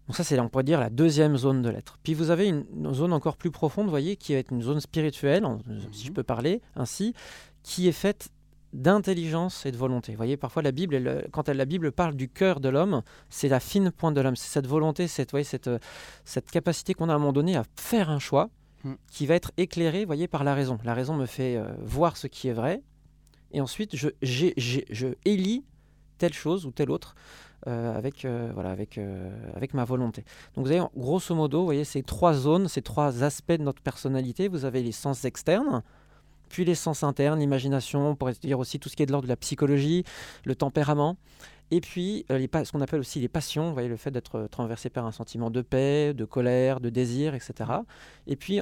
Donc 0.07 0.15
ça 0.17 0.23
c'est 0.23 0.39
on 0.39 0.49
pourrait 0.49 0.63
dire 0.63 0.79
la 0.79 0.89
deuxième 0.89 1.37
zone 1.37 1.61
de 1.61 1.69
l'être. 1.69 1.97
Puis 2.03 2.13
vous 2.13 2.31
avez 2.31 2.47
une, 2.47 2.65
une 2.75 2.93
zone 2.93 3.13
encore 3.13 3.37
plus 3.37 3.51
profonde, 3.51 3.85
vous 3.85 3.91
voyez, 3.91 4.15
qui 4.17 4.33
être 4.33 4.51
une 4.51 4.61
zone 4.61 4.79
spirituelle, 4.81 5.45
en- 5.45 5.59
si 5.91 6.03
je 6.03 6.07
Mhm. 6.09 6.13
peux 6.15 6.23
parler 6.23 6.61
ainsi, 6.75 7.13
qui 7.63 7.87
est 7.87 7.91
faite 7.93 8.29
d'intelligence 8.73 9.65
et 9.65 9.71
de 9.71 9.77
volonté. 9.77 10.11
Vous 10.13 10.17
voyez, 10.17 10.37
parfois 10.37 10.61
la 10.61 10.71
Bible, 10.71 10.95
elle, 10.95 11.27
quand 11.31 11.49
elle, 11.49 11.57
la 11.57 11.65
Bible 11.65 11.91
parle 11.91 12.15
du 12.15 12.29
cœur 12.29 12.59
de 12.59 12.69
l'homme, 12.69 13.01
c'est 13.29 13.49
la 13.49 13.59
fine 13.59 13.91
pointe 13.91 14.15
de 14.15 14.21
l'homme, 14.21 14.35
c'est 14.35 14.47
cette 14.49 14.67
volonté, 14.67 15.07
cette, 15.07 15.31
voyez, 15.31 15.43
cette, 15.43 15.67
euh, 15.67 15.77
cette 16.25 16.49
capacité 16.49 16.93
qu'on 16.93 17.09
a 17.09 17.13
à 17.13 17.15
un 17.15 17.19
moment 17.19 17.33
donné 17.33 17.55
à 17.55 17.63
faire 17.77 18.09
un 18.09 18.19
choix 18.19 18.49
Mm. 18.83 18.93
qui 19.11 19.27
va 19.27 19.35
être 19.35 19.51
éclairé, 19.57 20.05
voyez, 20.05 20.27
par 20.27 20.43
la 20.43 20.55
raison. 20.55 20.79
La 20.83 20.95
raison 20.95 21.13
me 21.15 21.27
fait 21.27 21.55
euh, 21.55 21.65
voir 21.83 22.17
ce 22.17 22.25
qui 22.27 22.47
est 22.47 22.53
vrai, 22.53 22.81
et 23.51 23.61
ensuite 23.61 23.95
je, 23.95 24.09
j'ai- 24.23 24.53
j'ai- 24.57 24.85
je 24.89 25.09
élis 25.25 25.63
telle 26.17 26.33
chose 26.33 26.65
ou 26.65 26.71
telle 26.71 26.89
autre 26.89 27.13
euh, 27.67 27.95
avec, 27.95 28.25
euh, 28.25 28.49
voilà, 28.53 28.71
avec, 28.71 28.97
euh, 28.97 29.29
avec 29.55 29.73
ma 29.73 29.85
volonté. 29.85 30.23
Donc 30.55 30.65
vous 30.65 30.71
avez 30.71 30.81
grosso 30.97 31.35
modo, 31.35 31.59
vous 31.59 31.65
voyez, 31.65 31.83
ces 31.83 32.01
trois 32.01 32.33
zones, 32.33 32.67
ces 32.67 32.81
trois 32.81 33.23
aspects 33.23 33.51
de 33.51 33.63
notre 33.63 33.81
personnalité. 33.81 34.47
Vous 34.47 34.65
avez 34.65 34.81
les 34.81 34.91
sens 34.91 35.25
externes, 35.25 35.83
puis 36.49 36.65
les 36.65 36.73
sens 36.73 37.03
internes, 37.03 37.39
l'imagination, 37.39 38.09
on 38.09 38.15
pourrait 38.15 38.33
dire 38.41 38.57
aussi 38.57 38.79
tout 38.79 38.89
ce 38.89 38.95
qui 38.95 39.03
est 39.03 39.05
de 39.05 39.11
l'ordre 39.11 39.27
de 39.27 39.31
la 39.31 39.37
psychologie, 39.37 40.03
le 40.43 40.55
tempérament. 40.55 41.17
Et 41.69 41.81
puis, 41.81 42.25
les 42.29 42.49
ce 42.65 42.71
qu'on 42.71 42.81
appelle 42.81 42.99
aussi 42.99 43.19
les 43.19 43.29
passions, 43.29 43.67
vous 43.67 43.73
voyez, 43.73 43.87
le 43.87 43.95
fait 43.95 44.11
d'être 44.11 44.47
traversé 44.51 44.89
par 44.89 45.05
un 45.05 45.11
sentiment 45.11 45.49
de 45.49 45.61
paix, 45.61 46.13
de 46.13 46.25
colère, 46.25 46.81
de 46.81 46.89
désir, 46.89 47.33
etc. 47.33 47.71
Et 48.27 48.35
puis, 48.35 48.59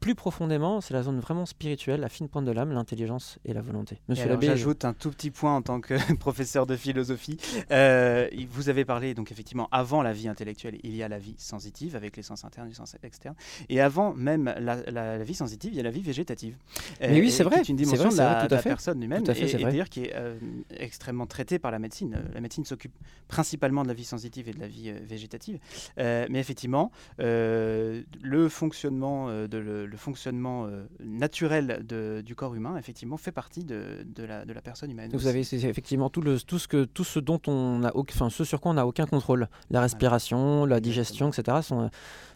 plus 0.00 0.14
profondément, 0.14 0.80
c'est 0.80 0.94
la 0.94 1.02
zone 1.02 1.18
vraiment 1.20 1.44
spirituelle, 1.46 2.00
la 2.00 2.08
fine 2.08 2.28
pointe 2.28 2.44
de 2.44 2.52
l'âme, 2.52 2.70
l'intelligence 2.72 3.38
et 3.44 3.52
la 3.52 3.60
volonté. 3.60 3.98
Monsieur 4.08 4.28
l'abbé, 4.28 4.46
J'ajoute 4.46 4.84
un 4.84 4.92
tout 4.92 5.10
petit 5.10 5.30
point 5.30 5.56
en 5.56 5.62
tant 5.62 5.80
que 5.80 5.94
professeur 6.18 6.66
de 6.66 6.76
philosophie. 6.76 7.36
Euh, 7.70 8.28
vous 8.50 8.68
avez 8.68 8.84
parlé, 8.84 9.14
donc 9.14 9.32
effectivement, 9.32 9.68
avant 9.72 10.02
la 10.02 10.12
vie 10.12 10.28
intellectuelle, 10.28 10.78
il 10.84 10.94
y 10.94 11.02
a 11.02 11.08
la 11.08 11.18
vie 11.18 11.34
sensitive 11.38 11.96
avec 11.96 12.16
les 12.16 12.22
sens 12.22 12.44
internes 12.44 12.66
et 12.66 12.70
les 12.70 12.76
sens 12.76 12.96
externes. 13.02 13.34
Et 13.68 13.80
avant 13.80 14.14
même 14.14 14.44
la, 14.58 14.76
la- 14.90 15.18
la 15.18 15.24
vie 15.24 15.34
sensitive, 15.34 15.72
il 15.72 15.76
y 15.76 15.80
a 15.80 15.82
la 15.84 15.90
vie 15.90 16.00
végétative. 16.02 16.56
Mais 17.00 17.08
Euh, 17.08 17.20
oui, 17.20 17.26
et 17.26 17.30
c'est 17.30 17.44
vrai, 17.44 17.56
est 17.56 17.68
une 17.68 17.76
c'est 17.78 17.84
dimension 17.84 18.04
vrai, 18.04 18.10
de 18.10 18.14
c'est 18.14 18.22
la, 18.22 18.32
vrai, 18.34 18.42
tout 18.42 18.48
de 18.48 18.54
à 18.54 18.56
la 18.56 18.62
fait. 18.62 18.68
personne 18.70 19.02
humaine. 19.02 19.22
Tout 19.24 19.30
à 19.30 19.34
fait, 19.34 19.44
et, 19.44 19.48
c'est 19.48 19.60
et 19.60 19.64
d'ailleurs 19.64 19.88
qui 19.88 20.04
est 20.04 20.14
euh, 20.14 20.38
extrêmement 20.70 21.26
traitée 21.26 21.58
par 21.58 21.70
la 21.70 21.78
médecine. 21.78 22.14
Euh, 22.14 22.34
La 22.34 22.40
médecine 22.40 22.64
s'occupe 22.64 22.94
principalement 23.26 23.82
de 23.82 23.88
la 23.88 23.94
vie 23.94 24.04
sensitive 24.04 24.48
et 24.48 24.52
de 24.52 24.60
la 24.60 24.68
vie 24.68 24.90
euh, 24.90 24.98
végétative. 25.04 25.58
Euh, 25.98 26.26
mais 26.30 26.38
effectivement, 26.38 26.92
euh, 27.20 28.02
le 28.22 28.48
fonctionnement, 28.48 29.28
euh, 29.28 29.46
de 29.48 29.58
le, 29.58 29.86
le 29.88 29.96
fonctionnement 29.96 30.66
euh, 30.66 30.86
naturel 31.02 31.84
de- 31.86 32.22
du 32.24 32.34
corps 32.34 32.54
humain, 32.54 32.76
effectivement, 32.76 33.16
fait 33.16 33.32
partie 33.32 33.64
de, 33.64 34.06
de 34.06 34.22
la, 34.24 34.44
de 34.44 34.52
la 34.52 34.60
personne 34.62 34.90
humaine. 34.90 35.10
Vous 35.12 35.26
aussi. 35.26 35.28
avez 35.28 35.40
effectivement 35.68 36.10
tout, 36.10 36.20
le, 36.20 36.38
tout, 36.40 36.58
ce 36.58 36.68
que, 36.68 36.84
tout 36.84 37.04
ce 37.04 37.18
dont 37.18 37.40
on 37.46 37.82
a, 37.84 37.92
enfin, 37.96 38.30
ce 38.30 38.44
sur 38.44 38.60
quoi 38.60 38.70
on 38.70 38.74
n'a 38.74 38.86
aucun 38.86 39.06
contrôle. 39.06 39.48
La 39.70 39.80
respiration, 39.80 40.64
la 40.66 40.80
digestion, 40.80 41.28
etc. 41.30 41.58
Sont, 41.62 41.80
euh, 41.82 41.88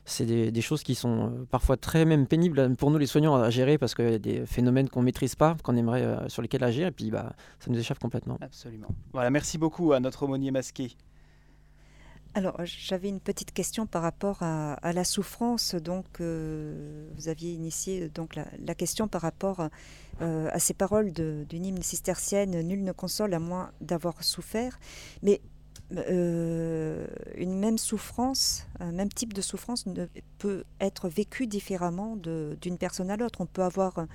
c'est 0.04 0.26
des, 0.26 0.50
des 0.50 0.60
choses 0.60 0.82
qui 0.82 0.94
sont 0.94 1.30
euh, 1.30 1.44
parfois 1.50 1.76
très 1.76 2.04
même 2.04 2.26
pénibles 2.26 2.74
pour 2.76 2.90
nous 2.90 2.98
les 2.98 3.06
soignants 3.06 3.36
à 3.36 3.50
gérer 3.50 3.78
parce 3.78 3.94
qu'il 3.94 4.10
y 4.10 4.14
a 4.14 4.18
des 4.18 4.46
phénomènes 4.46 4.88
qu'on 4.88 5.02
maîtrise 5.02 5.34
pas, 5.36 5.56
qu'on 5.62 5.76
aimerait 5.76 6.02
euh, 6.02 6.28
sur 6.28 6.42
lesquels 6.42 6.64
agir, 6.64 6.88
et 6.88 6.90
puis 6.92 7.10
bah, 7.10 7.34
ça 7.60 7.70
nous 7.70 7.78
échappe 7.78 7.98
complètement. 8.00 8.38
Absolument. 8.40 8.88
Voilà, 9.12 9.30
merci 9.30 9.58
beaucoup 9.58 9.92
à 9.92 10.00
notre 10.00 10.24
aumônier 10.24 10.50
masqué. 10.50 10.96
Alors, 12.34 12.56
j'avais 12.64 13.08
une 13.08 13.20
petite 13.20 13.52
question 13.52 13.86
par 13.86 14.02
rapport 14.02 14.42
à, 14.42 14.74
à 14.74 14.92
la 14.92 15.04
souffrance. 15.04 15.74
Donc, 15.74 16.06
euh, 16.20 17.08
vous 17.14 17.28
aviez 17.28 17.52
initié 17.52 18.08
donc 18.08 18.36
la, 18.36 18.46
la 18.64 18.74
question 18.74 19.06
par 19.06 19.20
rapport 19.20 19.68
euh, 20.22 20.48
à 20.50 20.58
ces 20.58 20.72
paroles 20.72 21.12
d'une 21.12 21.66
hymne 21.66 21.82
cistercienne 21.82 22.62
Nul 22.62 22.84
ne 22.84 22.92
console 22.92 23.34
à 23.34 23.38
moins 23.38 23.72
d'avoir 23.82 24.22
souffert. 24.24 24.78
Mais 25.22 25.42
euh, 25.96 27.06
une 27.36 27.58
même 27.58 27.76
souffrance, 27.76 28.66
un 28.80 28.92
même 28.92 29.10
type 29.10 29.32
de 29.34 29.42
souffrance 29.42 29.86
ne 29.86 30.06
peut 30.38 30.64
être 30.80 31.08
vécu 31.08 31.46
différemment 31.46 32.16
d'une 32.16 32.78
personne 32.78 33.10
à 33.10 33.16
l'autre. 33.16 33.40
On 33.40 33.46
peut 33.46 33.62
avoir 33.62 33.98
euh, 33.98 34.06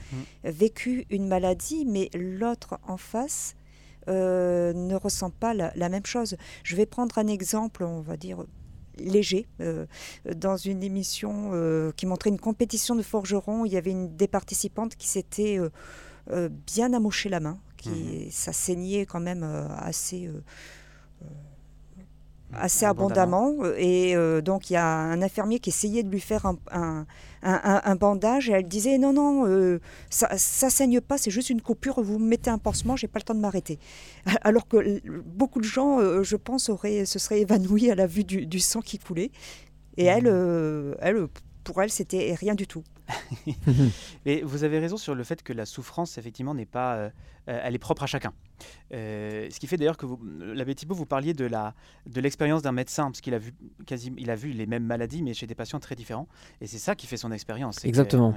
vécu 0.43 1.05
une 1.09 1.27
maladie, 1.27 1.85
mais 1.85 2.09
l'autre 2.15 2.79
en 2.87 2.97
face 2.97 3.55
euh, 4.07 4.73
ne 4.73 4.95
ressent 4.95 5.29
pas 5.29 5.53
la, 5.53 5.71
la 5.75 5.89
même 5.89 6.05
chose. 6.05 6.37
Je 6.63 6.75
vais 6.75 6.85
prendre 6.85 7.17
un 7.17 7.27
exemple, 7.27 7.83
on 7.83 8.01
va 8.01 8.17
dire 8.17 8.45
léger. 8.99 9.45
dans 10.35 10.57
une 10.57 10.81
émission 10.81 11.51
qui 11.95 12.07
montrait 12.07 12.31
une 12.31 12.39
compétition 12.39 12.95
de 12.95 13.03
forgerons, 13.03 13.63
il 13.63 13.71
y 13.71 13.77
avait 13.77 13.91
une 13.91 14.15
des 14.15 14.27
participantes 14.27 14.95
qui 14.95 15.07
s'était 15.07 15.59
bien 16.65 16.93
amoché 16.93 17.29
la 17.29 17.39
main, 17.39 17.59
qui 17.77 17.89
mmh 17.89 18.31
ça 18.31 18.53
saignait 18.53 19.05
quand 19.05 19.19
même 19.19 19.43
assez 19.77 20.31
assez 22.53 22.85
abondamment. 22.85 23.53
Et 23.77 24.15
euh, 24.15 24.41
donc, 24.41 24.69
il 24.69 24.73
y 24.73 24.77
a 24.77 24.87
un 24.87 25.21
infirmier 25.21 25.59
qui 25.59 25.69
essayait 25.69 26.03
de 26.03 26.09
lui 26.09 26.19
faire 26.19 26.45
un, 26.71 27.05
un, 27.43 27.95
bandage 27.95 28.49
et 28.49 28.53
elle 28.53 28.67
disait 28.67 28.97
Non, 28.97 29.13
non, 29.13 29.47
euh, 29.47 29.79
ça, 30.09 30.29
ne 30.33 30.37
saigne 30.69 31.01
pas, 31.01 31.17
c'est 31.17 31.31
juste 31.31 31.49
une 31.49 31.61
coupure, 31.61 32.01
vous 32.01 32.19
mettez 32.19 32.49
un 32.49 32.57
pansement, 32.57 32.95
j'ai 32.95 33.07
pas 33.07 33.19
le 33.19 33.23
temps 33.23 33.35
de 33.35 33.39
m'arrêter. 33.39 33.79
Alors 34.41 34.67
que 34.67 35.01
beaucoup 35.25 35.59
de 35.59 35.65
gens, 35.65 35.99
euh, 35.99 36.23
je 36.23 36.35
pense, 36.35 36.69
auraient, 36.69 37.05
se 37.05 37.19
seraient 37.19 37.41
évanouis 37.41 37.91
à 37.91 37.95
la 37.95 38.07
vue 38.07 38.23
du, 38.23 38.45
du 38.45 38.59
sang 38.59 38.81
qui 38.81 38.99
coulait. 38.99 39.31
Et 39.99 40.05
elle, 40.05 40.31
mmh. 40.31 40.95
elle, 40.99 41.27
pour 41.67 41.81
elle, 41.81 41.89
c'était 41.89 42.33
rien 42.33 42.55
du 42.55 42.65
tout. 42.65 42.85
Et 44.25 44.41
vous 44.41 44.63
avez 44.63 44.79
raison 44.79 44.95
sur 44.95 45.15
le 45.15 45.23
fait 45.25 45.43
que 45.43 45.51
la 45.51 45.65
souffrance, 45.65 46.17
effectivement, 46.17 46.53
n'est 46.55 46.65
pas, 46.65 46.95
euh, 46.95 47.09
euh, 47.49 47.59
elle 47.61 47.75
est 47.75 47.77
propre 47.77 48.03
à 48.03 48.05
chacun. 48.05 48.31
Euh, 48.93 49.49
ce 49.51 49.59
qui 49.59 49.67
fait 49.67 49.75
d'ailleurs 49.75 49.97
que 49.97 50.05
l'abbé 50.39 50.75
Thibault, 50.75 50.95
vous 50.95 51.05
parliez 51.05 51.33
de 51.33 51.43
la 51.43 51.75
de 52.05 52.21
l'expérience 52.21 52.61
d'un 52.61 52.71
médecin, 52.71 53.07
parce 53.07 53.19
qu'il 53.19 53.33
a 53.33 53.37
vu 53.37 53.53
quasi, 53.85 54.13
il 54.17 54.31
a 54.31 54.35
vu 54.35 54.51
les 54.51 54.65
mêmes 54.65 54.85
maladies, 54.85 55.23
mais 55.23 55.33
chez 55.33 55.45
des 55.45 55.55
patients 55.55 55.81
très 55.81 55.95
différents. 55.95 56.29
Et 56.61 56.67
c'est 56.67 56.77
ça 56.77 56.95
qui 56.95 57.05
fait 57.05 57.17
son 57.17 57.33
expérience. 57.33 57.83
Exactement. 57.83 58.33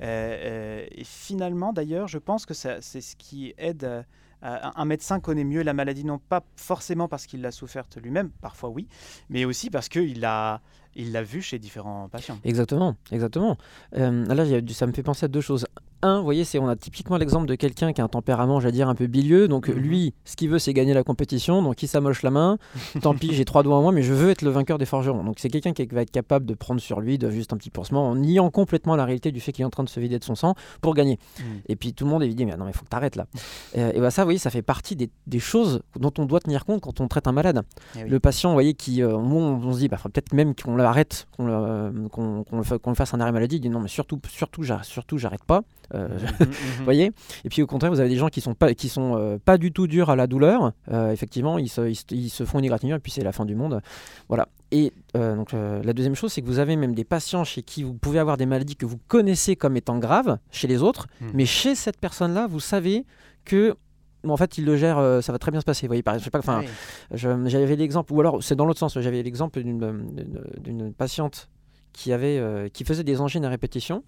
et 0.00 1.04
finalement, 1.04 1.72
d'ailleurs, 1.72 2.06
je 2.06 2.18
pense 2.18 2.44
que 2.44 2.52
c'est 2.52 2.82
ce 2.82 3.16
qui 3.16 3.54
aide. 3.56 4.04
un 4.42 4.84
médecin 4.84 5.20
connaît 5.20 5.44
mieux 5.44 5.62
la 5.62 5.72
maladie, 5.72 6.04
non 6.04 6.18
pas 6.18 6.44
forcément 6.56 7.08
parce 7.08 7.24
qu'il 7.24 7.40
l'a 7.40 7.50
soufferte 7.50 7.96
lui-même, 7.96 8.28
parfois 8.42 8.68
oui, 8.68 8.88
mais 9.30 9.46
aussi 9.46 9.70
parce 9.70 9.88
qu'il 9.88 10.22
a, 10.26 10.60
il 10.96 11.12
l'a 11.12 11.22
vu 11.22 11.42
chez 11.42 11.58
différents 11.58 12.08
patients. 12.08 12.38
Exactement, 12.44 12.96
exactement. 13.12 13.56
Euh, 13.96 14.24
là, 14.26 14.44
ça 14.72 14.86
me 14.86 14.92
fait 14.92 15.02
penser 15.02 15.24
à 15.24 15.28
deux 15.28 15.40
choses 15.40 15.66
un, 16.04 16.18
vous 16.18 16.24
voyez, 16.24 16.44
c'est 16.44 16.58
on 16.58 16.68
a 16.68 16.76
typiquement 16.76 17.16
l'exemple 17.16 17.46
de 17.46 17.54
quelqu'un 17.54 17.92
qui 17.92 18.00
a 18.00 18.04
un 18.04 18.08
tempérament, 18.08 18.60
j'allais 18.60 18.72
dire, 18.72 18.88
un 18.88 18.94
peu 18.94 19.06
bilieux. 19.06 19.48
Donc 19.48 19.68
mhm. 19.68 19.74
lui, 19.76 20.14
ce 20.24 20.36
qu'il 20.36 20.50
veut, 20.50 20.58
c'est 20.58 20.72
gagner 20.72 20.94
la 20.94 21.02
compétition. 21.02 21.62
Donc 21.62 21.82
il 21.82 21.88
s'amoche 21.88 22.22
la 22.22 22.30
main. 22.30 22.58
Tant 23.02 23.14
pis, 23.14 23.34
j'ai 23.34 23.44
trois 23.44 23.62
doigts 23.62 23.76
en 23.76 23.82
moins, 23.82 23.92
mais 23.92 24.02
je 24.02 24.12
veux 24.12 24.30
être 24.30 24.42
le 24.42 24.50
vainqueur 24.50 24.78
des 24.78 24.86
forgerons. 24.86 25.24
Donc 25.24 25.36
c'est 25.38 25.48
quelqu'un 25.48 25.72
qui 25.72 25.84
va 25.86 26.02
être 26.02 26.10
capable 26.10 26.46
de 26.46 26.54
prendre 26.54 26.80
sur 26.80 27.00
lui 27.00 27.18
de 27.18 27.30
juste 27.30 27.52
un 27.52 27.56
petit 27.56 27.70
pansement 27.70 28.08
en 28.08 28.16
niant 28.16 28.50
complètement 28.50 28.96
la 28.96 29.04
réalité 29.04 29.32
du 29.32 29.40
fait 29.40 29.52
qu'il 29.52 29.62
est 29.62 29.66
en 29.66 29.70
train 29.70 29.84
de 29.84 29.88
se 29.88 29.98
vider 30.00 30.18
de 30.18 30.24
son 30.24 30.34
sang 30.34 30.54
pour 30.80 30.94
gagner. 30.94 31.18
Mhm. 31.38 31.44
Et 31.68 31.76
puis 31.76 31.94
tout 31.94 32.04
le 32.04 32.10
monde 32.10 32.22
est 32.22 32.28
dit, 32.28 32.46
mais 32.46 32.56
non, 32.56 32.64
mais 32.64 32.72
il 32.72 32.76
faut 32.76 32.84
que 32.84 32.90
tu 32.90 32.96
arrêtes 32.96 33.16
là. 33.16 33.26
Euh, 33.76 33.90
et 33.92 34.00
bah 34.00 34.10
ça, 34.10 34.22
vous 34.22 34.26
voyez, 34.26 34.38
ça 34.38 34.50
fait 34.50 34.62
partie 34.62 34.94
des, 34.94 35.38
choses 35.38 35.80
dont 35.98 36.12
on 36.18 36.26
doit 36.26 36.38
tenir 36.38 36.64
compte 36.64 36.80
quand 36.80 37.00
on 37.00 37.08
traite 37.08 37.26
un 37.26 37.32
malade. 37.32 37.62
Eh 37.98 38.04
le 38.04 38.20
patient, 38.20 38.50
vous 38.50 38.54
voyez, 38.54 38.74
qui, 38.74 39.02
euh, 39.02 39.16
on, 39.16 39.72
se 39.72 39.78
dit, 39.78 39.88
bah, 39.88 39.98
peut-être 40.02 40.32
même 40.32 40.54
qu'on 40.54 40.76
l'arrête, 40.76 41.26
qu'on 41.36 41.46
le, 41.46 41.90
le, 42.52 42.94
fasse 42.94 43.14
un 43.14 43.20
arrêt 43.20 43.32
maladie. 43.32 43.56
Il 43.56 43.60
dit 43.60 43.70
non, 43.70 43.80
mais 43.80 43.88
surtout, 43.88 44.20
surtout, 44.28 44.64
surtout, 44.82 45.18
j'arrête 45.18 45.44
pas. 45.44 45.62
Euh, 45.94 46.08
mhm, 46.08 46.18
mhm. 46.40 46.84
voyez? 46.84 47.12
Et 47.44 47.48
puis 47.48 47.62
au 47.62 47.66
contraire, 47.66 47.90
vous 47.90 48.00
avez 48.00 48.08
des 48.08 48.16
gens 48.16 48.28
qui 48.28 48.40
sont 48.40 48.54
pas, 48.54 48.74
qui 48.74 48.88
sont 48.88 49.16
euh, 49.16 49.38
pas 49.42 49.58
du 49.58 49.72
tout 49.72 49.86
durs 49.86 50.10
à 50.10 50.16
la 50.16 50.26
douleur. 50.26 50.72
Euh, 50.90 51.12
effectivement, 51.12 51.58
ils 51.58 51.68
se, 51.68 51.88
ils, 52.10 52.30
se, 52.30 52.44
font 52.44 52.58
une 52.58 52.64
égratignure 52.64 52.96
et 52.96 53.00
puis 53.00 53.12
c'est 53.12 53.22
la 53.22 53.32
fin 53.32 53.44
du 53.44 53.54
monde. 53.54 53.80
Voilà. 54.28 54.48
Et 54.70 54.92
donc 55.14 55.52
la 55.52 55.92
deuxième 55.92 56.16
chose, 56.16 56.32
c'est 56.32 56.42
que 56.42 56.48
vous 56.48 56.58
avez 56.58 56.74
même 56.74 56.96
des 56.96 57.04
patients 57.04 57.44
chez 57.44 57.62
qui 57.62 57.84
vous 57.84 57.94
pouvez 57.94 58.18
avoir 58.18 58.36
des 58.36 58.46
maladies 58.46 58.74
que 58.74 58.86
vous 58.86 58.98
connaissez 59.06 59.54
comme 59.54 59.76
étant 59.76 59.98
graves 59.98 60.38
chez 60.50 60.66
les 60.66 60.82
autres, 60.82 61.06
mhm. 61.20 61.30
mais 61.32 61.46
chez 61.46 61.76
cette 61.76 61.96
personne-là, 61.98 62.48
vous 62.48 62.58
savez 62.58 63.06
que 63.44 63.76
en 64.26 64.36
fait, 64.36 64.58
il 64.58 64.64
le 64.64 64.76
gère, 64.76 64.96
ça 65.22 65.30
va 65.30 65.38
très 65.38 65.52
bien 65.52 65.60
se 65.60 65.64
passer. 65.64 65.86
Vous 65.86 65.90
voyez, 65.90 66.02
par, 66.02 66.18
je 66.18 66.24
sais 66.24 66.30
pas, 66.30 66.40
enfin, 66.40 66.62
j'avais 67.12 67.76
l'exemple, 67.76 68.12
ou 68.12 68.18
alors 68.18 68.42
c'est 68.42 68.56
dans 68.56 68.64
l'autre 68.64 68.80
sens. 68.80 68.98
J'avais 68.98 69.22
l'exemple 69.22 69.62
d'une 69.62 70.92
patiente 70.96 71.50
qui 71.92 72.12
avait, 72.12 72.68
qui 72.72 72.84
faisait 72.84 73.04
des 73.04 73.20
angines 73.20 73.44
à 73.44 73.50
répétition 73.50 74.02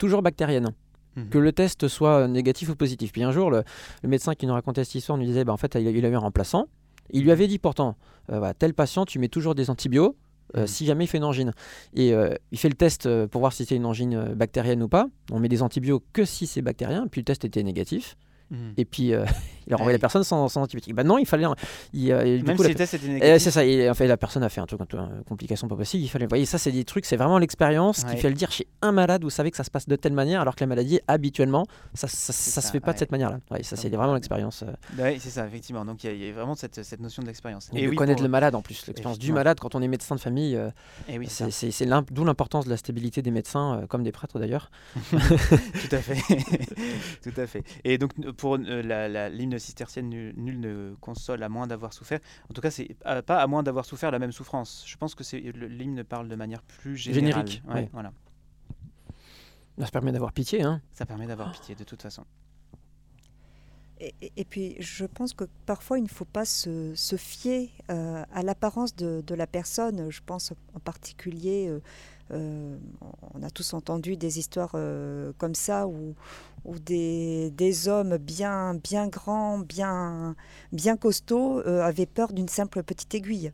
toujours 0.00 0.22
bactérienne. 0.22 0.70
Mhm. 1.16 1.28
Que 1.28 1.38
le 1.38 1.52
test 1.52 1.86
soit 1.86 2.26
négatif 2.26 2.70
ou 2.70 2.76
positif. 2.76 3.12
Puis 3.12 3.22
un 3.22 3.30
jour, 3.30 3.50
le, 3.50 3.62
médecin 4.02 4.34
qui 4.34 4.46
nous 4.46 4.54
racontait 4.54 4.84
cette 4.84 4.96
histoire 4.96 5.18
nous 5.18 5.24
disait 5.24 5.44
bah, 5.44 5.52
en 5.52 5.56
fait, 5.56 5.76
il, 5.76 5.86
a 5.86 6.08
eu 6.08 6.14
un 6.14 6.18
remplaçant. 6.18 6.66
Il 7.10 7.20
lui 7.20 7.28
mhm. 7.28 7.32
avait 7.32 7.46
dit 7.46 7.58
pourtant 7.58 7.96
euh, 8.32 8.52
tel 8.58 8.74
patient, 8.74 9.04
tu 9.04 9.18
mets 9.18 9.28
toujours 9.28 9.54
des 9.54 9.70
antibiotiques. 9.70 10.16
Euh, 10.56 10.62
mhm. 10.62 10.66
si 10.66 10.84
jamais 10.84 11.04
il 11.04 11.06
fait 11.06 11.18
une 11.18 11.24
angine. 11.24 11.52
Et 11.94 12.12
euh, 12.12 12.34
il 12.50 12.58
fait 12.58 12.68
le 12.68 12.74
test 12.74 13.08
pour 13.26 13.40
voir 13.40 13.52
si 13.52 13.64
c'est 13.64 13.76
une 13.76 13.86
angine 13.86 14.34
bactérienne 14.34 14.82
ou 14.82 14.88
pas. 14.88 15.06
On 15.30 15.38
met 15.38 15.48
des 15.48 15.62
antibiotiques 15.62 16.08
que 16.12 16.24
si 16.24 16.48
c'est 16.48 16.60
bactérien, 16.60 17.06
puis 17.06 17.20
le 17.20 17.24
test 17.24 17.44
était 17.44 17.62
négatif. 17.62 18.16
Mhm. 18.50 18.74
Et 18.76 18.84
puis, 18.84 19.14
euh, 19.14 19.24
il 19.66 19.74
a 19.74 19.76
renvoyé 19.76 19.96
la 19.96 20.00
personne 20.00 20.24
sans, 20.24 20.48
sans 20.48 20.62
antibiotiques. 20.62 20.94
Bah 20.94 21.04
non, 21.04 21.18
il 21.18 21.26
fallait. 21.26 21.46
Il, 21.92 22.12
euh, 22.12 22.42
Même 22.42 22.56
si 22.56 22.66
les 22.66 22.74
tests 22.74 22.94
étaient 22.94 23.08
négatifs. 23.08 23.44
C'est 23.44 23.50
ça. 23.50 23.64
Et, 23.64 23.88
en 23.88 23.94
fait, 23.94 24.06
la 24.06 24.16
personne 24.16 24.42
a 24.42 24.48
fait 24.48 24.60
un 24.60 24.66
truc, 24.66 24.80
une 24.92 25.22
complication 25.28 25.68
pas 25.68 25.76
possible. 25.76 26.02
Il 26.02 26.08
fallait. 26.08 26.26
Vous 26.26 26.30
voyez, 26.30 26.46
ça, 26.46 26.58
c'est 26.58 26.72
des 26.72 26.84
trucs, 26.84 27.06
c'est 27.06 27.16
vraiment 27.16 27.38
l'expérience 27.38 28.04
qui 28.04 28.16
fait 28.16 28.28
le 28.28 28.34
dire 28.34 28.50
chez 28.50 28.66
un 28.82 28.92
malade. 28.92 29.22
Vous 29.22 29.30
savez 29.30 29.50
que 29.50 29.56
ça 29.56 29.64
se 29.64 29.70
passe 29.70 29.88
de 29.88 29.96
telle 29.96 30.12
manière, 30.12 30.40
alors 30.40 30.56
que 30.56 30.60
la 30.60 30.66
maladie, 30.66 31.00
habituellement, 31.06 31.66
ça, 31.94 32.08
ça, 32.08 32.32
ça, 32.32 32.60
se 32.60 32.70
fait 32.70 32.80
pas 32.80 32.92
de 32.92 32.98
cette 32.98 33.12
manière-là. 33.12 33.38
Ça, 33.62 33.76
c'est 33.76 33.88
vraiment 33.88 34.14
l'expérience. 34.14 34.62
Euh. 34.62 34.72
Oui, 34.98 35.18
c'est 35.20 35.30
ça, 35.30 35.46
effectivement. 35.46 35.84
Donc, 35.84 36.02
il 36.04 36.16
y, 36.16 36.28
a 36.28 36.32
vraiment 36.32 36.54
cette, 36.54 36.82
cette 36.82 37.00
notion 37.00 37.22
de 37.22 37.28
l'expérience. 37.28 37.70
Et, 37.74 37.86
de 37.86 37.94
connaître 37.94 38.22
le 38.22 38.28
malade 38.28 38.54
en 38.54 38.62
plus, 38.62 38.86
l'expérience 38.86 39.18
du 39.18 39.32
malade 39.32 39.58
quand 39.60 39.74
on 39.74 39.82
est 39.82 39.88
médecin 39.88 40.14
de 40.14 40.20
famille. 40.20 40.58
et 41.08 41.18
oui, 41.18 41.28
c'est 41.28 41.86
d'où 42.10 42.24
l'importance 42.24 42.64
de 42.64 42.70
la 42.70 42.76
stabilité 42.76 43.22
des 43.22 43.30
médecins, 43.30 43.84
comme 43.88 44.02
des 44.02 44.12
prêtres 44.12 44.38
d'ailleurs. 44.38 44.70
Tout 45.10 45.16
à 45.92 45.98
fait. 45.98 46.20
Tout 47.22 47.40
à 47.40 47.46
fait. 47.46 47.64
Et 47.84 47.98
donc, 47.98 48.12
pour 48.40 48.56
la 48.56 49.28
l'hymne 49.28 49.58
cistercienne 49.58 50.08
nul, 50.08 50.60
ne 50.60 50.94
console 51.00 51.42
à 51.42 51.50
moins 51.50 51.66
d'avoir 51.66 51.92
souffert. 51.92 52.20
En 52.50 52.54
tout 52.54 52.62
cas, 52.62 52.70
c'est 52.70 52.96
pas 53.26 53.38
à 53.38 53.46
moins 53.46 53.62
d'avoir 53.62 53.84
souffert 53.84 54.10
la 54.10 54.18
même 54.18 54.32
souffrance. 54.32 54.82
Je 54.86 54.96
pense 54.96 55.14
que 55.14 55.22
c'est 55.22 55.40
l'hymne 55.40 56.02
parle 56.04 56.28
de 56.28 56.36
manière 56.36 56.62
plus 56.62 56.96
générale. 56.96 57.46
générique. 57.46 57.90
Voilà. 57.92 58.12
Ça 59.78 59.90
permet 59.90 60.12
d'avoir 60.12 60.32
pitié. 60.32 60.62
Hein. 60.62 60.80
Ça 60.92 61.04
permet 61.04 61.26
d'avoir 61.26 61.52
pitié, 61.52 61.74
de 61.74 61.84
toute 61.84 62.00
façon. 62.00 62.24
Et, 64.00 64.46
puis, 64.46 64.76
je 64.78 65.04
pense 65.04 65.34
que 65.34 65.44
parfois, 65.66 65.98
il 65.98 66.04
ne 66.04 66.08
faut 66.08 66.24
pas 66.24 66.46
se, 66.46 66.94
fier 67.18 67.70
euh, 67.90 68.24
à 68.32 68.42
l'apparence 68.42 68.96
de, 68.96 69.34
la 69.34 69.46
personne. 69.46 70.10
Je 70.10 70.22
pense 70.24 70.54
en 70.74 70.80
particulier, 70.80 71.70
euh, 72.32 72.36
euh, 72.40 72.76
on 73.34 73.42
a 73.42 73.50
tous 73.50 73.74
entendu 73.74 74.16
des 74.16 74.38
histoires 74.38 74.76
comme 75.38 75.54
ça 75.54 75.86
où, 75.86 76.14
où 76.64 76.78
des, 76.78 77.50
des, 77.50 77.88
hommes 77.88 78.16
bien, 78.18 78.74
bien 78.74 79.08
grands, 79.08 79.58
bien, 79.58 80.34
bien 80.72 80.96
costauds 80.96 81.60
avaient 81.60 82.06
peur 82.06 82.32
d'une 82.32 82.48
simple 82.48 82.82
petite 82.82 83.14
aiguille. 83.14 83.52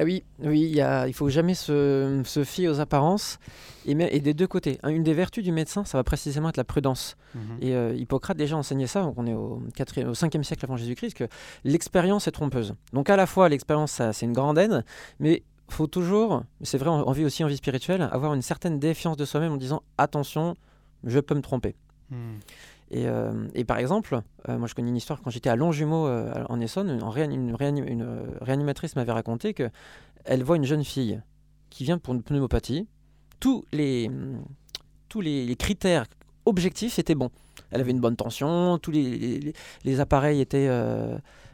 Ah 0.00 0.04
oui, 0.04 0.24
oui, 0.42 0.72
il 0.76 0.82
ne 0.82 1.12
faut 1.12 1.28
jamais 1.28 1.52
se, 1.54 2.22
se, 2.24 2.42
fier 2.42 2.68
aux 2.68 2.80
apparences 2.80 3.38
et, 3.84 3.92
et, 3.92 4.20
des 4.20 4.32
deux 4.32 4.46
côtés. 4.46 4.78
Une 4.82 5.02
des 5.02 5.12
vertus 5.12 5.44
du 5.44 5.52
médecin, 5.52 5.84
ça 5.84 5.98
va 5.98 6.04
précisément 6.04 6.48
être 6.48 6.56
la 6.56 6.64
prudence. 6.64 7.18
Mhm. 7.34 7.42
Et 7.60 7.74
euh, 7.74 7.94
Hippocrate 7.94 8.38
déjà 8.38 8.56
enseignait 8.56 8.86
ça, 8.86 9.02
donc 9.02 9.14
on 9.18 9.26
est 9.26 9.34
au, 9.34 9.62
4 9.76 10.04
au 10.04 10.12
5e 10.12 10.42
siècle 10.42 10.64
avant 10.64 10.78
Jésus-Christ, 10.78 11.14
que 11.14 11.24
l'expérience 11.64 12.28
est 12.28 12.32
trompeuse. 12.32 12.74
Donc 12.94 13.10
à 13.10 13.16
la 13.16 13.26
fois, 13.26 13.50
l'expérience, 13.50 14.00
c'est 14.12 14.24
une 14.24 14.32
grande 14.32 14.56
aide, 14.56 14.84
mais 15.18 15.42
faut 15.70 15.86
toujours, 15.86 16.42
c'est 16.62 16.78
vrai 16.78 16.90
en, 16.90 17.12
vie 17.12 17.24
aussi 17.24 17.44
en 17.44 17.46
vie 17.46 17.56
spirituelle, 17.56 18.08
avoir 18.12 18.34
une 18.34 18.42
certaine 18.42 18.78
défiance 18.78 19.16
de 19.16 19.24
soi-même 19.24 19.52
en 19.52 19.56
disant 19.56 19.82
attention, 19.98 20.54
je 21.04 21.20
peux 21.20 21.34
me 21.34 21.42
tromper. 21.42 21.76
Hmm. 22.10 22.38
Euh, 22.92 23.48
et, 23.54 23.64
par 23.64 23.78
exemple, 23.78 24.20
euh, 24.48 24.58
moi 24.58 24.66
je 24.66 24.74
connais 24.74 24.88
une 24.88 24.96
histoire 24.96 25.20
quand 25.22 25.30
j'étais 25.30 25.48
à 25.48 25.56
Longjumeau 25.56 26.06
euh, 26.06 26.44
en 26.48 26.60
Essonne, 26.60 26.90
une, 26.90 27.56
réanimatrice 28.40 28.96
m'avait 28.96 29.12
raconté 29.12 29.54
que 29.54 29.70
elle 30.24 30.42
voit 30.42 30.56
une 30.56 30.64
jeune 30.64 30.84
fille 30.84 31.20
qui 31.70 31.84
vient 31.84 31.98
pour 31.98 32.14
une 32.14 32.22
pneumopathie. 32.22 32.88
Tous 33.38 33.64
les, 33.72 34.10
tous 35.08 35.20
les, 35.20 35.54
critères 35.56 36.04
objectifs 36.44 36.98
étaient 36.98 37.14
bons. 37.14 37.30
Elle 37.70 37.80
avait 37.80 37.90
une 37.90 38.00
bonne 38.00 38.16
tension, 38.16 38.78
tous 38.78 38.90
les, 38.90 39.54
les, 39.84 40.00
appareils 40.00 40.40
étaient. 40.40 40.68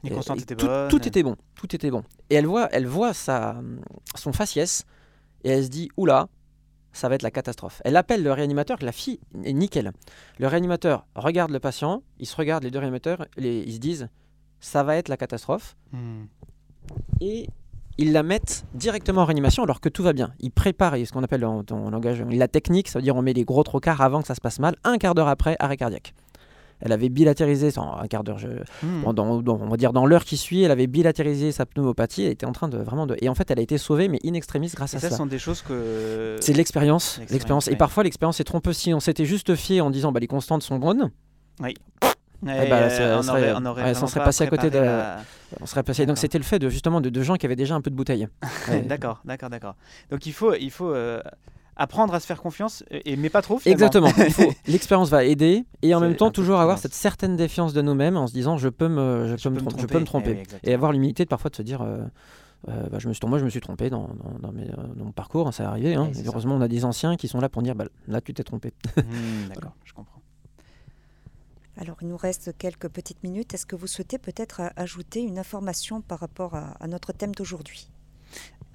les 0.02 0.10
constantes 0.10 0.40
étaient 0.40 0.56
tout, 0.56 0.66
bonnes. 0.66 0.88
Tout 0.88 1.06
était 1.06 1.22
bon, 1.22 1.36
tout 1.54 1.74
était 1.74 1.90
bon. 1.90 2.02
Et 2.30 2.36
elle 2.36 2.46
voit, 2.46 2.68
elle 2.72 2.86
voit 2.86 3.12
sa, 3.12 3.60
son 4.14 4.32
faciès 4.32 4.84
et 5.44 5.50
elle 5.50 5.64
se 5.64 5.68
dit 5.68 5.90
oula, 5.96 6.28
ça 6.92 7.08
va 7.08 7.14
être 7.14 7.22
la 7.22 7.30
catastrophe. 7.30 7.82
Elle 7.84 7.96
appelle 7.96 8.22
le 8.22 8.32
réanimateur, 8.32 8.78
la 8.80 8.92
fille 8.92 9.20
est 9.44 9.52
nickel. 9.52 9.92
Le 10.38 10.46
réanimateur 10.46 11.06
regarde 11.14 11.50
le 11.50 11.60
patient, 11.60 12.02
ils 12.18 12.26
se 12.26 12.34
regardent 12.36 12.64
les 12.64 12.70
deux 12.70 12.78
réanimateurs, 12.78 13.26
ils 13.36 13.72
se 13.72 13.78
disent 13.78 14.08
ça 14.60 14.82
va 14.82 14.96
être 14.96 15.08
la 15.08 15.16
catastrophe. 15.16 15.76
Hmm. 15.92 16.24
Et 17.20 17.48
ils 17.98 18.12
la 18.12 18.22
mettent 18.22 18.64
directement 18.74 19.22
en 19.22 19.24
réanimation 19.24 19.62
alors 19.62 19.80
que 19.80 19.88
tout 19.88 20.02
va 20.02 20.12
bien. 20.12 20.32
Ils 20.40 20.50
préparent 20.50 20.96
ce 20.96 21.12
qu'on 21.12 21.22
appelle 21.22 21.44
en, 21.44 21.62
en, 21.70 21.90
langage 21.90 22.22
la 22.28 22.48
technique, 22.48 22.88
ça 22.88 22.98
veut 22.98 23.02
dire 23.02 23.16
on 23.16 23.22
met 23.22 23.32
les 23.32 23.44
gros 23.44 23.62
trocards 23.62 24.00
avant 24.00 24.20
que 24.20 24.26
ça 24.26 24.34
se 24.34 24.40
passe 24.40 24.58
mal. 24.58 24.76
Un 24.84 24.98
quart 24.98 25.14
d'heure 25.14 25.28
après, 25.28 25.56
arrêt 25.58 25.76
cardiaque. 25.76 26.14
Elle 26.80 26.92
avait 26.92 27.08
bilatérisé, 27.08 27.70
un 27.78 28.06
quart 28.06 28.22
d'heure, 28.22 28.38
hmm. 28.82 29.04
on 29.06 29.68
va 29.68 29.76
dire 29.78 29.94
dans 29.94 30.04
l'heure 30.04 30.24
qui 30.24 30.36
suit, 30.36 30.62
elle 30.62 30.70
avait 30.70 30.86
bilatérisé 30.86 31.50
sa 31.50 31.64
pneumopathie. 31.64 32.24
Elle 32.24 32.32
était 32.32 32.44
en 32.44 32.52
train 32.52 32.68
de 32.68 32.76
vraiment 32.76 33.06
de. 33.06 33.16
Et 33.22 33.30
en 33.30 33.34
fait, 33.34 33.50
elle 33.50 33.58
a 33.58 33.62
été 33.62 33.78
sauvée, 33.78 34.08
mais 34.08 34.18
in 34.26 34.34
extremis 34.34 34.70
grâce 34.74 34.94
à 34.94 34.98
ça. 34.98 35.08
Ce 35.08 35.16
sont 35.16 35.26
des 35.26 35.38
choses 35.38 35.62
que. 35.62 36.36
C'est 36.40 36.52
l'expérience. 36.52 37.18
L'expérience. 37.30 37.68
Et 37.68 37.76
parfois, 37.76 38.04
l'expérience 38.04 38.40
est 38.40 38.44
trompeuse. 38.44 38.76
Si 38.76 38.92
on 38.92 39.00
s'était 39.00 39.24
juste 39.24 39.54
fié 39.54 39.80
en 39.80 39.90
disant 39.90 40.12
bah, 40.12 40.20
les 40.20 40.26
constantes 40.26 40.62
sont 40.62 40.78
bonnes. 40.78 41.10
Oui. 41.60 41.74
Eh 42.42 42.68
ben, 42.68 42.90
ça, 42.90 43.18
on, 43.18 43.22
serait, 43.22 43.52
on, 43.56 43.64
aurait 43.64 43.96
on 44.02 44.06
serait 44.06 44.24
passé 44.24 44.44
à 44.44 44.46
côté 44.48 44.70
de. 44.70 44.82
On 45.60 45.66
serait 45.66 45.82
passé. 45.82 46.06
Donc 46.06 46.18
c'était 46.18 46.38
le 46.38 46.44
fait 46.44 46.58
de 46.58 46.68
justement 46.68 47.00
de, 47.00 47.08
de, 47.08 47.22
gens 47.22 47.36
qui 47.36 47.46
avaient 47.46 47.56
déjà 47.56 47.74
un 47.74 47.80
peu 47.80 47.90
de 47.90 47.96
bouteille. 47.96 48.28
d'accord, 48.84 49.20
d'accord, 49.24 49.50
d'accord. 49.50 49.74
Donc 50.10 50.26
il 50.26 50.32
faut, 50.32 50.54
il 50.54 50.70
faut 50.70 50.90
euh, 50.90 51.20
apprendre 51.76 52.14
à 52.14 52.20
se 52.20 52.26
faire 52.26 52.40
confiance, 52.40 52.84
et, 52.90 53.16
mais 53.16 53.30
pas 53.30 53.42
trop. 53.42 53.58
Finalement. 53.58 53.86
Exactement. 53.86 54.52
L'expérience 54.66 55.08
va 55.10 55.24
aider 55.24 55.64
et 55.82 55.94
en 55.94 56.00
même 56.00 56.16
temps 56.16 56.30
toujours 56.30 56.60
avoir 56.60 56.78
cette 56.78 56.94
certaine 56.94 57.36
défiance 57.36 57.72
de 57.72 57.82
nous-mêmes 57.82 58.16
en 58.16 58.26
se 58.26 58.32
disant 58.32 58.56
je 58.56 58.68
peux 58.68 58.88
me, 58.88 59.36
je, 59.36 59.48
peux, 59.48 59.54
me, 59.54 59.60
tromper, 59.60 59.80
je 59.80 59.86
peux 59.86 60.00
me 60.00 60.04
tromper. 60.04 60.42
Eh 60.62 60.70
et 60.70 60.74
avoir 60.74 60.92
l'humilité 60.92 61.24
de 61.24 61.28
parfois 61.28 61.50
de 61.50 61.56
se 61.56 61.62
dire. 61.62 61.82
Euh, 61.82 61.98
euh, 62.68 62.88
bah, 62.90 62.98
je 62.98 63.06
me 63.06 63.12
suis, 63.12 63.24
moi, 63.28 63.38
je 63.38 63.44
me 63.44 63.50
suis 63.50 63.60
trompé 63.60 63.90
dans, 63.90 64.08
dans, 64.40 64.50
mes, 64.50 64.64
dans 64.64 65.04
mon 65.04 65.12
parcours, 65.12 65.46
hein, 65.46 65.52
ça 65.52 65.64
est 65.64 65.66
arrivé. 65.66 65.94
Hein. 65.94 66.10
heureusement, 66.24 66.56
on 66.56 66.60
a 66.60 66.68
des 66.68 66.84
anciens 66.84 67.16
qui 67.16 67.28
sont 67.28 67.38
là 67.38 67.48
pour 67.48 67.62
dire 67.62 67.76
bah, 67.76 67.84
là, 68.08 68.20
tu 68.20 68.34
t'es 68.34 68.42
trompé. 68.42 68.72
Mmh, 68.96 69.48
d'accord, 69.54 69.72
je 69.84 69.92
comprends. 69.92 70.15
Alors, 71.78 71.96
il 72.00 72.08
nous 72.08 72.16
reste 72.16 72.56
quelques 72.56 72.88
petites 72.88 73.22
minutes. 73.22 73.52
Est-ce 73.52 73.66
que 73.66 73.76
vous 73.76 73.86
souhaitez 73.86 74.18
peut-être 74.18 74.62
ajouter 74.76 75.20
une 75.20 75.38
information 75.38 76.00
par 76.00 76.20
rapport 76.20 76.54
à, 76.54 76.86
notre 76.88 77.12
thème 77.12 77.34
d'aujourd'hui? 77.34 77.90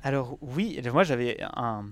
Alors, 0.04 0.38
oui, 0.42 0.80
moi, 0.94 1.04
j'avais 1.04 1.38
un, 1.42 1.90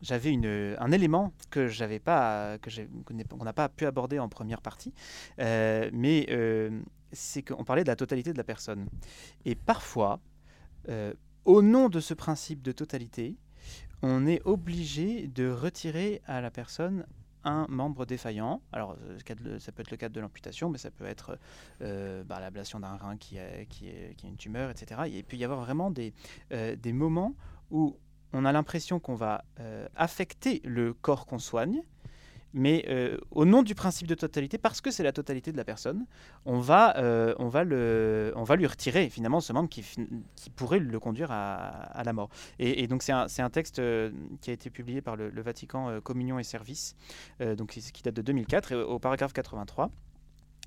j'avais 0.00 0.34
un 0.78 0.92
élément 0.92 1.32
que 1.50 1.68
j'avais 1.68 1.98
pas, 1.98 2.58
que 2.58 2.70
qu'on 3.04 3.44
n'a 3.44 3.52
pas 3.52 3.68
pu 3.68 3.84
aborder 3.84 4.18
en 4.18 4.28
première 4.28 4.62
partie, 4.62 4.94
euh, 5.40 5.90
mais 5.92 6.26
euh, 6.30 6.80
c'est 7.12 7.42
qu'on 7.42 7.64
parlait 7.64 7.82
de 7.82 7.88
la 7.88 7.96
totalité 7.96 8.32
de 8.32 8.38
la 8.38 8.44
personne. 8.44 8.88
Et 9.44 9.54
parfois, 9.54 10.20
euh, 10.88 11.12
au 11.44 11.60
nom 11.60 11.88
de 11.88 12.00
ce 12.00 12.14
principe 12.14 12.62
de 12.62 12.72
totalité, 12.72 13.36
on 14.02 14.26
est 14.26 14.40
obligé 14.44 15.28
de 15.28 15.50
retirer 15.50 16.22
à 16.26 16.40
la 16.40 16.50
personne 16.50 17.06
un 17.46 17.66
membre 17.68 18.04
défaillant. 18.04 18.60
Alors, 18.72 18.96
ça 19.58 19.72
peut 19.72 19.80
être 19.80 19.90
le 19.90 19.96
cas 19.96 20.08
de 20.08 20.20
l'amputation, 20.20 20.68
mais 20.68 20.78
ça 20.78 20.90
peut 20.90 21.06
être 21.06 21.38
bah, 21.80 22.40
l'ablation 22.40 22.80
d'un 22.80 22.96
rein 22.96 23.16
qui 23.16 23.38
a, 23.38 23.64
qui, 23.64 23.90
qui 24.16 24.28
une 24.28 24.36
tumeur, 24.36 24.70
etc. 24.70 25.02
Et 25.06 25.18
il 25.18 25.24
peut 25.24 25.36
y 25.36 25.44
avoir 25.44 25.60
vraiment 25.60 25.90
des, 25.90 26.12
des 26.50 26.92
moments 26.92 27.34
où 27.70 27.96
on 28.32 28.44
a 28.44 28.52
l'impression 28.52 29.00
qu'on 29.00 29.14
va 29.14 29.44
euh, 29.60 29.88
affecter 29.94 30.60
le 30.64 30.92
corps 30.92 31.26
qu'on 31.26 31.38
soigne, 31.38 31.82
mais 32.56 32.86
euh, 32.88 33.18
au 33.30 33.44
nom 33.44 33.62
du 33.62 33.74
principe 33.74 34.08
de 34.08 34.14
totalité, 34.14 34.56
parce 34.56 34.80
que 34.80 34.90
c'est 34.90 35.02
la 35.02 35.12
totalité 35.12 35.52
de 35.52 35.58
la 35.58 35.64
personne, 35.64 36.06
on 36.46 36.58
va, 36.58 36.96
euh, 36.96 37.34
on 37.38 37.48
va, 37.48 37.64
le, 37.64 38.32
on 38.34 38.44
va 38.44 38.56
lui 38.56 38.66
retirer 38.66 39.10
finalement 39.10 39.40
ce 39.40 39.52
membre 39.52 39.68
qui, 39.68 39.84
qui 40.34 40.50
pourrait 40.50 40.78
le 40.78 40.98
conduire 40.98 41.30
à, 41.30 42.02
la 42.02 42.12
mort. 42.14 42.30
Et, 42.58 42.86
donc 42.86 43.02
c'est 43.02 43.12
un, 43.12 43.26
un, 43.38 43.50
texte 43.50 43.80
qui 44.40 44.50
a 44.50 44.52
été 44.54 44.70
publié 44.70 45.02
par 45.02 45.16
le, 45.16 45.30
Vatican 45.42 46.00
Communion 46.00 46.38
et 46.38 46.44
Service, 46.44 46.96
donc 47.40 47.68
qui 47.68 48.02
date 48.02 48.14
de 48.14 48.22
2004, 48.22 48.72
et 48.72 48.74
au 48.74 48.98
paragraphe 48.98 49.34
83. 49.34 49.90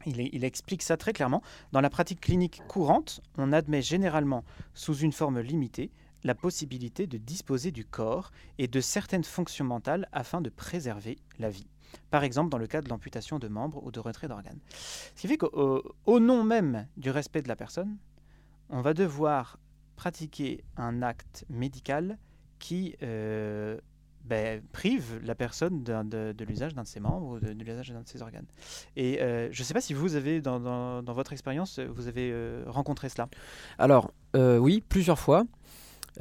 Il, 0.06 0.22
il, 0.22 0.44
explique 0.44 0.84
ça 0.84 0.96
très 0.96 1.12
clairement. 1.12 1.42
Dans 1.72 1.82
la 1.82 1.90
pratique 1.90 2.22
clinique 2.22 2.62
courante, 2.68 3.22
on 3.38 3.52
admet 3.52 3.82
généralement, 3.82 4.46
sous 4.74 4.96
une 4.96 5.12
forme 5.12 5.40
limitée, 5.40 5.92
la 6.24 6.36
possibilité 6.36 7.08
de 7.08 7.18
disposer 7.18 7.72
du 7.72 7.86
corps 7.86 8.32
et 8.58 8.68
de 8.68 8.82
certaines 8.82 9.24
fonctions 9.24 9.66
mentales 9.66 10.08
afin 10.12 10.42
de 10.42 10.50
préserver 10.50 11.18
la 11.38 11.50
vie. 11.50 11.68
Par 12.12 12.24
exemple, 12.24 12.50
dans 12.50 12.58
le 12.58 12.68
cas 12.68 12.82
de 12.82 12.90
l'amputation 12.90 13.40
de 13.40 13.48
membres 13.48 13.84
ou 13.84 13.92
de 13.92 14.00
retrait 14.00 14.28
d'organes. 14.28 14.60
Ce 14.70 15.22
qui 15.22 15.28
fait 15.28 15.38
qu'au 15.38 16.20
nom 16.20 16.44
même 16.44 16.88
du 16.98 17.12
respect 17.12 17.42
de 17.42 17.48
la 17.48 17.56
personne, 17.56 17.98
on 18.70 18.82
va 18.82 18.94
devoir 18.94 19.60
pratiquer 19.96 20.64
un 20.78 21.02
acte 21.02 21.46
médical 21.50 22.18
qui 22.60 22.96
euh, 23.04 23.78
ben, 24.24 24.62
prive 24.72 25.20
la 25.24 25.36
personne 25.36 25.84
de, 25.84 26.46
l'usage 26.46 26.74
d'un 26.76 26.84
de 26.84 26.88
ses 26.88 27.00
membres 27.00 27.28
ou 27.28 27.40
de, 27.40 27.52
l'usage 27.52 27.90
d'un 27.90 28.02
de 28.02 28.08
ses 28.08 28.22
organes. 28.22 28.46
Et 28.96 29.22
euh, 29.22 29.50
je 29.52 29.62
ne 29.62 29.66
sais 29.66 29.74
pas 29.74 29.82
si 29.82 29.94
vous 29.94 30.16
avez, 30.16 30.42
dans, 30.42 31.02
votre 31.04 31.34
expérience, 31.34 31.80
vous 31.80 32.08
avez 32.08 32.32
euh, 32.32 32.64
rencontré 32.68 33.10
cela? 33.10 33.28
Alors, 33.78 34.12
oui, 34.36 34.84
plusieurs 34.88 35.20
fois. 35.20 35.46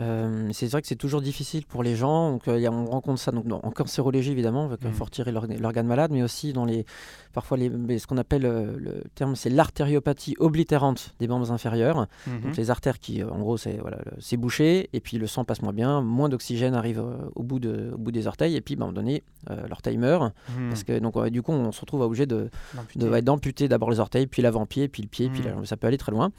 Euh, 0.00 0.48
c'est 0.52 0.70
vrai 0.70 0.80
que 0.82 0.88
c'est 0.88 0.96
toujours 0.96 1.20
difficile 1.20 1.66
pour 1.66 1.82
les 1.82 1.96
gens. 1.96 2.32
Donc, 2.32 2.48
euh, 2.48 2.68
on 2.70 2.86
rencontre 2.86 3.20
ça 3.20 3.32
donc, 3.32 3.44
en 3.50 3.70
cancérologie, 3.70 4.30
évidemment, 4.30 4.66
avec 4.66 4.82
mmh. 4.82 4.92
faut 4.92 5.04
retirer 5.04 5.32
l'organe 5.32 5.86
malade, 5.86 6.10
mais 6.12 6.22
aussi 6.22 6.52
dans 6.52 6.64
les, 6.64 6.84
parfois 7.32 7.56
les, 7.56 7.98
ce 7.98 8.06
qu'on 8.06 8.16
appelle 8.16 8.46
euh, 8.46 8.76
le 8.78 9.02
terme, 9.14 9.34
c'est 9.34 9.50
l'artériopathie 9.50 10.36
oblitérante 10.38 11.14
des 11.18 11.26
membres 11.26 11.50
inférieurs. 11.52 12.06
Mmh. 12.26 12.40
Donc, 12.44 12.56
les 12.56 12.70
artères 12.70 12.98
qui, 12.98 13.22
en 13.22 13.38
gros, 13.38 13.56
c'est 13.56 13.78
voilà, 13.78 13.98
bouché, 14.38 14.88
et 14.92 15.00
puis 15.00 15.18
le 15.18 15.26
sang 15.26 15.44
passe 15.44 15.62
moins 15.62 15.72
bien, 15.72 16.00
moins 16.00 16.28
d'oxygène 16.28 16.74
arrive 16.74 17.02
au, 17.34 17.42
bout 17.42 17.58
de, 17.58 17.90
au 17.94 17.98
bout 17.98 18.12
des 18.12 18.26
orteils, 18.28 18.54
et 18.54 18.60
puis 18.60 18.76
ben, 18.76 18.82
à 18.82 18.88
un 18.88 18.90
moment 18.92 19.00
donné, 19.00 19.24
l'orteil 19.68 19.98
meurt. 19.98 20.32
Mmh. 20.48 20.68
Parce 20.68 20.84
que, 20.84 20.98
donc, 20.98 21.28
du 21.28 21.42
coup, 21.42 21.52
on 21.52 21.72
se 21.72 21.80
retrouve 21.80 22.02
obligé 22.02 22.26
d'amputer 22.26 23.64
de, 23.64 23.68
d'abord 23.68 23.90
les 23.90 23.98
orteils, 24.00 24.26
puis 24.26 24.42
l'avant-pied, 24.42 24.86
puis 24.88 25.02
le 25.02 25.08
pied, 25.08 25.28
puis 25.28 25.42
ça 25.64 25.76
peut 25.76 25.88
aller 25.88 25.98
très 25.98 26.12
loin. 26.12 26.30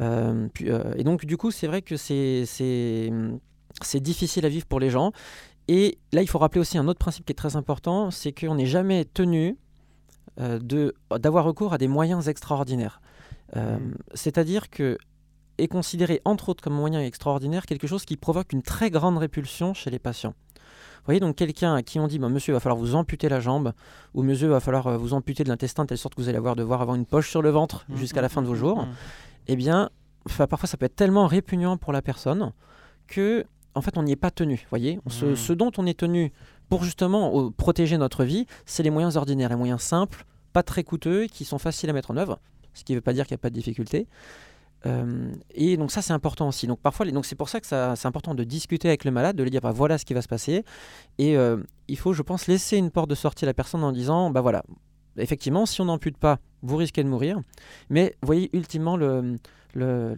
Euh, 0.00 0.48
euh, 0.62 0.94
et 0.96 1.04
donc, 1.04 1.24
du 1.26 1.36
coup, 1.36 1.50
c'est 1.50 1.66
vrai 1.66 1.82
que 1.82 1.96
c'est 1.96 3.10
difficile 3.94 4.46
à 4.46 4.48
vivre 4.48 4.66
pour 4.66 4.80
les 4.80 4.90
gens. 4.90 5.12
Et 5.68 5.98
là, 6.12 6.22
il 6.22 6.28
faut 6.28 6.38
rappeler 6.38 6.60
aussi 6.60 6.78
un 6.78 6.88
autre 6.88 6.98
principe 6.98 7.24
qui 7.26 7.32
est 7.32 7.36
très 7.36 7.56
important, 7.56 8.10
c'est 8.10 8.32
qu'on 8.32 8.56
n'est 8.56 8.66
jamais 8.66 9.04
tenu 9.04 9.56
euh, 10.40 10.58
d'avoir 11.18 11.44
recours 11.44 11.72
à 11.72 11.78
des 11.78 11.88
moyens 11.88 12.28
extraordinaires. 12.28 13.00
Mmh. 13.54 13.60
C'est-à-dire 14.14 14.70
que 14.70 14.96
est 15.58 15.68
considéré 15.68 16.22
entre 16.24 16.48
autres 16.48 16.62
comme 16.62 16.72
moyen 16.72 17.02
extraordinaire 17.02 17.66
quelque 17.66 17.86
chose 17.86 18.04
qui 18.04 18.16
provoque 18.16 18.52
une 18.52 18.62
très 18.62 18.90
grande 18.90 19.18
répulsion 19.18 19.74
chez 19.74 19.90
les 19.90 19.98
patients. 19.98 20.34
Vous 20.54 21.06
voyez 21.06 21.20
donc 21.20 21.36
quelqu'un 21.36 21.74
à 21.74 21.82
qui 21.82 21.98
on 21.98 22.06
dit 22.06 22.18
bah, 22.18 22.28
Monsieur, 22.28 22.52
il 22.52 22.54
va 22.54 22.60
falloir 22.60 22.78
vous 22.78 22.94
amputer 22.94 23.28
la 23.28 23.40
jambe, 23.40 23.72
ou 24.14 24.22
Monsieur, 24.22 24.46
il 24.46 24.50
va 24.50 24.60
falloir 24.60 24.98
vous 24.98 25.14
amputer 25.14 25.44
de 25.44 25.48
l'intestin 25.48 25.82
de 25.82 25.88
telle 25.88 25.98
sorte 25.98 26.14
que 26.14 26.22
vous 26.22 26.28
allez 26.28 26.38
avoir 26.38 26.56
devoir 26.56 26.80
avoir 26.80 26.96
une 26.96 27.06
poche 27.06 27.28
sur 27.28 27.42
le 27.42 27.50
ventre 27.50 27.84
mmh, 27.88 27.96
jusqu'à 27.96 28.20
la 28.20 28.28
mmh, 28.28 28.30
fin 28.30 28.42
de 28.42 28.46
vos 28.46 28.54
jours 28.54 28.86
eh 29.46 29.56
bien, 29.56 29.90
parfois 30.48 30.68
ça 30.68 30.76
peut 30.76 30.86
être 30.86 30.96
tellement 30.96 31.26
répugnant 31.26 31.76
pour 31.76 31.92
la 31.92 32.02
personne 32.02 32.52
que, 33.06 33.44
en 33.74 33.82
fait, 33.82 33.96
on 33.96 34.02
n'y 34.02 34.12
est 34.12 34.16
pas 34.16 34.30
tenu. 34.30 34.66
Voyez, 34.70 34.98
hmm. 35.04 35.34
ce, 35.34 35.52
dont 35.52 35.72
on 35.78 35.86
est 35.86 35.98
tenu 35.98 36.32
pour 36.68 36.84
justement 36.84 37.50
protéger 37.52 37.98
notre 37.98 38.24
vie, 38.24 38.46
c'est 38.64 38.82
les 38.82 38.90
moyens 38.90 39.16
ordinaires, 39.16 39.48
les 39.48 39.56
moyens 39.56 39.80
simples, 39.80 40.24
pas 40.52 40.62
très 40.62 40.84
coûteux, 40.84 41.26
qui 41.26 41.44
sont 41.44 41.58
faciles 41.58 41.90
à 41.90 41.92
mettre 41.92 42.10
en 42.10 42.16
œuvre. 42.16 42.38
Ce 42.74 42.84
qui 42.84 42.92
ne 42.92 42.98
veut 42.98 43.02
pas 43.02 43.12
dire 43.12 43.26
qu'il 43.26 43.34
n'y 43.34 43.40
a 43.40 43.42
pas 43.42 43.50
de 43.50 43.54
difficulté. 43.54 44.06
Euh, 44.86 45.30
et 45.54 45.76
donc 45.76 45.90
ça 45.90 46.00
c'est 46.00 46.12
important 46.12 46.48
aussi. 46.48 46.66
Donc 46.66 46.80
parfois, 46.80 47.06
donc 47.06 47.26
c'est 47.26 47.34
pour 47.34 47.48
ça 47.48 47.60
que 47.60 47.66
c'est 47.66 48.06
important 48.06 48.34
de 48.34 48.44
discuter 48.44 48.88
avec 48.88 49.04
le 49.04 49.10
malade, 49.10 49.36
de 49.36 49.42
lui 49.42 49.50
dire 49.50 49.60
bah, 49.60 49.72
voilà 49.72 49.98
ce 49.98 50.04
qui 50.04 50.14
va 50.14 50.22
se 50.22 50.28
passer. 50.28 50.64
Et 51.18 51.36
euh, 51.36 51.58
il 51.88 51.98
faut, 51.98 52.12
je 52.12 52.22
pense, 52.22 52.46
laisser 52.46 52.76
une 52.76 52.90
porte 52.90 53.10
de 53.10 53.14
sortie 53.14 53.44
à 53.44 53.46
la 53.46 53.54
personne 53.54 53.84
en 53.84 53.92
disant 53.92 54.30
bah 54.30 54.40
voilà, 54.40 54.62
effectivement, 55.16 55.66
si 55.66 55.80
on 55.80 55.86
n'ampute 55.86 56.16
pas, 56.16 56.38
vous 56.62 56.76
risquez 56.76 57.02
de 57.02 57.08
mourir. 57.08 57.40
Mais 57.88 58.16
vous 58.22 58.26
voyez, 58.26 58.50
ultimement, 58.52 58.96
le, 58.96 59.36
le, 59.74 60.16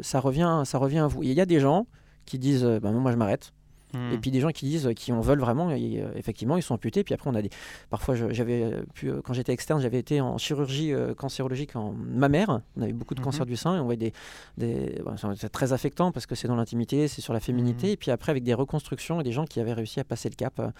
ça, 0.00 0.20
revient, 0.20 0.62
ça 0.64 0.78
revient 0.78 0.98
à 0.98 1.06
vous. 1.06 1.22
il 1.22 1.32
y 1.32 1.40
a 1.40 1.46
des 1.46 1.60
gens 1.60 1.86
qui 2.24 2.38
disent 2.38 2.64
bah, 2.64 2.90
moi 2.90 3.12
je 3.12 3.16
m'arrête. 3.16 3.52
Hmm. 3.94 4.12
Et 4.12 4.18
puis 4.18 4.30
des 4.30 4.40
gens 4.40 4.50
qui 4.50 4.66
disent, 4.66 4.90
qui 4.96 5.12
en 5.12 5.20
veulent 5.20 5.40
vraiment, 5.40 5.70
euh, 5.70 6.12
effectivement, 6.16 6.56
ils 6.56 6.62
sont 6.62 6.74
amputés. 6.74 7.04
Puis 7.04 7.14
après, 7.14 7.30
on 7.30 7.34
a 7.34 7.42
des. 7.42 7.50
Parfois, 7.90 8.14
j'avais 8.14 8.72
pu, 8.92 9.08
euh, 9.08 9.20
quand 9.22 9.32
j'étais 9.32 9.52
externe, 9.52 9.80
j'avais 9.80 9.98
été 9.98 10.20
en 10.20 10.36
chirurgie 10.36 10.92
euh, 10.92 11.14
cancérologique 11.14 11.76
en 11.76 11.92
mammaire. 11.92 12.60
On 12.76 12.82
avait 12.82 12.92
beaucoup 12.92 13.14
de 13.14 13.20
mhm. 13.20 13.26
cancers 13.26 13.46
du 13.46 13.56
sein 13.56 13.76
et 13.76 13.80
on 13.80 13.84
voyait 13.84 13.96
des. 13.98 14.12
des 14.58 15.02
c'est 15.36 15.50
très 15.50 15.72
affectant 15.72 16.10
parce 16.10 16.26
que 16.26 16.34
c'est 16.34 16.48
dans 16.48 16.56
l'intimité, 16.56 17.08
c'est 17.08 17.20
sur 17.20 17.32
la 17.32 17.40
féminité. 17.40 17.88
Hmm. 17.88 17.92
Et 17.92 17.96
puis 17.96 18.10
après, 18.10 18.30
avec 18.30 18.42
des 18.42 18.54
reconstructions 18.54 19.20
et 19.20 19.24
des 19.24 19.32
gens 19.32 19.44
qui 19.44 19.60
avaient 19.60 19.72
réussi 19.72 20.00
à 20.00 20.04
passer 20.04 20.28
le 20.28 20.34
cap. 20.34 20.58
Euh, 20.58 20.70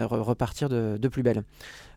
repartir 0.00 0.68
de, 0.68 1.08
plus 1.08 1.22
belle. 1.22 1.44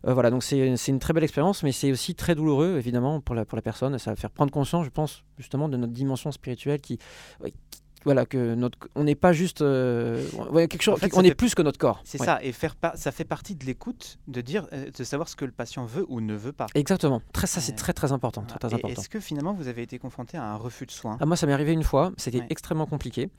Euh, 0.06 0.14
voilà, 0.14 0.30
donc 0.30 0.42
c'est 0.42 0.88
une 0.88 0.98
très 0.98 1.12
belle 1.12 1.24
expérience, 1.24 1.62
mais 1.62 1.72
c'est 1.72 1.90
aussi 1.92 2.14
très 2.14 2.34
douloureux, 2.34 2.76
évidemment, 2.76 3.20
pour 3.20 3.34
la, 3.34 3.44
pour 3.44 3.56
la 3.56 3.62
personne. 3.62 3.98
Ça 3.98 4.10
va 4.10 4.16
faire 4.16 4.30
prendre 4.30 4.52
conscience, 4.52 4.84
je 4.84 4.90
pense, 4.90 5.24
justement, 5.38 5.68
de 5.68 5.76
notre 5.76 5.92
dimension 5.92 6.32
spirituelle 6.32 6.80
qui, 6.80 6.98
voilà 8.04 8.24
que 8.26 8.54
notre 8.54 8.78
on 8.94 9.04
n'est 9.04 9.14
pas 9.14 9.32
juste 9.32 9.62
euh, 9.62 10.24
quelque 10.52 10.82
chose 10.82 10.98
on 11.14 11.22
est 11.22 11.34
plus 11.34 11.54
que 11.54 11.62
notre 11.62 11.78
corps 11.78 12.00
c'est 12.04 12.18
ça 12.18 12.38
et 12.42 12.52
faire 12.52 12.76
ça 12.94 13.12
fait 13.12 13.24
partie 13.24 13.54
de 13.54 13.64
l'écoute 13.64 14.18
de 14.28 14.40
dire 14.40 14.66
euh, 14.72 14.90
de 14.96 15.04
savoir 15.04 15.28
ce 15.28 15.36
que 15.36 15.44
le 15.44 15.50
patient 15.50 15.84
veut 15.86 16.04
ou 16.08 16.20
ne 16.20 16.34
veut 16.34 16.52
pas. 16.52 16.66
Exactement. 16.74 17.20
Très 17.32 17.46
ça 17.46 17.60
c'est 17.60 17.72
très 17.72 17.92
très 17.92 18.12
important 18.12 18.42
très, 18.42 18.72
important. 18.72 18.88
est-ce 18.88 19.08
que 19.08 19.20
finalement 19.20 19.52
vous 19.52 19.68
avez 19.68 19.82
été 19.82 19.98
confronté 19.98 20.36
à 20.36 20.44
un 20.44 20.56
refus 20.56 20.86
de 20.86 20.90
soins? 20.90 21.16
Ah, 21.20 21.26
moi 21.26 21.36
ça 21.36 21.46
m'est 21.46 21.52
arrivé 21.52 21.72
une 21.72 21.82
fois 21.82 22.12
c'était 22.16 22.42
extrêmement 22.50 22.86
compliqué 22.86 23.30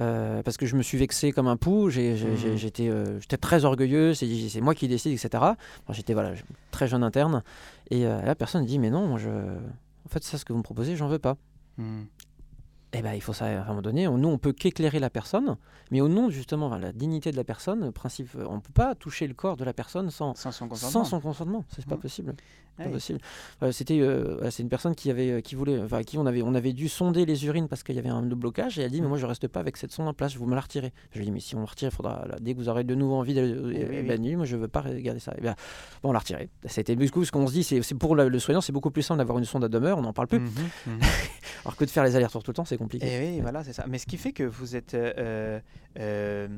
euh, 0.00 0.42
parce 0.42 0.56
que 0.56 0.66
je 0.66 0.76
me 0.76 0.82
suis 0.82 0.98
vexé 0.98 1.32
comme 1.32 1.48
un 1.48 1.56
pou 1.56 1.86
mmh. 1.86 2.56
j'étais 2.56 2.90
j'étais 3.20 3.36
très 3.36 3.64
orgueilleux 3.64 4.14
c'est 4.14 4.60
moi 4.60 4.74
qui 4.74 4.88
décide 4.88 5.12
etc 5.12 5.44
j'étais 5.90 6.14
voilà 6.14 6.32
très 6.70 6.88
jeune 6.88 7.02
interne 7.02 7.42
et 7.90 8.04
la 8.04 8.34
personne 8.34 8.64
dit 8.64 8.78
mais 8.78 8.90
non 8.90 9.06
moi 9.06 9.18
je 9.18 9.28
en 9.28 10.08
fait 10.08 10.24
ça 10.24 10.38
ce 10.38 10.44
que 10.44 10.52
vous 10.52 10.58
me 10.58 10.64
proposez 10.64 10.96
j'en 10.96 11.08
veux 11.08 11.18
pas. 11.18 11.36
Mmh. 11.78 12.02
Eh 12.92 13.02
ben, 13.02 13.12
il 13.14 13.20
faut 13.20 13.32
ça 13.32 13.46
à 13.46 13.62
un 13.62 13.66
moment 13.68 13.82
donné. 13.82 14.06
Nous, 14.08 14.28
on 14.28 14.38
peut 14.38 14.52
qu'éclairer 14.52 14.98
la 14.98 15.10
personne, 15.10 15.56
mais 15.90 16.00
au 16.00 16.08
nom 16.08 16.28
justement 16.30 16.74
de 16.76 16.82
la 16.82 16.92
dignité 16.92 17.30
de 17.30 17.36
la 17.36 17.44
personne, 17.44 17.92
principe, 17.92 18.30
on 18.48 18.56
ne 18.56 18.60
peut 18.60 18.72
pas 18.74 18.94
toucher 18.94 19.26
le 19.28 19.34
corps 19.34 19.56
de 19.56 19.64
la 19.64 19.72
personne 19.72 20.10
sans, 20.10 20.34
Sans 20.34 20.50
son 20.52 20.68
consentement. 20.68 21.04
sans 21.04 21.04
son 21.08 21.20
consentement. 21.20 21.64
C'est 21.68 21.86
pas 21.86 21.94
Mhm. 21.94 22.00
possible. 22.00 22.34
Pas 22.76 22.84
Ouais. 22.84 22.90
possible. 22.92 23.18
Euh, 23.62 23.72
C'était, 23.72 24.00
euh, 24.00 24.50
c'est 24.50 24.62
une 24.62 24.68
personne 24.70 24.94
qui 24.94 25.10
avait, 25.10 25.30
euh, 25.32 25.40
qui 25.40 25.54
voulait, 25.54 25.78
enfin, 25.82 26.02
qui 26.02 26.16
on 26.18 26.24
avait, 26.24 26.40
on 26.42 26.54
avait 26.54 26.72
dû 26.72 26.88
sonder 26.88 27.26
les 27.26 27.44
urines 27.44 27.68
parce 27.68 27.82
qu'il 27.82 27.94
y 27.94 27.98
avait 27.98 28.08
un 28.08 28.22
blocage. 28.22 28.78
Et 28.78 28.82
elle 28.82 28.90
dit, 28.90 29.02
mais 29.02 29.08
moi, 29.08 29.18
je 29.18 29.26
reste 29.26 29.46
pas 29.48 29.60
avec 29.60 29.76
cette 29.76 29.92
sonde 29.92 30.08
en 30.08 30.14
place. 30.14 30.34
Vous 30.36 30.46
me 30.46 30.54
la 30.54 30.60
retirez. 30.62 30.92
Je 31.12 31.18
lui 31.18 31.24
ai 31.24 31.26
dit, 31.26 31.32
mais 31.32 31.40
si 31.40 31.54
on 31.56 31.60
la 31.60 31.66
retire, 31.66 31.90
il 31.92 31.94
faudra 31.94 32.24
là, 32.26 32.36
dès 32.40 32.54
que 32.54 32.58
vous 32.58 32.68
aurez 32.70 32.84
de 32.84 32.94
nouveau 32.94 33.16
envie 33.16 33.34
oui, 33.34 33.38
euh, 33.40 33.86
oui. 33.90 34.06
la 34.06 34.16
nuit, 34.18 34.34
moi, 34.36 34.46
je 34.46 34.56
veux 34.56 34.68
pas 34.68 34.80
regarder 34.80 35.20
ça. 35.20 35.34
Et 35.36 35.40
bien, 35.42 35.54
bon, 36.02 36.08
on 36.10 36.12
l'a 36.12 36.20
retiré. 36.20 36.48
C'était 36.64 36.96
du 36.96 37.10
coup 37.10 37.24
ce 37.24 37.32
qu'on 37.32 37.46
se 37.46 37.52
dit, 37.52 37.64
c'est 37.64 37.82
pour 37.94 38.16
le, 38.16 38.28
le 38.28 38.38
soignant, 38.38 38.60
c'est 38.62 38.72
beaucoup 38.72 38.90
plus 38.90 39.02
simple 39.02 39.18
d'avoir 39.18 39.38
une 39.38 39.44
sonde 39.44 39.64
à 39.64 39.68
demeure. 39.68 39.98
On 39.98 40.02
n'en 40.02 40.12
parle 40.14 40.28
plus. 40.28 40.40
Mhm. 40.40 40.50
Alors 41.64 41.76
que 41.76 41.84
de 41.84 41.90
faire 41.90 42.04
les 42.04 42.16
allers-retours 42.16 42.42
tout 42.42 42.50
le 42.52 42.56
temps, 42.56 42.64
c'est 42.64 42.78
compliqué. 42.80 43.06
Et 43.06 43.18
oui, 43.36 43.40
voilà, 43.40 43.62
c'est 43.64 43.72
ça. 43.72 43.84
Mais 43.88 43.98
ce 43.98 44.06
qui 44.06 44.16
fait 44.16 44.32
que 44.32 44.42
vous 44.42 44.74
êtes 44.76 44.94
euh, 44.94 45.60
euh, 45.98 46.48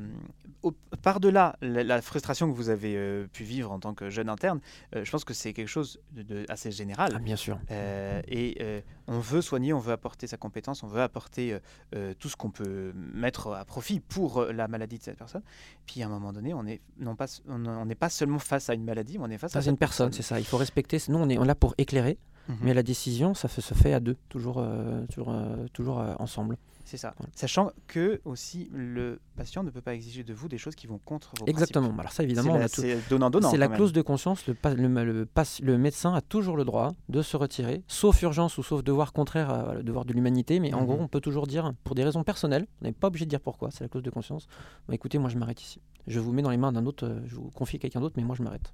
au- 0.63 0.73
par-delà 1.01 1.55
la, 1.61 1.83
la 1.83 2.01
frustration 2.01 2.49
que 2.51 2.55
vous 2.55 2.69
avez 2.69 2.95
euh, 2.95 3.27
pu 3.31 3.43
vivre 3.43 3.71
en 3.71 3.79
tant 3.79 3.93
que 3.93 4.09
jeune 4.09 4.29
interne, 4.29 4.59
euh, 4.95 5.03
je 5.05 5.11
pense 5.11 5.23
que 5.25 5.33
c'est 5.33 5.53
quelque 5.53 5.67
chose 5.67 5.99
de, 6.11 6.23
de 6.23 6.45
assez 6.49 6.71
général. 6.71 7.11
Ah, 7.15 7.19
bien 7.19 7.35
sûr. 7.35 7.59
Euh, 7.71 8.21
et 8.27 8.57
euh, 8.61 8.81
on 9.07 9.19
veut 9.19 9.41
soigner, 9.41 9.73
on 9.73 9.79
veut 9.79 9.93
apporter 9.93 10.27
sa 10.27 10.37
compétence, 10.37 10.81
on 10.83 10.87
veut 10.87 11.01
apporter 11.01 11.53
euh, 11.53 11.59
euh, 11.95 12.13
tout 12.17 12.29
ce 12.29 12.35
qu'on 12.35 12.51
peut 12.51 12.93
mettre 12.95 13.51
à 13.53 13.65
profit 13.65 13.99
pour 13.99 14.39
euh, 14.39 14.51
la 14.53 14.67
maladie 14.67 14.97
de 14.97 15.03
cette 15.03 15.17
personne. 15.17 15.43
Puis 15.85 16.01
à 16.03 16.05
un 16.07 16.09
moment 16.09 16.33
donné, 16.33 16.53
on 16.53 16.63
n'est 16.63 16.81
non 16.99 17.15
pas, 17.15 17.27
on 17.47 17.85
pas 17.99 18.09
seulement 18.09 18.39
face 18.39 18.69
à 18.69 18.73
une 18.73 18.83
maladie, 18.85 19.17
mais 19.17 19.25
on 19.25 19.29
est 19.29 19.37
face 19.37 19.51
Ça, 19.51 19.59
à 19.59 19.61
une 19.61 19.65
cette 19.71 19.79
personne, 19.79 20.11
c'est 20.13 20.23
ça. 20.23 20.39
Il 20.39 20.45
faut 20.45 20.57
respecter. 20.57 20.97
Nous, 21.09 21.17
on 21.17 21.29
est 21.29 21.35
là 21.45 21.53
pour 21.55 21.75
éclairer, 21.77 22.17
Mais 22.61 22.73
la 22.73 22.83
décision, 22.83 23.33
ça 23.33 23.47
se 23.47 23.61
fait 23.73 23.93
à 23.93 23.99
deux, 23.99 24.17
toujours, 24.29 24.57
euh, 24.59 25.05
toujours, 25.07 25.29
euh, 25.31 25.65
toujours 25.73 25.99
euh, 25.99 26.13
ensemble. 26.19 26.57
C'est 26.85 26.97
ça. 26.97 27.13
Voilà. 27.17 27.31
Sachant 27.33 27.71
que 27.87 28.19
aussi 28.25 28.69
le 28.73 29.21
patient 29.37 29.63
ne 29.63 29.69
peut 29.69 29.79
pas 29.79 29.93
exiger 29.95 30.25
de 30.25 30.33
vous 30.33 30.49
des 30.49 30.57
choses 30.57 30.75
qui 30.75 30.85
vont 30.85 30.99
contre 31.05 31.31
vos 31.39 31.45
Exactement. 31.45 31.85
principes. 31.87 31.99
Alors 32.01 32.11
ça, 32.11 32.23
évidemment, 32.23 32.51
on 32.55 32.57
C'est 32.57 32.63
a 32.63 32.69
tout- 32.99 33.41
c'est 33.49 33.57
la 33.57 33.69
même. 33.69 33.77
clause 33.77 33.93
de 33.93 34.01
conscience. 34.01 34.45
Le, 34.47 34.53
pa- 34.53 34.73
le, 34.73 34.87
le 35.05 35.25
pass- 35.25 35.61
le 35.61 35.77
médecin 35.77 36.13
a 36.13 36.19
toujours 36.19 36.57
le 36.57 36.65
droit 36.65 36.91
de 37.07 37.21
se 37.21 37.37
retirer, 37.37 37.81
sauf 37.87 38.21
urgence 38.21 38.57
ou 38.57 38.63
sauf 38.63 38.83
devoir 38.83 39.13
contraire 39.13 39.49
à 39.49 39.75
le 39.75 39.83
devoir 39.83 40.03
de 40.03 40.11
l'humanité. 40.11 40.59
Mais 40.59 40.73
en 40.73 40.81
Mhm. 40.81 40.85
gros, 40.85 40.97
on 40.99 41.07
peut 41.07 41.21
toujours 41.21 41.47
dire, 41.47 41.71
pour 41.85 41.95
des 41.95 42.03
raisons 42.03 42.25
personnelles, 42.25 42.67
on 42.81 42.85
n'est 42.85 42.91
pas 42.91 43.07
obligé 43.07 43.23
de 43.23 43.29
dire 43.29 43.39
pourquoi, 43.39 43.71
c'est 43.71 43.85
la 43.85 43.87
clause 43.87 44.03
de 44.03 44.09
conscience. 44.09 44.47
Bah, 44.89 44.93
écoutez, 44.93 45.17
moi 45.19 45.29
je 45.29 45.37
m'arrête 45.37 45.61
ici. 45.61 45.79
Je 46.07 46.19
vous 46.19 46.33
mets 46.33 46.41
dans 46.41 46.51
les 46.51 46.57
mains 46.57 46.73
d'un 46.73 46.85
autre, 46.85 47.15
je 47.25 47.35
vous 47.35 47.49
confie 47.51 47.77
à 47.77 47.79
quelqu'un 47.79 48.01
d'autre, 48.01 48.15
mais 48.17 48.23
moi 48.23 48.35
je 48.37 48.43
m'arrête. 48.43 48.73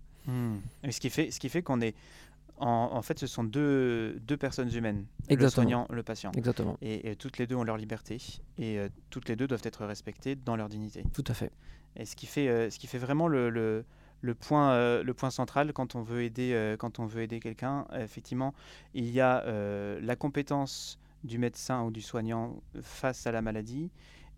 Et 0.83 0.91
ce 0.91 0.99
qui 0.99 1.09
fait, 1.09 1.31
ce 1.31 1.39
qui 1.39 1.49
fait 1.49 1.63
qu'on 1.63 1.81
est, 1.81 1.95
en, 2.59 2.89
en 2.93 3.01
fait, 3.01 3.17
ce 3.19 3.27
sont 3.27 3.43
deux, 3.43 4.19
deux 4.19 4.37
personnes 4.37 4.73
humaines, 4.73 5.05
le 5.29 5.49
soignant, 5.49 5.87
le 5.89 6.03
patient. 6.03 6.31
Exactement. 6.35 6.77
Et, 6.81 7.11
et 7.11 7.15
toutes 7.15 7.37
les 7.37 7.47
deux 7.47 7.55
ont 7.55 7.63
leur 7.63 7.77
liberté 7.77 8.17
et 8.57 8.77
euh, 8.77 8.89
toutes 9.09 9.27
les 9.29 9.35
deux 9.35 9.47
doivent 9.47 9.63
être 9.63 9.85
respectées 9.85 10.35
dans 10.35 10.55
leur 10.55 10.69
dignité. 10.69 11.03
Tout 11.13 11.23
à 11.27 11.33
fait. 11.33 11.51
Et 11.95 12.05
ce 12.05 12.15
qui 12.15 12.25
fait, 12.27 12.47
euh, 12.47 12.69
ce 12.69 12.77
qui 12.77 12.87
fait 12.87 12.97
vraiment 12.97 13.27
le, 13.27 13.49
le, 13.49 13.85
le 14.21 14.35
point, 14.35 14.71
euh, 14.71 15.03
le 15.03 15.13
point 15.13 15.31
central 15.31 15.73
quand 15.73 15.95
on 15.95 16.01
veut 16.01 16.23
aider, 16.23 16.75
quand 16.77 16.99
on 16.99 17.05
veut 17.05 17.23
aider 17.23 17.39
quelqu'un, 17.39 17.85
effectivement, 17.97 18.53
il 18.93 19.09
y 19.09 19.21
a 19.21 19.43
la 20.01 20.15
compétence 20.15 20.99
du 21.23 21.37
médecin 21.37 21.83
ou 21.83 21.91
du 21.91 22.01
soignant 22.01 22.61
face 22.81 23.27
à 23.27 23.31
la 23.31 23.41
maladie. 23.41 23.89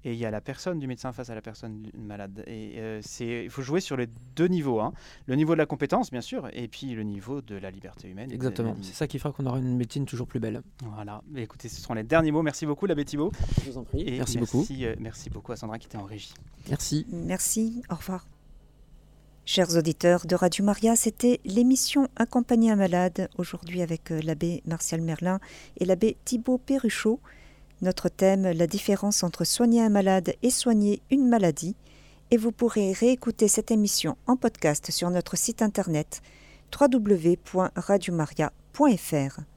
Et 0.04 0.14
il 0.14 0.18
y 0.20 0.26
a 0.26 0.32
la 0.32 0.42
personne 0.42 0.80
du 0.80 0.88
médecin 0.88 1.12
face 1.14 1.30
à 1.30 1.36
la 1.36 1.42
personne 1.42 1.88
malade. 1.96 2.44
Et 2.48 2.80
euh, 2.80 3.00
c'est, 3.04 3.44
il 3.44 3.50
faut 3.50 3.62
jouer 3.62 3.82
sur 3.82 3.98
les 3.98 4.08
deux 4.36 4.48
niveaux. 4.48 4.80
hein. 4.80 4.94
Le 5.28 5.36
niveau 5.36 5.54
de 5.54 5.60
la 5.60 5.66
compétence, 5.66 6.10
bien 6.10 6.22
sûr, 6.22 6.50
et 6.54 6.68
puis 6.68 6.88
le 6.94 7.04
niveau 7.04 7.42
de 7.42 7.56
la 7.56 7.70
liberté 7.70 8.10
humaine. 8.10 8.32
Exactement. 8.32 8.76
C'est 8.82 8.94
ça 8.94 9.08
qui 9.08 9.20
fera 9.20 9.32
qu'on 9.32 9.46
aura 9.46 9.60
une 9.60 9.78
médecine 9.78 10.06
toujours 10.06 10.28
plus 10.28 10.40
belle. 10.40 10.62
Voilà. 10.96 11.22
Mais 11.30 11.44
écoutez, 11.44 11.70
ce 11.70 11.80
seront 11.80 11.94
les 11.94 12.04
derniers 12.04 12.32
mots. 12.32 12.42
Merci 12.42 12.66
beaucoup, 12.66 12.88
l'abbé 12.88 13.06
Thibault. 13.06 13.32
Je 13.64 13.70
vous 13.72 13.78
en 13.78 13.84
prie. 13.84 14.02
Et 14.02 14.18
merci, 14.18 14.38
beaucoup. 14.40 14.66
euh, 14.72 14.96
merci 15.00 15.30
beaucoup 15.30 15.52
à 15.52 15.56
Sandra 15.56 15.78
qui 15.78 15.88
était 15.88 15.98
en 15.98 16.06
régie. 16.06 16.34
Merci. 16.70 17.06
Merci, 17.12 17.84
au 17.92 17.96
revoir. 17.96 18.26
Chers 19.44 19.76
auditeurs 19.76 20.26
de 20.28 20.36
Radio 20.36 20.64
Maria, 20.64 20.96
c'était 20.96 21.42
l'émission 21.46 22.08
Accompagner 22.16 22.72
un 22.72 22.76
malade, 22.76 23.28
aujourd'hui 23.38 23.82
avec 23.82 24.12
euh, 24.12 24.22
l'abbé 24.24 24.62
Martial 24.66 25.02
Merlin 25.02 25.40
et 25.78 25.86
l'abbé 25.86 26.18
Thibault 26.26 26.60
Perruchot. 26.60 27.20
Notre 27.82 28.10
thème, 28.10 28.44
la 28.44 28.68
différence 28.68 29.24
entre 29.24 29.44
soigner 29.44 29.82
un 29.82 29.90
malade 29.90 30.36
et 30.44 30.52
soigner 30.52 31.02
une 31.10 31.28
maladie. 31.28 31.76
Et 32.30 32.38
vous 32.38 32.52
pourrez 32.52 32.94
réécouter 32.94 33.48
cette 33.48 33.72
émission 33.72 34.18
en 34.28 34.38
podcast 34.38 34.92
sur 34.92 35.10
notre 35.10 35.36
site 35.36 35.62
internet 35.62 36.22
www.radiomaria.fr. 36.80 39.51